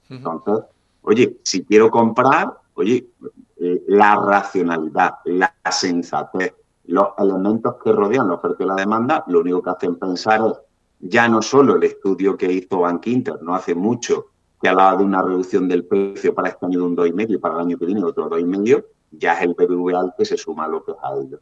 Entonces, 0.10 0.66
oye, 1.02 1.40
si 1.44 1.64
quiero 1.66 1.90
comprar, 1.90 2.58
oye, 2.76 3.10
eh, 3.58 3.84
la 3.88 4.16
racionalidad, 4.16 5.16
la 5.26 5.54
sensatez, 5.72 6.54
los 6.86 7.08
elementos 7.18 7.76
que 7.84 7.92
rodean 7.92 8.28
la 8.28 8.36
oferta 8.36 8.64
y 8.64 8.68
la 8.68 8.76
demanda, 8.76 9.24
lo 9.28 9.40
único 9.40 9.62
que 9.62 9.70
hacen 9.70 9.96
pensar 9.96 10.42
es 10.46 10.54
ya 11.00 11.28
no 11.28 11.42
solo 11.42 11.76
el 11.76 11.84
estudio 11.84 12.38
que 12.38 12.52
hizo 12.52 12.80
Bank 12.80 13.08
Inter 13.08 13.42
no 13.42 13.56
hace 13.56 13.76
mucho, 13.76 14.32
que 14.62 14.70
hablaba 14.70 14.98
de 14.98 15.04
una 15.04 15.22
reducción 15.22 15.68
del 15.68 15.86
precio 15.86 16.34
para 16.34 16.50
este 16.50 16.66
año 16.66 16.80
de 16.80 16.86
un 16.86 16.98
2,5 16.98 17.36
y 17.36 17.38
para 17.38 17.56
el 17.56 17.62
año 17.62 17.78
que 17.78 17.86
viene 17.86 18.04
otro 18.04 18.30
2,5, 18.30 18.86
ya 19.12 19.34
es 19.34 19.42
el 19.44 19.54
BBVA 19.54 20.16
que 20.18 20.26
se 20.26 20.38
suma 20.38 20.66
a 20.66 20.68
lo 20.68 20.84
que 20.84 20.92
es 20.92 20.98
a 21.04 21.14
ello. 21.14 21.40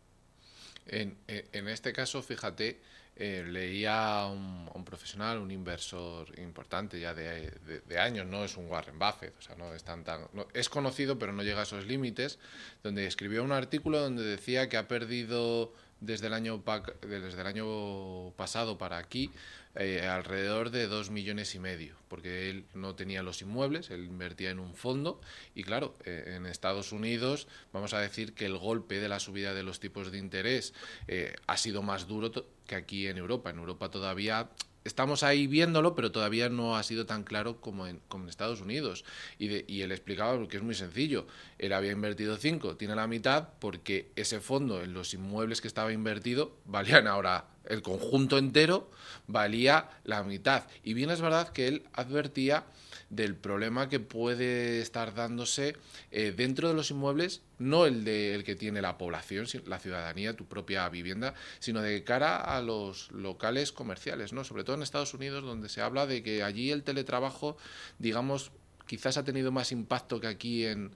En, 0.88 1.68
este 1.68 1.93
caso, 1.93 2.22
fíjate, 2.22 2.80
eh, 3.16 3.43
leía 3.47 4.22
a 4.22 4.32
un, 4.32 4.86
profesional, 4.86 5.39
un 5.39 5.49
inversor 5.49 6.38
importante 6.39 6.99
ya 6.99 7.14
de, 7.14 7.51
años, 7.97 8.28
no 8.28 8.43
es 8.43 8.56
un 8.56 8.70
Warren 8.70 8.99
Buffett, 8.99 9.34
o 9.39 9.41
sea, 9.41 9.56
no 9.56 9.74
es 9.74 9.84
tan, 9.84 10.03
tan 10.03 10.28
es 10.53 10.70
conocido 10.70 11.18
pero 11.18 11.34
no 11.34 11.41
llega 11.41 11.62
a 11.62 11.64
esos 11.64 11.88
límites, 11.88 12.38
donde 12.84 13.08
escribió 13.08 13.43
un 13.43 13.51
artículo 13.51 13.99
donde 13.99 14.24
decía 14.24 14.70
que 14.70 14.78
ha 14.78 14.88
perdido 14.88 15.74
desde 16.06 16.28
el 16.28 16.34
año, 16.34 16.64
desde 17.01 17.41
el 17.41 17.47
año 17.47 18.32
pasado 18.36 18.78
para 18.78 18.97
aquí 18.97 19.32
eh, 19.76 20.08
alrededor 20.08 20.70
de 20.70 20.88
dos 20.88 21.10
millones 21.10 21.53
y 21.53 21.60
medio, 21.60 21.97
porque 22.08 22.49
él 22.49 22.66
no 22.74 22.95
tenía 22.95 23.24
los 23.24 23.41
inmuebles, 23.41 23.89
él 23.89 24.06
invertía 24.06 24.49
en 24.49 24.60
un 24.60 24.74
fondo 24.74 25.20
y 25.53 25.64
claro, 25.64 25.97
eh, 26.06 26.36
en 26.38 26.45
Estados 26.45 26.93
Unidos 26.93 27.47
vamos 27.74 27.93
a 27.93 27.99
decir 27.99 28.34
que 28.34 28.45
el 28.45 28.58
golpe 28.58 28.99
de 29.01 29.10
la 29.10 29.20
subida 29.20 29.53
de 29.53 29.64
los 29.64 29.82
tipos 29.82 30.14
de 30.14 30.18
interés 30.18 30.74
eh, 31.08 31.36
ha 31.47 31.58
sido 31.58 31.82
más 31.82 32.08
duro 32.08 32.32
que 32.66 32.76
aquí 32.76 33.08
en 33.08 33.18
Europa. 33.18 33.49
En 33.49 33.58
Europa 33.58 33.91
todavía 33.91 34.49
estamos 34.86 35.23
ahí 35.23 35.47
viéndolo, 35.47 35.95
pero 35.95 36.11
todavía 36.11 36.47
no 36.47 36.77
ha 36.77 36.83
sido 36.83 37.05
tan 37.05 37.23
claro 37.23 37.59
como 37.59 37.88
en, 37.88 37.99
Estados 38.29 38.61
Unidos. 38.61 39.03
Y, 39.38 39.71
y 39.71 39.81
él 39.81 39.91
explicaba 39.91 40.47
que 40.47 40.57
es 40.57 40.63
muy 40.63 40.75
sencillo. 40.75 41.27
Él 41.59 41.73
había 41.73 41.91
invertido 41.91 42.38
5, 42.38 42.77
tiene 42.77 42.95
la 42.95 43.07
mitad 43.07 43.49
porque 43.59 44.11
ese 44.15 44.39
fondo 44.39 44.81
en 44.81 44.93
los 44.93 45.13
inmuebles 45.13 45.59
que 45.59 45.67
estaba 45.67 45.91
invertido 45.91 46.55
valían 46.65 47.07
ahora 47.07 47.47
el 47.65 47.81
conjunto 47.81 48.38
entero 48.38 48.89
valía 49.27 49.89
la 50.03 50.23
mitad. 50.23 50.63
Y 50.83 50.93
bien 50.93 51.09
es 51.09 51.21
verdad 51.21 51.49
que 51.49 51.67
él 51.67 51.83
advertía 51.93 52.65
del 53.10 53.36
problema 53.36 53.88
que 53.89 53.99
puede 53.99 54.82
estar 54.82 55.14
dándose 55.14 55.76
eh, 56.12 56.34
dentro 56.36 56.68
de 56.68 56.74
los 56.74 56.91
inmuebles, 56.91 57.41
no 57.60 57.86
el 57.86 58.03
de 58.03 58.34
el 58.34 58.43
que 58.43 58.56
tiene 58.56 58.82
la 58.82 58.97
población, 58.97 59.45
la 59.66 59.80
ciudadanía, 59.80 60.36
tu 60.36 60.45
propia 60.45 60.88
vivienda, 60.89 61.34
sino 61.60 61.82
de 61.82 62.03
cara 62.03 62.41
a 62.41 62.62
los 62.62 63.12
locales 63.12 63.72
comerciales, 63.72 64.34
¿no? 64.34 64.43
Sobre 64.43 64.64
todo 64.64 64.76
en 64.76 64.84
Estados 64.84 65.14
Unidos, 65.14 65.43
donde 65.43 65.70
se 65.70 65.82
habla 65.82 66.08
de 66.08 66.24
que 66.24 66.43
allí 66.43 66.72
el 66.72 66.84
teletrabajo, 66.84 67.58
digamos, 67.99 68.51
quizás 68.88 69.18
ha 69.18 69.24
tenido 69.24 69.51
más 69.51 69.72
impacto 69.72 70.20
que 70.20 70.28
aquí 70.28 70.66
en, 70.66 70.91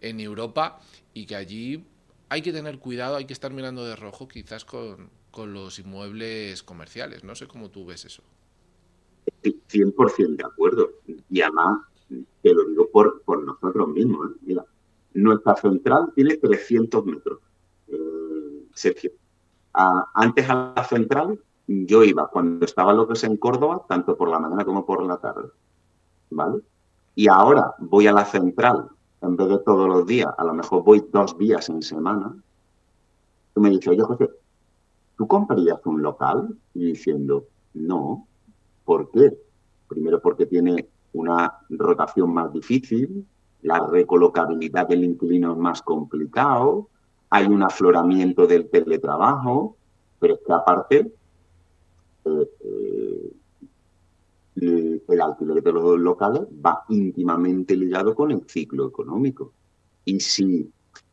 en 0.00 0.20
Europa 0.20 0.80
y 1.14 1.26
que 1.26 1.36
allí 1.36 1.84
hay 2.28 2.42
que 2.42 2.52
tener 2.52 2.78
cuidado, 2.78 3.16
hay 3.16 3.24
que 3.26 3.32
estar 3.32 3.52
mirando 3.52 3.84
de 3.86 3.96
rojo 3.96 4.26
quizás 4.28 4.64
con, 4.64 5.10
con 5.30 5.52
los 5.52 5.78
inmuebles 5.78 6.62
comerciales. 6.62 7.24
No 7.24 7.34
sé 7.34 7.46
cómo 7.46 7.70
tú 7.70 7.84
ves 7.84 8.04
eso. 8.04 8.22
100% 9.42 10.36
de 10.36 10.44
acuerdo. 10.44 10.90
Y 11.30 11.40
además, 11.40 11.80
te 12.42 12.54
lo 12.54 12.64
digo 12.64 12.88
por, 12.92 13.22
por 13.22 13.42
nosotros 13.44 13.88
mismos. 13.88 14.30
¿eh? 14.30 14.34
Mira, 14.42 14.64
nuestra 15.14 15.56
central 15.56 16.12
tiene 16.14 16.36
300 16.36 17.04
metros, 17.04 17.38
eh, 17.88 18.66
Sergio. 18.74 19.12
antes 20.14 20.48
a 20.48 20.72
la 20.76 20.84
central 20.84 21.38
yo 21.66 22.02
iba 22.02 22.28
cuando 22.28 22.64
estaba 22.64 22.92
lo 22.92 23.06
que 23.06 23.14
es 23.14 23.24
en 23.24 23.36
Córdoba, 23.36 23.84
tanto 23.88 24.16
por 24.16 24.28
la 24.28 24.38
mañana 24.38 24.64
como 24.64 24.84
por 24.84 25.02
la 25.04 25.18
tarde. 25.18 25.48
¿Vale? 26.30 26.62
Y 27.14 27.28
ahora 27.28 27.74
voy 27.78 28.06
a 28.06 28.12
la 28.12 28.24
central, 28.24 28.88
en 29.20 29.36
vez 29.36 29.48
de 29.48 29.58
todos 29.58 29.88
los 29.88 30.06
días, 30.06 30.32
a 30.36 30.44
lo 30.44 30.54
mejor 30.54 30.82
voy 30.82 31.04
dos 31.12 31.36
días 31.38 31.68
en 31.68 31.82
semana. 31.82 32.34
Tú 33.54 33.60
me 33.60 33.70
dices, 33.70 33.88
oye, 33.88 34.02
José, 34.02 34.30
¿tú 35.16 35.26
comprarías 35.28 35.78
un 35.84 36.02
local? 36.02 36.56
Y 36.74 36.86
diciendo, 36.86 37.46
no. 37.74 38.26
¿Por 38.84 39.10
qué? 39.10 39.36
Primero 39.88 40.20
porque 40.20 40.46
tiene 40.46 40.88
una 41.12 41.58
rotación 41.68 42.32
más 42.32 42.52
difícil, 42.52 43.26
la 43.62 43.86
recolocabilidad 43.86 44.88
del 44.88 45.04
inquilino 45.04 45.52
es 45.52 45.58
más 45.58 45.82
complicado, 45.82 46.88
hay 47.30 47.46
un 47.46 47.62
afloramiento 47.62 48.46
del 48.46 48.68
teletrabajo, 48.68 49.76
pero 50.18 50.34
es 50.34 50.40
que 50.46 50.52
aparte 50.52 51.12
eh, 52.24 52.50
eh, 54.60 55.02
el 55.08 55.20
alquiler 55.20 55.62
de 55.62 55.72
los 55.72 55.98
locales 55.98 56.42
va 56.64 56.84
íntimamente 56.88 57.76
ligado 57.76 58.14
con 58.14 58.30
el 58.30 58.42
ciclo 58.48 58.88
económico. 58.88 59.52
Y 60.04 60.20
si 60.20 60.70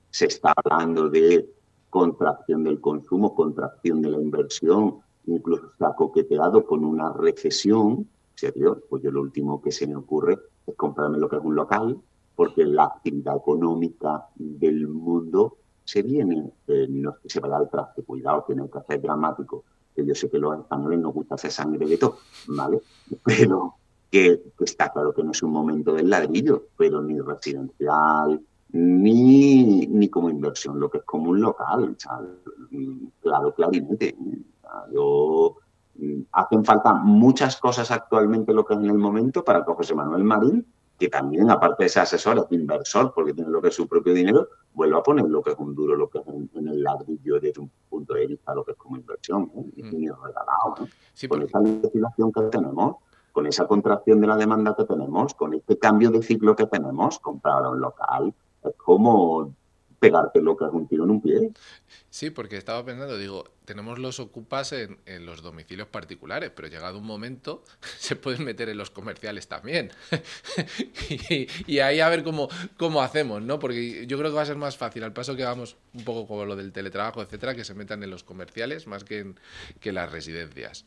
se 0.09 0.25
está 0.25 0.53
hablando 0.55 1.09
de 1.09 1.49
contracción 1.89 2.63
del 2.63 2.81
consumo, 2.81 3.33
contracción 3.33 4.01
de 4.01 4.09
la 4.09 4.21
inversión, 4.21 4.99
incluso 5.25 5.71
ha 5.79 5.95
coqueteado 5.95 6.65
con 6.65 6.83
una 6.83 7.11
recesión, 7.13 8.07
serio, 8.35 8.83
pues 8.89 9.03
yo 9.03 9.11
lo 9.11 9.21
último 9.21 9.61
que 9.61 9.71
se 9.71 9.87
me 9.87 9.95
ocurre 9.95 10.37
es 10.65 10.75
comprarme 10.75 11.17
lo 11.17 11.29
que 11.29 11.37
es 11.37 11.43
un 11.43 11.55
local, 11.55 11.99
porque 12.35 12.65
la 12.65 12.85
actividad 12.85 13.37
económica 13.37 14.27
del 14.35 14.87
mundo 14.87 15.57
se 15.83 16.01
viene, 16.03 16.51
eh, 16.67 16.87
no 16.89 17.11
es 17.11 17.17
que 17.17 17.29
se 17.29 17.39
vaya 17.39 17.57
al 17.57 17.69
traste, 17.69 18.03
cuidado, 18.03 18.45
tiene 18.45 18.69
que 18.69 18.77
hacer 18.77 19.01
dramático, 19.01 19.63
que 19.95 20.05
yo 20.05 20.15
sé 20.15 20.29
que 20.29 20.37
los 20.37 20.57
españoles 20.57 20.99
nos 20.99 21.13
gusta 21.13 21.35
hacer 21.35 21.51
sangre 21.51 21.85
de 21.85 21.97
todo, 21.97 22.17
¿vale? 22.47 22.79
Pero, 23.25 23.75
que, 24.09 24.41
está 24.59 24.89
claro 24.89 25.13
que 25.13 25.23
no 25.23 25.31
es 25.31 25.43
un 25.43 25.51
momento 25.51 25.93
del 25.93 26.09
ladrillo, 26.09 26.67
pero 26.77 27.01
ni 27.01 27.19
residencial, 27.19 28.41
ni, 28.71 29.87
ni 29.87 30.09
como 30.09 30.29
inversión, 30.29 30.79
lo 30.79 30.89
que 30.89 30.99
es 30.99 31.03
como 31.03 31.31
un 31.31 31.41
local, 31.41 31.95
claro, 33.21 33.53
clarinete. 33.53 34.15
Yo, 34.93 35.55
mm, 35.95 36.21
hacen 36.31 36.63
falta 36.63 36.93
muchas 36.93 37.57
cosas 37.57 37.89
actualmente 37.91 38.53
lo 38.53 38.63
que 38.65 38.75
es 38.75 38.79
en 38.79 38.89
el 38.89 38.97
momento 38.97 39.43
para 39.43 39.65
que 39.65 39.73
José 39.73 39.95
Manuel 39.95 40.23
Marín, 40.23 40.65
que 40.99 41.07
también, 41.07 41.49
aparte 41.49 41.83
de 41.83 41.89
ser 41.89 42.03
asesor, 42.03 42.37
es 42.39 42.51
inversor, 42.51 43.13
porque 43.13 43.33
tiene 43.33 43.49
lo 43.49 43.61
que 43.61 43.69
es 43.69 43.75
su 43.75 43.87
propio 43.87 44.13
dinero, 44.13 44.49
vuelva 44.73 44.99
a 44.99 45.03
poner 45.03 45.25
lo 45.25 45.41
que 45.41 45.51
es 45.51 45.57
un 45.57 45.73
duro, 45.73 45.95
lo 45.95 46.09
que 46.09 46.19
es 46.19 46.27
en, 46.27 46.67
el 46.67 46.83
ladrillo 46.83 47.39
desde 47.39 47.61
un 47.61 47.71
punto 47.89 48.13
de 48.13 48.27
vista, 48.27 48.53
lo 48.53 48.65
que 48.65 48.73
es 48.73 48.77
como 48.77 48.97
inversión, 48.97 49.49
¿eh? 49.55 49.71
y 49.77 49.83
mm. 49.83 50.13
regalado. 50.21 50.75
Con 51.29 51.41
esa 51.41 51.59
legislación 51.61 52.31
que 52.33 52.41
tenemos, 52.43 52.97
con 53.31 53.47
esa 53.47 53.65
contracción 53.65 54.19
de 54.19 54.27
la 54.27 54.35
demanda 54.35 54.75
que 54.75 54.83
tenemos, 54.83 55.33
con 55.33 55.53
este 55.53 55.79
cambio 55.79 56.11
de 56.11 56.21
ciclo 56.21 56.55
que 56.55 56.65
tenemos, 56.65 57.19
comprar 57.19 57.65
un 57.67 57.79
local, 57.79 58.33
es 58.63 58.75
como 58.77 59.53
pegarte 59.99 60.41
lo 60.41 60.55
que 60.55 60.65
es 60.65 60.71
un 60.71 60.87
tiro 60.87 61.03
en 61.03 61.11
un 61.11 61.21
pie. 61.21 61.51
Sí, 62.09 62.29
porque 62.29 62.57
estaba 62.57 62.83
pensando, 62.85 63.17
digo, 63.17 63.43
tenemos 63.65 63.99
los 63.99 64.19
ocupas 64.19 64.71
en, 64.71 64.97
los 65.25 65.41
domicilios 65.41 65.87
particulares, 65.87 66.51
pero 66.55 66.67
llegado 66.67 66.97
un 66.97 67.05
momento 67.05 67.63
se 67.97 68.15
pueden 68.15 68.43
meter 68.43 68.69
en 68.69 68.77
los 68.77 68.89
comerciales 68.89 69.47
también. 69.47 69.91
y, 71.67 71.79
ahí 71.79 71.99
a 71.99 72.09
ver 72.09 72.23
cómo, 72.23 72.49
cómo 72.77 73.01
hacemos, 73.01 73.41
¿no? 73.41 73.59
Porque 73.59 74.07
yo 74.07 74.17
creo 74.17 74.31
que 74.31 74.37
va 74.37 74.43
a 74.43 74.45
ser 74.45 74.57
más 74.57 74.77
fácil, 74.77 75.03
al 75.03 75.13
paso 75.13 75.35
que 75.35 75.43
vamos 75.43 75.75
un 75.93 76.03
poco 76.03 76.27
como 76.27 76.45
lo 76.45 76.55
del 76.55 76.71
teletrabajo, 76.71 77.21
etcétera, 77.21 77.55
que 77.55 77.65
se 77.65 77.73
metan 77.73 78.01
en 78.03 78.09
los 78.09 78.23
comerciales 78.23 78.87
más 78.87 79.03
que 79.03 79.19
en 79.19 79.35
que 79.79 79.91
las 79.91 80.11
residencias. 80.11 80.85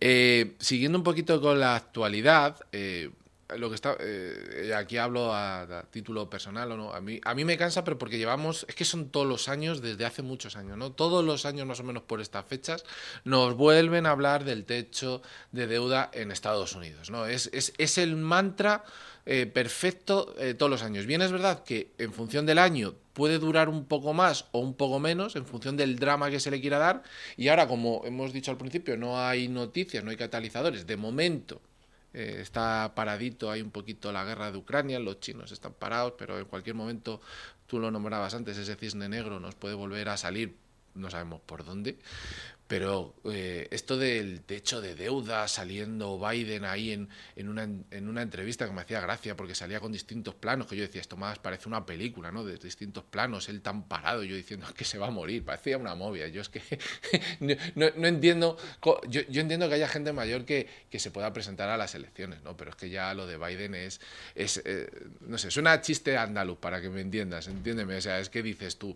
Eh, 0.00 0.54
siguiendo 0.58 0.98
un 0.98 1.04
poquito 1.04 1.40
con 1.40 1.58
la 1.58 1.76
actualidad, 1.76 2.56
eh, 2.72 3.10
lo 3.56 3.68
que 3.68 3.74
está 3.74 3.96
eh, 4.00 4.72
aquí 4.76 4.98
hablo 4.98 5.32
a, 5.32 5.86
título 5.90 6.28
personal 6.28 6.72
o 6.72 6.76
no 6.76 6.92
a 6.92 7.00
mí 7.00 7.20
a 7.24 7.34
mí 7.34 7.44
me 7.44 7.56
cansa 7.56 7.84
pero 7.84 7.98
porque 7.98 8.18
llevamos 8.18 8.66
es 8.68 8.74
que 8.74 8.84
son 8.84 9.08
todos 9.08 9.26
los 9.26 9.48
años 9.48 9.80
desde 9.80 10.04
hace 10.04 10.22
muchos 10.22 10.56
años 10.56 10.76
no 10.76 10.92
todos 10.92 11.24
los 11.24 11.46
años 11.46 11.66
más 11.66 11.80
o 11.80 11.84
menos 11.84 12.02
por 12.02 12.20
estas 12.20 12.44
fechas 12.44 12.84
nos 13.24 13.54
vuelven 13.54 14.06
a 14.06 14.10
hablar 14.10 14.44
del 14.44 14.64
techo 14.64 15.22
de 15.52 15.66
deuda 15.66 16.10
en 16.12 16.30
Estados 16.30 16.74
Unidos 16.74 17.10
no 17.10 17.26
es, 17.26 17.48
es, 17.52 17.72
es 17.78 17.98
el 17.98 18.16
mantra 18.16 18.84
eh, 19.30 19.44
perfecto 19.44 20.34
eh, 20.38 20.54
todos 20.54 20.70
los 20.70 20.82
años. 20.82 21.04
Bien 21.04 21.20
es 21.20 21.30
verdad 21.30 21.62
que 21.62 21.92
en 21.98 22.14
función 22.14 22.46
del 22.46 22.56
año 22.56 22.94
puede 23.12 23.38
durar 23.38 23.68
un 23.68 23.84
poco 23.84 24.14
más 24.14 24.46
o 24.52 24.60
un 24.60 24.72
poco 24.72 25.00
menos 25.00 25.36
en 25.36 25.44
función 25.44 25.76
del 25.76 25.98
drama 25.98 26.30
que 26.30 26.40
se 26.40 26.50
le 26.50 26.62
quiera 26.62 26.78
dar 26.78 27.02
y 27.36 27.48
ahora 27.48 27.68
como 27.68 28.00
hemos 28.06 28.32
dicho 28.32 28.50
al 28.50 28.56
principio 28.56 28.96
no 28.96 29.20
hay 29.20 29.48
noticias 29.48 30.02
no 30.02 30.10
hay 30.10 30.16
catalizadores 30.16 30.86
de 30.86 30.96
momento 30.96 31.60
eh, 32.14 32.38
está 32.40 32.92
paradito, 32.94 33.50
hay 33.50 33.60
un 33.60 33.70
poquito 33.70 34.12
la 34.12 34.24
guerra 34.24 34.50
de 34.50 34.58
Ucrania, 34.58 34.98
los 34.98 35.20
chinos 35.20 35.52
están 35.52 35.74
parados, 35.74 36.14
pero 36.18 36.38
en 36.38 36.46
cualquier 36.46 36.74
momento, 36.74 37.20
tú 37.66 37.78
lo 37.78 37.90
nombrabas 37.90 38.34
antes, 38.34 38.56
ese 38.56 38.76
cisne 38.76 39.08
negro 39.08 39.40
nos 39.40 39.54
puede 39.54 39.74
volver 39.74 40.08
a 40.08 40.16
salir, 40.16 40.56
no 40.94 41.10
sabemos 41.10 41.40
por 41.40 41.64
dónde, 41.64 41.98
pero 42.68 43.14
eh, 43.24 43.66
esto 43.70 43.96
del 43.96 44.42
techo 44.42 44.82
de 44.82 44.94
deuda, 44.94 45.48
saliendo 45.48 46.18
Biden 46.18 46.66
ahí 46.66 46.92
en, 46.92 47.08
en, 47.34 47.48
una, 47.48 47.62
en 47.62 48.08
una 48.08 48.20
entrevista 48.20 48.66
que 48.66 48.72
me 48.72 48.82
hacía 48.82 49.00
gracia 49.00 49.34
porque 49.36 49.54
salía 49.54 49.80
con 49.80 49.90
distintos 49.90 50.34
planos, 50.34 50.66
que 50.66 50.76
yo 50.76 50.82
decía, 50.82 51.00
esto 51.00 51.16
más 51.16 51.38
parece 51.38 51.66
una 51.66 51.86
película, 51.86 52.30
¿no? 52.30 52.44
De 52.44 52.58
distintos 52.58 53.04
planos, 53.04 53.48
él 53.48 53.62
tan 53.62 53.88
parado, 53.88 54.22
yo 54.22 54.36
diciendo 54.36 54.66
que 54.76 54.84
se 54.84 54.98
va 54.98 55.06
a 55.06 55.10
morir, 55.10 55.46
parecía 55.46 55.78
una 55.78 55.94
movia. 55.94 56.28
Yo 56.28 56.42
es 56.42 56.50
que 56.50 56.60
no, 57.74 57.86
no, 57.96 58.06
entiendo, 58.06 58.58
yo, 59.08 59.22
yo, 59.22 59.40
entiendo 59.40 59.66
que 59.70 59.76
haya 59.76 59.88
gente 59.88 60.12
mayor 60.12 60.44
que, 60.44 60.68
que, 60.90 60.98
se 60.98 61.10
pueda 61.10 61.32
presentar 61.32 61.70
a 61.70 61.78
las 61.78 61.94
elecciones, 61.94 62.42
¿no? 62.42 62.54
Pero 62.58 62.72
es 62.72 62.76
que 62.76 62.90
ya 62.90 63.14
lo 63.14 63.26
de 63.26 63.38
Biden 63.38 63.74
es, 63.74 63.98
es 64.34 64.60
eh, 64.66 64.90
no 65.20 65.38
sé, 65.38 65.50
suena 65.50 65.80
chiste 65.80 66.18
andaluz 66.18 66.58
para 66.58 66.82
que 66.82 66.90
me 66.90 67.00
entiendas, 67.00 67.48
entiéndeme, 67.48 67.96
o 67.96 68.00
sea, 68.02 68.20
es 68.20 68.28
que 68.28 68.42
dices 68.42 68.76
tú, 68.76 68.94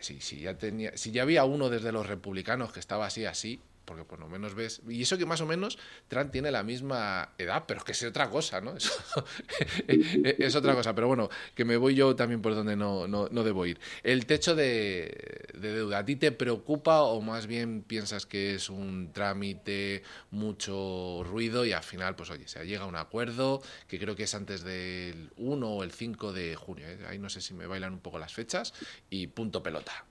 si, 0.00 0.20
si, 0.20 0.40
ya 0.40 0.56
tenía, 0.56 0.96
si 0.96 1.12
ya 1.12 1.22
había 1.22 1.44
uno 1.44 1.68
desde 1.68 1.92
los 1.92 2.06
republicanos 2.06 2.72
que 2.72 2.80
estaba 2.90 3.06
así, 3.06 3.24
así, 3.24 3.60
porque 3.84 4.02
por 4.02 4.18
lo 4.18 4.28
menos 4.28 4.56
ves. 4.56 4.82
Y 4.88 5.02
eso 5.02 5.16
que 5.16 5.26
más 5.26 5.40
o 5.42 5.46
menos 5.46 5.78
Trump 6.08 6.32
tiene 6.32 6.50
la 6.50 6.64
misma 6.64 7.34
edad, 7.38 7.66
pero 7.68 7.78
es 7.78 7.84
que 7.84 7.92
es 7.92 8.02
otra 8.02 8.28
cosa, 8.28 8.60
¿no? 8.60 8.74
es 9.86 10.56
otra 10.56 10.74
cosa. 10.74 10.92
Pero 10.92 11.06
bueno, 11.06 11.30
que 11.54 11.64
me 11.64 11.76
voy 11.76 11.94
yo 11.94 12.16
también 12.16 12.42
por 12.42 12.56
donde 12.56 12.74
no, 12.74 13.06
no, 13.06 13.44
debo 13.44 13.64
ir. 13.64 13.78
El 14.02 14.26
techo 14.26 14.56
de, 14.56 15.46
deuda, 15.54 15.98
¿a 15.98 16.04
ti 16.04 16.16
te 16.16 16.32
preocupa 16.32 17.02
o 17.02 17.20
más 17.20 17.46
bien 17.46 17.82
piensas 17.82 18.26
que 18.26 18.56
es 18.56 18.70
un 18.70 19.12
trámite, 19.12 20.02
mucho 20.32 21.22
ruido 21.24 21.64
y 21.64 21.72
al 21.72 21.84
final, 21.84 22.16
pues 22.16 22.30
oye, 22.30 22.48
se 22.48 22.66
llega 22.66 22.82
a 22.82 22.86
un 22.86 22.96
acuerdo 22.96 23.62
que 23.86 24.00
creo 24.00 24.16
que 24.16 24.24
es 24.24 24.34
antes 24.34 24.64
del 24.64 25.30
1 25.36 25.68
o 25.68 25.84
el 25.84 25.92
5 25.92 26.32
de 26.32 26.56
junio. 26.56 26.88
¿eh? 26.88 26.98
Ahí 27.08 27.20
no 27.20 27.28
sé 27.28 27.40
si 27.40 27.54
me 27.54 27.68
bailan 27.68 27.92
un 27.92 28.00
poco 28.00 28.18
las 28.18 28.34
fechas 28.34 28.74
y 29.10 29.28
punto 29.28 29.62
pelota. 29.62 30.09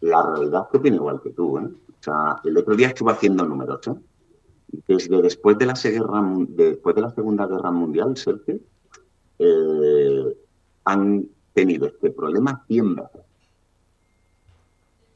La 0.00 0.22
realidad 0.22 0.68
que 0.70 0.78
tiene 0.78 0.96
igual 0.96 1.20
que 1.22 1.30
tú, 1.30 1.58
¿eh? 1.58 1.62
O 1.64 2.02
sea, 2.02 2.40
el 2.44 2.56
otro 2.56 2.74
día 2.74 2.88
estuve 2.88 3.12
haciendo 3.12 3.44
números, 3.44 3.86
¿eh? 3.88 3.94
Desde 4.86 5.22
después 5.22 5.56
de 5.58 5.66
la, 5.66 5.74
después 6.48 6.94
de 6.94 7.00
la 7.02 7.10
Segunda 7.10 7.46
Guerra 7.46 7.70
Mundial, 7.70 8.16
Sergio, 8.16 8.58
eh, 9.38 10.36
han 10.84 11.28
tenido 11.54 11.86
este 11.86 12.10
problema 12.10 12.64
100 12.66 12.94
veces. 12.94 13.20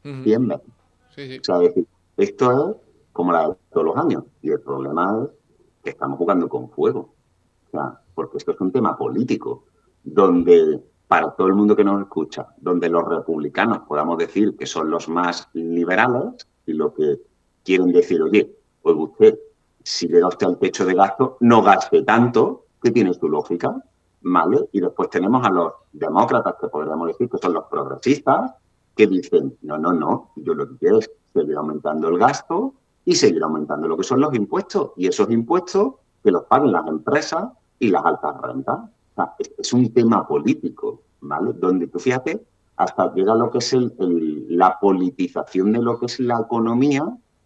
100 0.03 0.49
veces. 0.49 1.41
O 1.41 1.45
sea, 1.45 1.59
decir, 1.59 1.87
esto 2.17 2.71
es 2.71 2.77
como 3.13 3.33
la 3.33 3.51
de 3.51 3.57
todos 3.71 3.87
los 3.87 3.97
años. 3.97 4.25
Y 4.41 4.51
el 4.51 4.61
problema 4.61 5.23
es 5.23 5.31
que 5.85 5.91
estamos 5.91 6.19
jugando 6.19 6.49
con 6.49 6.71
fuego. 6.71 7.13
O 7.69 7.71
sea, 7.71 8.01
porque 8.15 8.39
esto 8.39 8.53
es 8.53 8.61
un 8.61 8.73
tema 8.73 8.97
político, 8.97 9.65
donde 10.03 10.83
para 11.13 11.31
todo 11.33 11.47
el 11.47 11.53
mundo 11.53 11.77
que 11.77 11.85
nos 11.85 12.01
escucha, 12.01 12.55
donde 12.57 12.89
los 12.89 13.07
republicanos 13.07 13.81
podamos 13.87 14.17
decir 14.17 14.57
que 14.57 14.65
son 14.65 14.89
los 14.89 15.11
más 15.11 15.47
liberales, 15.53 16.49
y 16.65 16.73
lo 16.73 16.95
que 16.95 17.21
quieren 17.63 17.93
decir, 17.93 18.23
oye, 18.23 18.51
pues 18.81 18.97
usted, 18.99 19.39
si 19.83 20.09
le 20.09 20.21
da 20.21 20.29
usted 20.29 20.47
al 20.47 20.57
techo 20.57 20.87
de 20.87 20.95
gasto, 20.95 21.37
no 21.41 21.63
gaste 21.63 22.01
tanto, 22.05 22.65
que 22.83 22.93
tiene 22.93 23.13
su 23.13 23.29
lógica, 23.29 23.77
¿vale? 24.23 24.71
Y 24.73 24.81
después 24.81 25.11
tenemos 25.11 25.47
a 25.47 25.51
los 25.51 25.75
demócratas, 25.93 26.55
que 26.59 26.69
podríamos 26.69 27.09
decir 27.09 27.29
que 27.29 27.37
son 27.37 27.53
los 27.53 27.65
progresistas, 27.65 28.55
que 28.97 29.07
dicen, 29.07 29.59
no, 29.61 29.77
no, 29.77 29.93
no, 29.93 30.31
yo 30.37 30.55
lo 30.55 30.67
que 30.67 30.79
quiero 30.79 31.01
es 31.01 31.11
seguir 31.35 31.59
aumentando 31.59 32.09
el 32.09 32.17
gasto 32.17 32.73
y 33.05 33.17
seguir 33.17 33.43
aumentando 33.43 33.87
lo 33.87 33.99
que 33.99 34.05
son 34.05 34.19
los 34.19 34.33
impuestos. 34.35 34.93
Y 34.97 35.09
esos 35.09 35.31
impuestos 35.31 35.93
que 36.25 36.31
los 36.31 36.45
paguen 36.45 36.73
las 36.73 36.87
empresas 36.87 37.51
y 37.79 37.91
las 37.91 38.03
altas 38.03 38.35
rentas. 38.41 38.79
Es, 39.59 39.73
un 39.73 39.93
tema 39.93 40.27
político, 40.27 41.03
¿vale? 41.21 41.53
Donde 41.55 41.87
tú 41.87 41.99
fíjate 41.99 42.41
hasta 42.77 43.13
llega 43.15 43.35
lo 43.35 43.51
que 43.51 43.59
es 43.59 43.77
la 44.49 44.79
politización 44.81 45.73
de 45.73 45.83
lo 45.83 45.99
que 45.99 46.07
es 46.07 46.19
la 46.21 46.41
economía, 46.41 47.05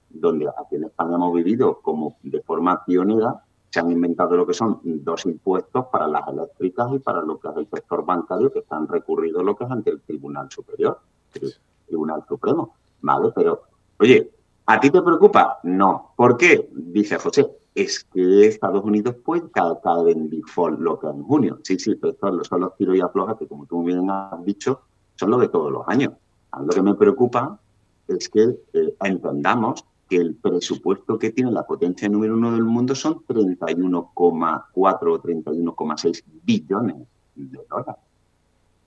donde 0.09 0.49
aquí 0.49 0.77
en 0.77 0.85
España 0.85 1.17
hemos 1.17 1.35
vivido 1.35 1.81
como 1.83 2.17
de 2.23 2.41
forma 2.43 2.85
pionera, 2.85 3.43
se 3.71 3.81
han 3.81 3.91
inventado 3.91 4.37
lo 4.37 4.47
que 4.47 4.55
son 4.55 4.81
dos 4.83 5.27
impuestos 5.27 5.87
para 5.87 6.07
las 6.07 6.27
eléctricas 6.29 6.89
y 6.95 6.99
para 7.01 7.21
lo 7.21 7.39
que 7.39 7.49
es 7.49 7.57
el 7.57 7.69
sector 7.69 8.05
bancario 8.07 8.51
que 8.51 8.61
están 8.61 8.89
recurridos 8.89 9.45
lo 9.45 9.57
que 9.57 9.65
es 9.65 9.71
ante 9.71 9.91
el 9.91 10.01
Tribunal 10.01 10.51
Superior, 10.51 11.01
el 11.35 11.55
Tribunal 11.87 12.25
Supremo. 12.27 12.75
¿Vale? 13.03 13.33
Pero, 13.35 13.63
oye, 14.01 14.31
¿a 14.65 14.81
ti 14.81 14.91
te 14.91 15.03
preocupa? 15.03 15.59
No. 15.65 16.13
¿Por 16.17 16.37
qué? 16.37 16.71
Dice 16.73 17.19
José, 17.19 17.47
es 17.77 18.05
que 18.05 18.47
Estados 18.47 18.83
Unidos 18.83 19.17
puede 19.23 19.51
caer 19.51 20.09
en 20.09 20.31
default 20.31 20.81
lo 20.81 20.99
que 20.99 21.09
en 21.09 21.23
junio. 21.23 21.61
Sí, 21.63 21.79
sí, 21.79 21.95
pero 21.95 22.17
son 22.43 22.61
los 22.61 22.77
tiros 22.77 22.97
y 22.97 23.03
aflojas 23.03 23.37
que, 23.37 23.47
como 23.47 23.67
tú 23.67 23.85
bien 23.85 24.11
has 24.11 24.43
dicho, 24.47 24.81
son 25.15 25.31
lo 25.31 25.39
de 25.39 25.49
todos 25.49 25.71
los 25.71 25.87
años. 25.87 26.15
lo 26.59 26.69
que 26.69 26.81
me 26.81 26.95
preocupa 26.95 27.61
es 28.09 28.31
que 28.31 28.45
eh, 28.73 28.97
entendamos 29.05 29.85
que 30.09 30.17
el 30.17 30.37
presupuesto 30.37 31.19
que 31.19 31.33
tiene 31.33 31.51
la 31.51 31.67
potencia 31.67 32.09
número 32.09 32.35
uno 32.35 32.51
del 32.53 32.65
mundo 32.65 32.95
son 32.95 33.23
31,4 33.27 34.65
o 34.75 35.23
31,6 35.23 36.25
billones 36.45 36.97
de 37.35 37.61
dólares. 37.69 37.97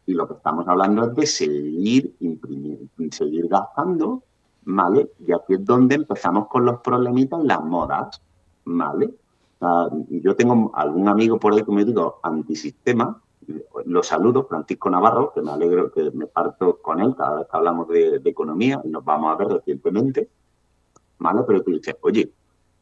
Y 0.08 0.14
lo 0.14 0.28
que 0.28 0.34
estamos 0.34 0.68
hablando 0.68 1.06
es 1.06 1.16
de 1.16 1.26
seguir 1.28 2.16
imprimiendo, 2.22 2.88
seguir 3.12 3.48
gastando, 3.48 4.24
¿vale? 4.64 5.12
Y 5.20 5.32
aquí 5.32 5.54
es 5.54 5.64
donde 5.64 5.94
empezamos 5.94 6.48
con 6.48 6.66
los 6.66 6.80
problemitas 6.80 7.44
las 7.44 7.64
modas, 7.64 8.20
¿vale? 8.70 9.14
yo 10.10 10.36
tengo 10.36 10.72
algún 10.74 11.10
amigo 11.10 11.38
por 11.38 11.54
ahí 11.54 11.64
que 11.64 11.72
me 11.72 11.84
digo 11.84 12.20
antisistema, 12.24 13.22
lo 13.86 14.04
saludo, 14.04 14.46
Francisco 14.46 14.90
Navarro, 14.90 15.34
que 15.34 15.42
me 15.42 15.52
alegro 15.52 15.92
que 15.92 16.12
me 16.12 16.28
parto 16.28 16.78
con 16.82 17.02
él 17.02 17.16
cada 17.18 17.40
vez 17.40 17.48
que 17.50 17.58
hablamos 17.58 17.88
de, 17.90 18.22
economía 18.24 18.82
nos 18.86 19.04
vamos 19.04 19.34
a 19.34 19.36
ver 19.36 19.50
recientemente, 19.50 20.30
¿vale? 21.18 21.42
Pero 21.46 21.64
tú 21.64 21.72
dices, 21.72 21.96
oye, 22.02 22.32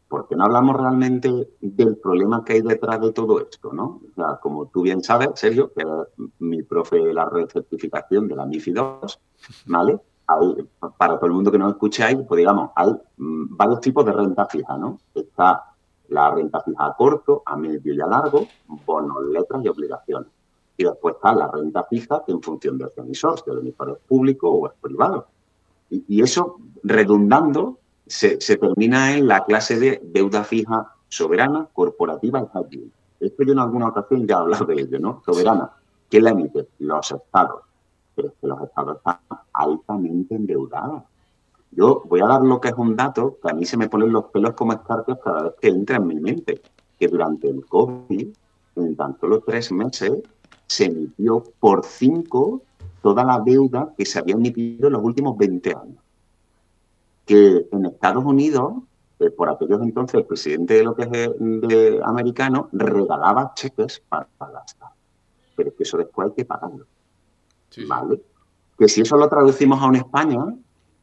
¿por 0.07 0.27
qué 0.27 0.35
no 0.35 0.43
hablamos 0.43 0.75
realmente 0.75 1.49
del 1.61 1.97
problema 1.97 2.43
que 2.43 2.53
hay 2.53 2.61
detrás 2.61 2.99
de 3.01 3.11
todo 3.11 3.39
esto, 3.39 3.71
no? 3.73 4.01
O 4.11 4.13
sea, 4.15 4.39
como 4.41 4.67
tú 4.67 4.81
bien 4.81 5.01
sabes, 5.03 5.29
Sergio, 5.35 5.71
que 5.73 5.81
era 5.81 6.05
mi 6.39 6.61
profe 6.63 6.97
de 6.97 7.13
la 7.13 7.25
red 7.25 7.47
certificación 7.49 8.27
de 8.27 8.35
la 8.35 8.45
MIFI 8.45 8.71
2, 8.71 9.19
¿vale? 9.67 9.99
hay, 10.27 10.69
para 10.97 11.15
todo 11.15 11.27
el 11.27 11.31
mundo 11.31 11.51
que 11.51 11.57
nos 11.57 11.71
escucháis, 11.71 12.17
pues 12.27 12.37
digamos, 12.37 12.71
hay 12.75 12.91
mm, 13.17 13.55
varios 13.55 13.81
tipos 13.81 14.05
de 14.05 14.11
renta 14.11 14.45
fija, 14.45 14.77
¿no? 14.77 14.99
Está 15.15 15.63
la 16.09 16.31
renta 16.31 16.61
fija 16.61 16.85
a 16.85 16.95
corto, 16.95 17.43
a 17.45 17.55
medio 17.55 17.93
y 17.93 18.01
a 18.01 18.07
largo, 18.07 18.47
bonos, 18.85 19.25
letras 19.25 19.63
y 19.63 19.67
obligaciones. 19.67 20.29
Y 20.77 20.83
después 20.83 21.15
está 21.15 21.33
la 21.33 21.49
renta 21.51 21.83
fija 21.83 22.23
en 22.27 22.41
función 22.41 22.77
del 22.77 22.91
emisor, 22.97 23.39
si 23.39 23.49
el 23.49 23.59
emisor 23.59 23.91
es 23.91 24.07
público 24.07 24.49
o 24.49 24.67
es 24.67 24.73
privado. 24.79 25.27
Y, 25.89 26.21
eso, 26.21 26.57
redundando, 26.83 27.79
se, 28.05 28.37
termina 28.37 29.15
en 29.15 29.27
la 29.27 29.45
clase 29.45 29.79
de 29.79 30.01
deuda 30.03 30.43
fija 30.43 30.93
soberana, 31.07 31.67
corporativa 31.73 32.41
y 32.41 32.57
hybrid. 32.57 32.91
Esto 33.19 33.43
yo 33.43 33.53
en 33.53 33.59
alguna 33.59 33.87
ocasión 33.87 34.27
ya 34.27 34.35
he 34.35 34.39
hablado 34.39 34.65
de 34.65 34.81
ello, 34.81 34.99
¿no? 34.99 35.23
Soberana. 35.25 35.71
¿Quién 36.09 36.23
la 36.25 36.31
emite? 36.31 36.67
Los 36.79 37.11
estados. 37.11 37.63
Pero 38.15 38.27
es 38.27 38.33
que 38.39 38.47
los 38.47 38.61
estados 38.61 38.97
están 38.97 39.19
altamente 39.53 40.35
endeudados. 40.35 41.03
Yo 41.71 42.03
voy 42.05 42.21
a 42.21 42.27
dar 42.27 42.41
lo 42.41 42.59
que 42.59 42.69
es 42.69 42.75
un 42.77 42.95
dato 42.95 43.37
que 43.41 43.51
a 43.51 43.53
mí 43.53 43.65
se 43.65 43.77
me 43.77 43.89
ponen 43.89 44.11
los 44.11 44.25
pelos 44.25 44.53
como 44.53 44.73
escarpios 44.73 45.19
cada 45.23 45.43
vez 45.43 45.53
que 45.59 45.67
entra 45.67 45.97
en 45.97 46.07
mi 46.07 46.15
mente. 46.15 46.61
Que 46.97 47.07
durante 47.07 47.49
el 47.49 47.65
COVID, 47.65 48.27
en 48.77 48.95
tan 48.95 49.19
solo 49.19 49.41
tres 49.41 49.71
meses, 49.71 50.13
se 50.65 50.85
emitió 50.85 51.43
por 51.59 51.85
cinco 51.85 52.61
toda 53.01 53.23
la 53.23 53.39
deuda 53.39 53.93
que 53.97 54.05
se 54.05 54.19
había 54.19 54.35
emitido 54.35 54.87
en 54.87 54.93
los 54.93 55.03
últimos 55.03 55.37
20 55.37 55.69
años. 55.71 56.03
Que 57.25 57.67
en 57.71 57.85
Estados 57.85 58.25
Unidos, 58.25 58.73
eh, 59.19 59.29
por 59.29 59.49
aquellos 59.49 59.81
entonces, 59.81 60.15
el 60.15 60.25
presidente 60.25 60.75
de 60.75 60.83
lo 60.83 60.95
que 60.95 61.03
es 61.03 61.11
de, 61.11 61.29
de 61.39 62.01
americano 62.03 62.69
regalaba 62.71 63.53
cheques 63.53 64.01
para, 64.07 64.27
para 64.37 64.53
gastar. 64.53 64.89
Pero 65.55 65.69
es 65.69 65.75
que 65.75 65.83
eso 65.83 65.97
después 65.97 66.29
hay 66.29 66.35
que 66.35 66.45
pagarlo. 66.45 66.85
Sí. 67.69 67.85
¿Vale? 67.85 68.21
Que 68.77 68.87
si 68.87 69.01
eso 69.01 69.17
lo 69.17 69.27
traducimos 69.27 69.81
a 69.81 69.87
una 69.87 69.99
España, 69.99 70.39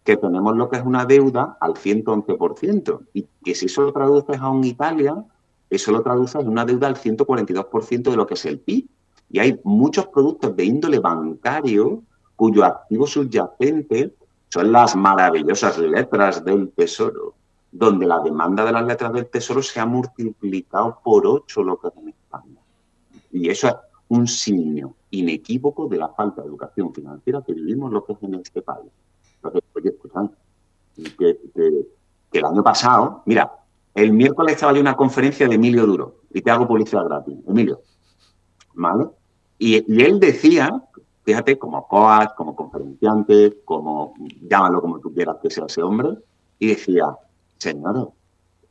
que 0.05 0.19
tenemos 0.19 0.55
lo 0.55 0.69
que 0.69 0.77
es 0.77 0.85
una 0.85 1.07
deuda 1.07 1.57
al 1.61 1.75
111%, 1.75 3.07
y 3.15 3.27
que 3.43 3.55
si 3.55 3.67
eso 3.67 3.83
lo 3.83 3.93
traduces 3.93 4.39
a 4.39 4.51
un 4.51 4.63
Italia, 4.63 5.25
eso 5.71 5.93
lo 5.93 6.03
traduces 6.03 6.43
en 6.43 6.49
una 6.49 6.65
deuda 6.65 6.89
al 6.89 6.97
142% 6.97 8.11
de 8.11 8.17
lo 8.17 8.27
que 8.27 8.35
es 8.35 8.45
el 8.45 8.61
PIB. 8.61 8.87
Y 9.31 9.39
hay 9.39 9.59
muchos 9.65 10.07
productos 10.09 10.55
de 10.55 10.65
índole 10.65 10.99
bancario 10.99 12.03
cuyo 12.37 12.65
activo 12.65 13.07
subyacente 13.07 14.15
son 14.51 14.71
las 14.71 14.95
maravillosas 14.95 15.79
letras 15.79 16.45
del 16.45 16.71
tesoro, 16.71 17.35
donde 17.73 18.07
la 18.07 18.21
demanda 18.21 18.65
de 18.65 18.73
las 18.73 18.87
letras 18.87 19.13
del 19.13 19.27
tesoro 19.27 19.63
se 19.63 19.81
ha 19.81 19.87
multiplicado 19.87 21.01
por 21.03 21.27
8 21.27 21.63
lo 21.63 21.81
que 21.81 21.89
es 21.89 21.97
en 21.97 22.09
España. 22.11 22.61
Y 23.33 23.49
eso 23.49 23.69
es 23.69 23.75
un 24.09 24.29
signo 24.29 24.95
inequívoco 25.11 25.89
de 25.89 25.97
la 25.97 26.09
falta 26.11 26.43
de 26.43 26.49
educación 26.49 26.93
financiera 26.93 27.43
que 27.43 27.55
vivimos 27.55 27.91
lo 27.91 28.05
que 28.05 28.13
es 28.13 28.23
en 28.23 28.35
este 28.35 28.63
país. 28.63 28.93
Oye, 29.75 29.89
escuchad, 29.91 30.31
que, 30.97 31.03
que, 31.19 31.39
que, 32.31 32.39
el 32.39 32.45
año 32.45 32.63
pasado, 32.63 33.23
mira, 33.27 33.51
el 33.95 34.13
miércoles 34.13 34.55
estaba 34.55 34.73
yo 34.73 34.79
en 34.79 34.87
una 34.87 34.97
conferencia 34.97 35.49
de 35.49 35.55
Emilio 35.55 35.87
Duro, 35.87 36.21
y 36.33 36.43
te 36.43 36.51
hago 36.51 36.67
publicidad 36.67 37.05
gratis, 37.05 37.37
Emilio, 37.47 37.81
¿vale? 38.75 39.07
Y, 39.59 39.85
y 39.93 40.03
él 40.03 40.19
decía, 40.19 40.83
fíjate, 41.23 41.59
como 41.59 41.87
coach, 41.87 42.31
como 42.37 42.55
conferenciante, 42.55 43.63
como, 43.65 44.15
llámalo 44.43 44.81
como 44.81 44.99
tú 45.01 45.13
quieras 45.13 45.37
que 45.43 45.51
sea 45.51 45.67
ese 45.67 45.83
hombre, 45.83 46.11
y 46.59 46.69
decía, 46.69 47.17
señores, 47.59 48.07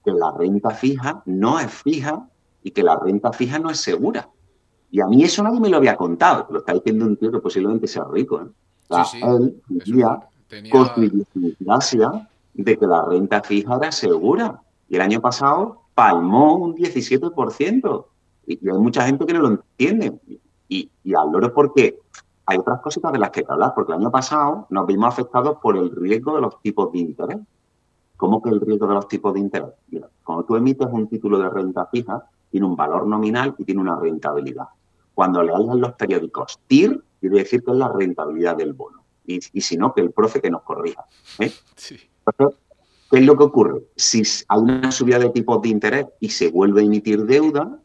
que 0.04 0.12
la 0.12 0.32
renta 0.32 0.72
fija 0.72 1.24
no 1.26 1.60
es 1.60 1.72
fija 1.72 2.28
y 2.62 2.72
que 2.72 2.84
la 2.84 2.97
renta 2.97 3.32
fija 3.32 3.60
no 3.60 3.70
es 3.70 3.80
segura. 3.80 4.30
Y 4.91 5.01
a 5.01 5.08
mí 5.08 5.24
eso 5.24 5.41
nadie 5.41 5.60
me 5.60 5.70
lo 5.70 5.78
había 5.78 5.95
contado. 5.95 6.47
Lo 6.51 6.60
está 6.60 6.74
diciendo 6.74 7.06
un 7.06 7.18
tío 7.18 7.32
que 7.32 7.39
posiblemente 7.39 7.88
sea 7.88 8.04
rico. 8.12 8.41
¿eh? 8.41 8.47
O 8.89 8.95
sea, 8.95 9.06
sí, 9.06 9.18
sí. 9.18 9.24
Él 9.26 9.62
vivía 9.68 10.20
tenía... 10.48 10.72
con 10.72 11.26
gracia 11.60 12.30
de 12.54 12.78
que 12.78 12.88
la 12.88 13.06
renta 13.06 13.41
fija 13.41 13.78
era 13.78 13.91
segura. 13.91 14.62
Y 14.89 14.96
el 14.96 15.02
año 15.02 15.22
pasado 15.22 15.82
palmó 15.96 16.56
un 16.56 16.76
17%. 16.76 18.06
Y, 18.48 18.70
hay 18.70 18.78
mucha 18.78 19.06
gente 19.06 19.26
que 19.26 19.34
no 19.34 19.41
lo 19.41 19.48
entiende. 19.50 20.20
Y, 20.68 20.89
y 21.04 21.16
hablo 21.16 21.54
porque 21.54 22.00
hay 22.46 22.58
otras 22.58 22.82
cositas 22.82 23.12
de 23.12 23.20
las 23.20 23.32
que 23.32 23.44
hablar. 23.48 23.74
Porque 23.76 23.94
el 23.94 24.00
año 24.00 24.12
pasado 24.12 24.68
nos 24.70 24.86
vimos 24.88 25.08
afectados 25.08 25.58
por 25.62 25.78
el 25.78 25.96
riesgo 25.96 26.36
de 26.36 26.41
los 26.41 26.62
tipos 26.62 26.91
de 26.91 27.00
interés. 27.00 27.39
¿Cómo 28.18 28.41
que 28.41 28.50
el 28.50 28.62
riesgo 28.62 28.88
de 28.88 28.94
los 28.94 29.08
tipos 29.08 29.34
de 29.34 29.39
interés? 29.39 29.70
Mira, 29.89 30.08
cuando 30.24 30.46
tú 30.46 30.56
emites 30.56 30.88
un 30.91 31.08
título 31.08 31.39
de 31.39 31.50
renta 31.50 31.86
fija, 31.88 32.24
tiene 32.52 32.68
un 32.68 32.76
valor 32.76 33.08
nominal 33.08 33.56
y 33.58 33.66
tiene 33.66 33.82
una 33.82 34.00
rentabilidad. 34.00 34.68
Cuando 35.14 35.44
leáis 35.44 35.68
en 35.70 35.82
los 35.82 35.94
periódicos 35.94 36.60
TIR, 36.68 37.04
quiere 37.20 37.39
decir 37.39 37.64
que 37.64 37.72
es 37.72 37.78
la 37.78 37.89
rentabilidad 37.89 38.56
del 38.56 38.74
bono. 38.74 39.03
Y, 39.26 39.40
y 39.54 39.62
si 39.62 39.78
no, 39.78 39.94
que 39.94 40.02
el 40.02 40.12
profe 40.12 40.42
que 40.42 40.50
nos 40.50 40.64
corrija. 40.64 41.06
¿eh? 41.40 41.52
Sí. 41.76 41.98
¿qué 43.12 43.20
es 43.20 43.26
lo 43.26 43.38
que 43.38 43.44
ocurre? 43.44 43.84
Si 43.96 44.24
hay 44.48 44.60
una 44.60 44.92
subida 44.92 45.20
de 45.20 45.30
tipos 45.30 45.62
de 45.62 45.70
interés 45.70 46.06
y 46.20 46.30
se 46.30 46.50
vuelve 46.50 46.82
a 46.82 46.86
emitir 46.86 47.26
deuda, 47.26 47.80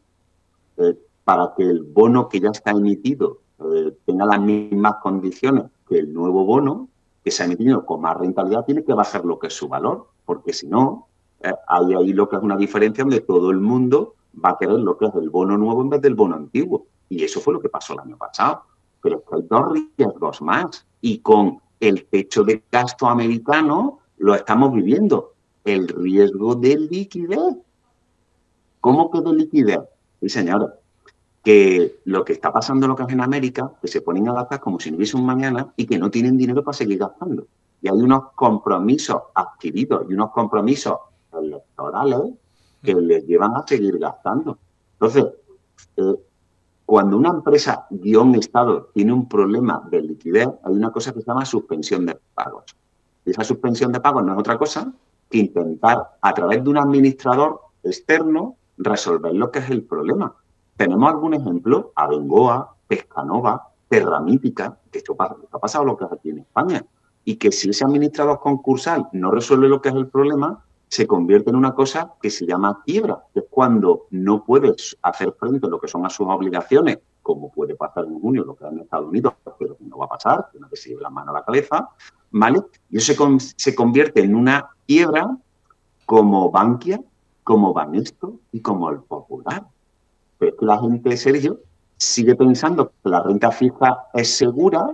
eh, 0.77 0.97
para 1.23 1.53
que 1.55 1.63
el 1.63 1.83
bono 1.83 2.27
que 2.27 2.39
ya 2.39 2.49
está 2.49 2.71
emitido 2.71 3.41
eh, 3.59 3.95
tenga 4.05 4.25
las 4.25 4.41
mismas 4.41 4.95
condiciones 5.03 5.65
que 5.87 5.99
el 5.99 6.13
nuevo 6.13 6.45
bono, 6.45 6.89
que 7.23 7.29
se 7.29 7.43
ha 7.43 7.45
emitido 7.45 7.85
con 7.85 8.01
más 8.01 8.17
rentabilidad, 8.17 8.65
tiene 8.65 8.83
que 8.83 8.93
bajar 8.93 9.25
lo 9.25 9.37
que 9.37 9.47
es 9.47 9.53
su 9.53 9.67
valor, 9.67 10.07
porque 10.25 10.53
si 10.53 10.67
no, 10.67 11.07
eh, 11.41 11.53
hay 11.67 11.93
ahí 11.93 12.13
lo 12.13 12.27
que 12.27 12.37
es 12.37 12.41
una 12.41 12.57
diferencia 12.57 13.03
donde 13.03 13.21
todo 13.21 13.51
el 13.51 13.59
mundo 13.59 14.15
va 14.43 14.51
a 14.51 14.57
querer 14.57 14.79
lo 14.79 14.97
que 14.97 15.05
es 15.05 15.15
el 15.15 15.29
bono 15.29 15.57
nuevo 15.57 15.81
en 15.81 15.89
vez 15.89 16.01
del 16.01 16.15
bono 16.15 16.35
antiguo. 16.35 16.87
Y 17.09 17.23
eso 17.23 17.39
fue 17.41 17.53
lo 17.53 17.59
que 17.59 17.69
pasó 17.69 17.93
el 17.93 17.99
año 17.99 18.17
pasado. 18.17 18.63
Pero 19.01 19.23
hay 19.31 19.41
dos 19.49 19.73
riesgos 19.97 20.41
más. 20.41 20.85
Y 21.01 21.19
con 21.19 21.59
el 21.79 22.05
techo 22.05 22.43
de 22.43 22.63
gasto 22.71 23.07
americano 23.07 23.99
lo 24.17 24.35
estamos 24.35 24.73
viviendo. 24.73 25.33
El 25.63 25.87
riesgo 25.87 26.55
de 26.55 26.77
liquidez. 26.77 27.55
¿Cómo 28.81 29.11
que 29.11 29.21
de 29.21 29.33
liquidez? 29.33 29.81
Sí, 30.21 30.29
señora. 30.29 30.73
Que 31.43 31.99
lo 32.05 32.25
que 32.25 32.33
está 32.33 32.51
pasando 32.51 32.87
lo 32.87 32.95
que 32.95 33.03
es 33.03 33.09
en 33.09 33.21
América, 33.21 33.71
que 33.81 33.87
se 33.87 34.01
ponen 34.01 34.27
a 34.27 34.33
gastar 34.33 34.59
como 34.59 34.79
si 34.79 34.91
no 34.91 34.97
hubiese 34.97 35.15
un 35.15 35.25
mañana 35.25 35.71
y 35.77 35.85
que 35.85 35.97
no 35.97 36.11
tienen 36.11 36.37
dinero 36.37 36.63
para 36.63 36.77
seguir 36.77 36.99
gastando. 36.99 37.47
Y 37.81 37.87
hay 37.87 37.97
unos 37.97 38.31
compromisos 38.35 39.21
adquiridos 39.33 40.05
y 40.09 40.13
unos 40.13 40.31
compromisos 40.31 40.97
electorales 41.31 42.33
que 42.83 42.93
les 42.93 43.25
llevan 43.25 43.55
a 43.55 43.65
seguir 43.65 43.97
gastando. 43.97 44.57
Entonces, 44.93 45.25
eh, 45.97 46.15
cuando 46.89 47.17
una 47.17 47.29
empresa 47.29 47.85
guion 47.91 48.33
Estado 48.33 48.89
tiene 48.95 49.13
un 49.13 49.29
problema 49.29 49.87
de 49.91 50.01
liquidez, 50.01 50.49
hay 50.63 50.73
una 50.73 50.91
cosa 50.91 51.13
que 51.13 51.21
se 51.21 51.27
llama 51.27 51.45
suspensión 51.45 52.03
de 52.07 52.17
pagos. 52.33 52.75
Y 53.23 53.29
esa 53.29 53.43
suspensión 53.43 53.91
de 53.91 53.99
pagos 53.99 54.25
no 54.25 54.33
es 54.33 54.39
otra 54.39 54.57
cosa 54.57 54.91
que 55.29 55.37
intentar, 55.37 56.17
a 56.19 56.33
través 56.33 56.63
de 56.63 56.69
un 56.71 56.79
administrador 56.79 57.61
externo, 57.83 58.55
resolver 58.79 59.35
lo 59.35 59.51
que 59.51 59.59
es 59.59 59.69
el 59.69 59.83
problema. 59.83 60.33
Tenemos 60.77 61.07
algún 61.11 61.35
ejemplo, 61.35 61.91
Abengoa, 61.93 62.73
Pescanova, 62.87 63.67
Terramítica, 63.87 64.79
que 64.89 64.97
esto 64.97 65.15
ha 65.19 65.59
pasado 65.59 65.85
lo 65.85 65.95
que 65.95 66.05
es 66.05 66.11
aquí 66.11 66.31
en 66.31 66.39
España, 66.39 66.83
y 67.23 67.35
que 67.35 67.51
si 67.51 67.69
ese 67.69 67.85
administrador 67.85 68.39
concursal 68.39 69.09
no 69.13 69.29
resuelve 69.29 69.69
lo 69.69 69.79
que 69.79 69.89
es 69.89 69.95
el 69.95 70.07
problema, 70.07 70.65
se 70.89 71.05
convierte 71.05 71.51
en 71.51 71.55
una 71.55 71.73
cosa 71.75 72.13
que 72.19 72.31
se 72.31 72.47
llama 72.47 72.81
quiebra, 72.83 73.23
que 73.31 73.41
es 73.41 73.45
cuando 73.49 74.07
no 74.09 74.43
puedes 74.43 74.97
hacer 75.03 75.33
frente 75.39 75.67
a 75.67 75.69
lo 75.69 75.79
que 75.79 75.87
son 75.87 76.03
a 76.05 76.09
sus 76.09 76.27
obligaciones, 76.27 76.97
como 77.21 77.51
puede 77.51 77.75
pasar 77.75 78.05
en 78.05 78.19
junio, 78.19 78.43
lo 78.43 78.55
que 78.55 78.65
en 78.65 78.79
Estados 78.79 79.07
Unidos, 79.07 79.35
pero 79.59 79.77
no 79.79 79.99
va 79.99 80.05
a 80.05 80.09
pasar, 80.09 80.49
que 80.51 80.59
nadie 80.59 80.75
se 80.75 80.89
lleve 80.89 81.03
la 81.03 81.11
mano 81.11 81.29
a 81.29 81.35
la 81.35 81.45
cabeza, 81.45 81.89
¿vale? 82.31 82.61
Y 82.89 82.97
eso 82.97 83.13
se, 83.13 83.53
se 83.55 83.75
convierte 83.75 84.21
en 84.21 84.33
una 84.33 84.71
quiebra 84.87 85.37
como 86.07 86.49
Bankia, 86.49 86.99
como 87.43 87.71
Banesto 87.71 88.39
y 88.51 88.61
como 88.61 88.89
el 88.89 88.99
Popular. 89.01 89.67
Pero 90.39 90.51
es 90.51 90.57
que 90.57 90.65
la 90.65 90.79
gente, 90.79 91.17
Sergio, 91.17 91.59
sigue 91.97 92.35
pensando 92.35 92.93
que 93.03 93.09
la 93.09 93.21
renta 93.21 93.51
fija 93.51 94.07
es 94.13 94.35
segura 94.35 94.89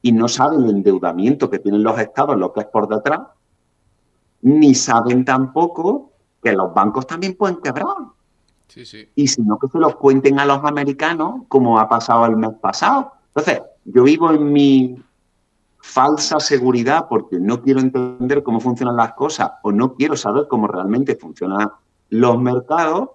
y 0.00 0.12
no 0.12 0.28
sabe 0.28 0.56
el 0.56 0.70
endeudamiento 0.70 1.50
que 1.50 1.58
tienen 1.58 1.82
los 1.82 1.98
estados, 1.98 2.36
lo 2.36 2.52
que 2.52 2.60
es 2.60 2.66
por 2.66 2.86
detrás, 2.86 3.20
ni 4.44 4.74
saben 4.74 5.24
tampoco 5.24 6.12
que 6.42 6.52
los 6.52 6.72
bancos 6.74 7.06
también 7.06 7.34
pueden 7.34 7.56
quebrar. 7.56 7.86
Sí, 8.68 8.84
sí. 8.84 9.08
Y 9.14 9.26
si 9.26 9.40
no, 9.42 9.58
que 9.58 9.68
se 9.68 9.78
los 9.78 9.96
cuenten 9.96 10.38
a 10.38 10.44
los 10.44 10.62
americanos, 10.64 11.42
como 11.48 11.78
ha 11.78 11.88
pasado 11.88 12.26
el 12.26 12.36
mes 12.36 12.50
pasado. 12.60 13.12
Entonces, 13.28 13.62
yo 13.84 14.02
vivo 14.02 14.30
en 14.30 14.52
mi 14.52 15.02
falsa 15.78 16.40
seguridad 16.40 17.06
porque 17.08 17.38
no 17.38 17.62
quiero 17.62 17.80
entender 17.80 18.42
cómo 18.42 18.60
funcionan 18.60 18.96
las 18.96 19.14
cosas 19.14 19.52
o 19.62 19.72
no 19.72 19.94
quiero 19.94 20.16
saber 20.16 20.46
cómo 20.48 20.66
realmente 20.66 21.16
funcionan 21.16 21.70
los 22.10 22.40
mercados 22.40 23.10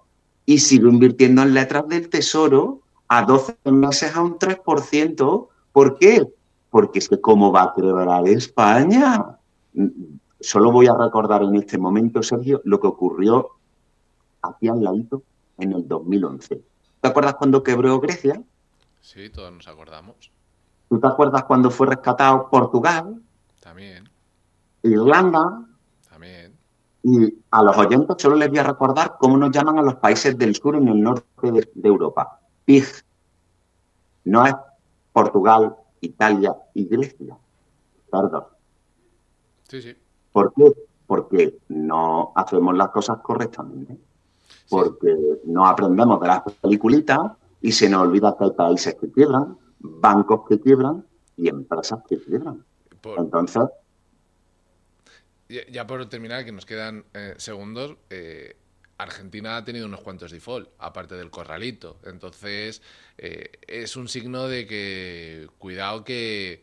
y 0.46 0.58
sigo 0.58 0.88
invirtiendo 0.88 1.42
en 1.42 1.54
letras 1.54 1.86
del 1.86 2.08
tesoro 2.08 2.80
a 3.06 3.22
12 3.22 3.56
meses 3.66 4.16
a 4.16 4.22
un 4.22 4.36
3%. 4.36 5.48
¿Por 5.72 5.98
qué? 5.98 6.26
Porque 6.70 6.98
es 6.98 7.08
que 7.08 7.20
cómo 7.20 7.52
va 7.52 7.62
a 7.64 7.74
quebrar 7.74 8.26
España. 8.26 9.38
Solo 10.40 10.72
voy 10.72 10.86
a 10.86 10.94
recordar 10.94 11.42
en 11.42 11.54
este 11.56 11.76
momento, 11.76 12.22
Sergio, 12.22 12.62
lo 12.64 12.80
que 12.80 12.86
ocurrió 12.86 13.50
aquí 14.42 14.68
al 14.68 14.82
ladito 14.82 15.22
en 15.58 15.72
el 15.72 15.86
2011. 15.86 16.62
¿Te 17.00 17.08
acuerdas 17.08 17.34
cuando 17.34 17.62
quebró 17.62 18.00
Grecia? 18.00 18.42
Sí, 19.00 19.28
todos 19.30 19.52
nos 19.52 19.68
acordamos. 19.68 20.30
¿Tú 20.88 20.98
te 20.98 21.06
acuerdas 21.06 21.44
cuando 21.44 21.70
fue 21.70 21.88
rescatado 21.88 22.48
Portugal? 22.50 23.22
También. 23.60 24.08
Irlanda. 24.82 25.66
También. 26.08 26.54
Y 27.02 27.34
a 27.50 27.62
los 27.62 27.76
oyentes 27.76 28.16
solo 28.18 28.36
les 28.36 28.48
voy 28.48 28.58
a 28.58 28.64
recordar 28.64 29.16
cómo 29.18 29.36
nos 29.36 29.50
llaman 29.50 29.78
a 29.78 29.82
los 29.82 29.96
países 29.96 30.36
del 30.36 30.54
sur 30.54 30.74
y 30.74 30.88
el 30.88 31.02
norte 31.02 31.52
de, 31.52 31.70
de 31.74 31.88
Europa. 31.88 32.40
PIG. 32.64 32.86
No 34.24 34.46
es 34.46 34.54
Portugal, 35.12 35.76
Italia 36.00 36.54
y 36.74 36.86
Grecia. 36.86 37.36
Perdón. 38.10 38.44
Sí, 39.68 39.82
sí. 39.82 39.96
¿Por 40.32 40.52
qué? 40.54 40.72
Porque 41.06 41.58
no 41.68 42.32
hacemos 42.34 42.76
las 42.76 42.90
cosas 42.90 43.18
correctamente. 43.22 43.96
Porque 44.68 45.16
no 45.44 45.66
aprendemos 45.66 46.20
de 46.20 46.28
las 46.28 46.42
peliculitas 46.60 47.32
y 47.60 47.72
se 47.72 47.88
nos 47.88 48.02
olvida 48.02 48.36
que 48.38 48.44
hay 48.44 48.50
países 48.52 48.94
que 48.94 49.10
quiebran, 49.10 49.58
bancos 49.80 50.42
que 50.48 50.60
quiebran 50.60 51.04
y 51.36 51.48
empresas 51.48 52.00
que 52.08 52.18
quiebran. 52.18 52.64
Entonces, 53.16 53.62
Ya, 55.48 55.66
ya 55.66 55.84
por 55.86 56.08
terminar, 56.08 56.44
que 56.44 56.52
nos 56.52 56.64
quedan 56.64 57.04
eh, 57.12 57.34
segundos, 57.38 57.96
eh, 58.08 58.56
Argentina 58.98 59.56
ha 59.56 59.64
tenido 59.64 59.86
unos 59.86 60.00
cuantos 60.00 60.30
default, 60.30 60.68
aparte 60.78 61.16
del 61.16 61.30
corralito. 61.30 61.98
Entonces, 62.04 62.82
eh, 63.18 63.50
es 63.66 63.96
un 63.96 64.06
signo 64.06 64.46
de 64.46 64.66
que, 64.68 65.48
cuidado 65.58 66.04
que 66.04 66.62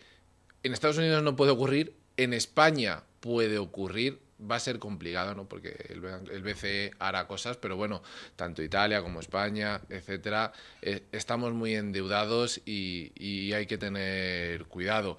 en 0.64 0.72
Estados 0.72 0.98
Unidos 0.98 1.22
no 1.22 1.36
puede 1.36 1.52
ocurrir, 1.52 1.98
en 2.16 2.34
España 2.34 3.04
puede 3.20 3.58
ocurrir, 3.58 4.20
va 4.40 4.56
a 4.56 4.60
ser 4.60 4.80
complicado, 4.80 5.34
¿no? 5.36 5.48
Porque 5.48 5.76
el, 5.90 6.04
el 6.32 6.44
BCE 6.44 6.92
hará 7.00 7.28
cosas, 7.28 7.58
pero 7.58 7.76
bueno, 7.76 8.02
tanto 8.36 8.62
Italia 8.64 9.02
como 9.02 9.20
España, 9.20 9.82
etcétera, 9.90 10.54
eh, 10.82 11.04
estamos 11.12 11.54
muy 11.54 11.76
endeudados 11.76 12.62
y, 12.66 13.12
y 13.16 13.54
hay 13.54 13.66
que 13.66 13.78
tener 13.78 14.66
cuidado. 14.66 15.18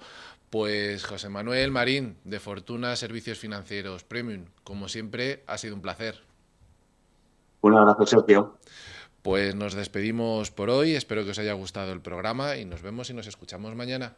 Pues 0.49 1.05
José 1.05 1.29
Manuel 1.29 1.71
Marín, 1.71 2.17
de 2.23 2.39
Fortuna 2.39 2.95
Servicios 2.95 3.37
Financieros 3.37 4.03
Premium, 4.03 4.45
como 4.63 4.87
siempre, 4.89 5.43
ha 5.47 5.57
sido 5.57 5.75
un 5.75 5.81
placer. 5.81 6.23
un 7.61 7.75
abrazo, 7.75 8.05
Sergio. 8.05 8.57
Pues 9.21 9.53
nos 9.55 9.73
despedimos 9.73 10.49
por 10.51 10.69
hoy, 10.69 10.95
espero 10.95 11.23
que 11.25 11.31
os 11.31 11.39
haya 11.39 11.53
gustado 11.53 11.91
el 11.91 12.01
programa 12.01 12.55
y 12.57 12.65
nos 12.65 12.81
vemos 12.81 13.09
y 13.09 13.13
nos 13.13 13.27
escuchamos 13.27 13.75
mañana. 13.75 14.15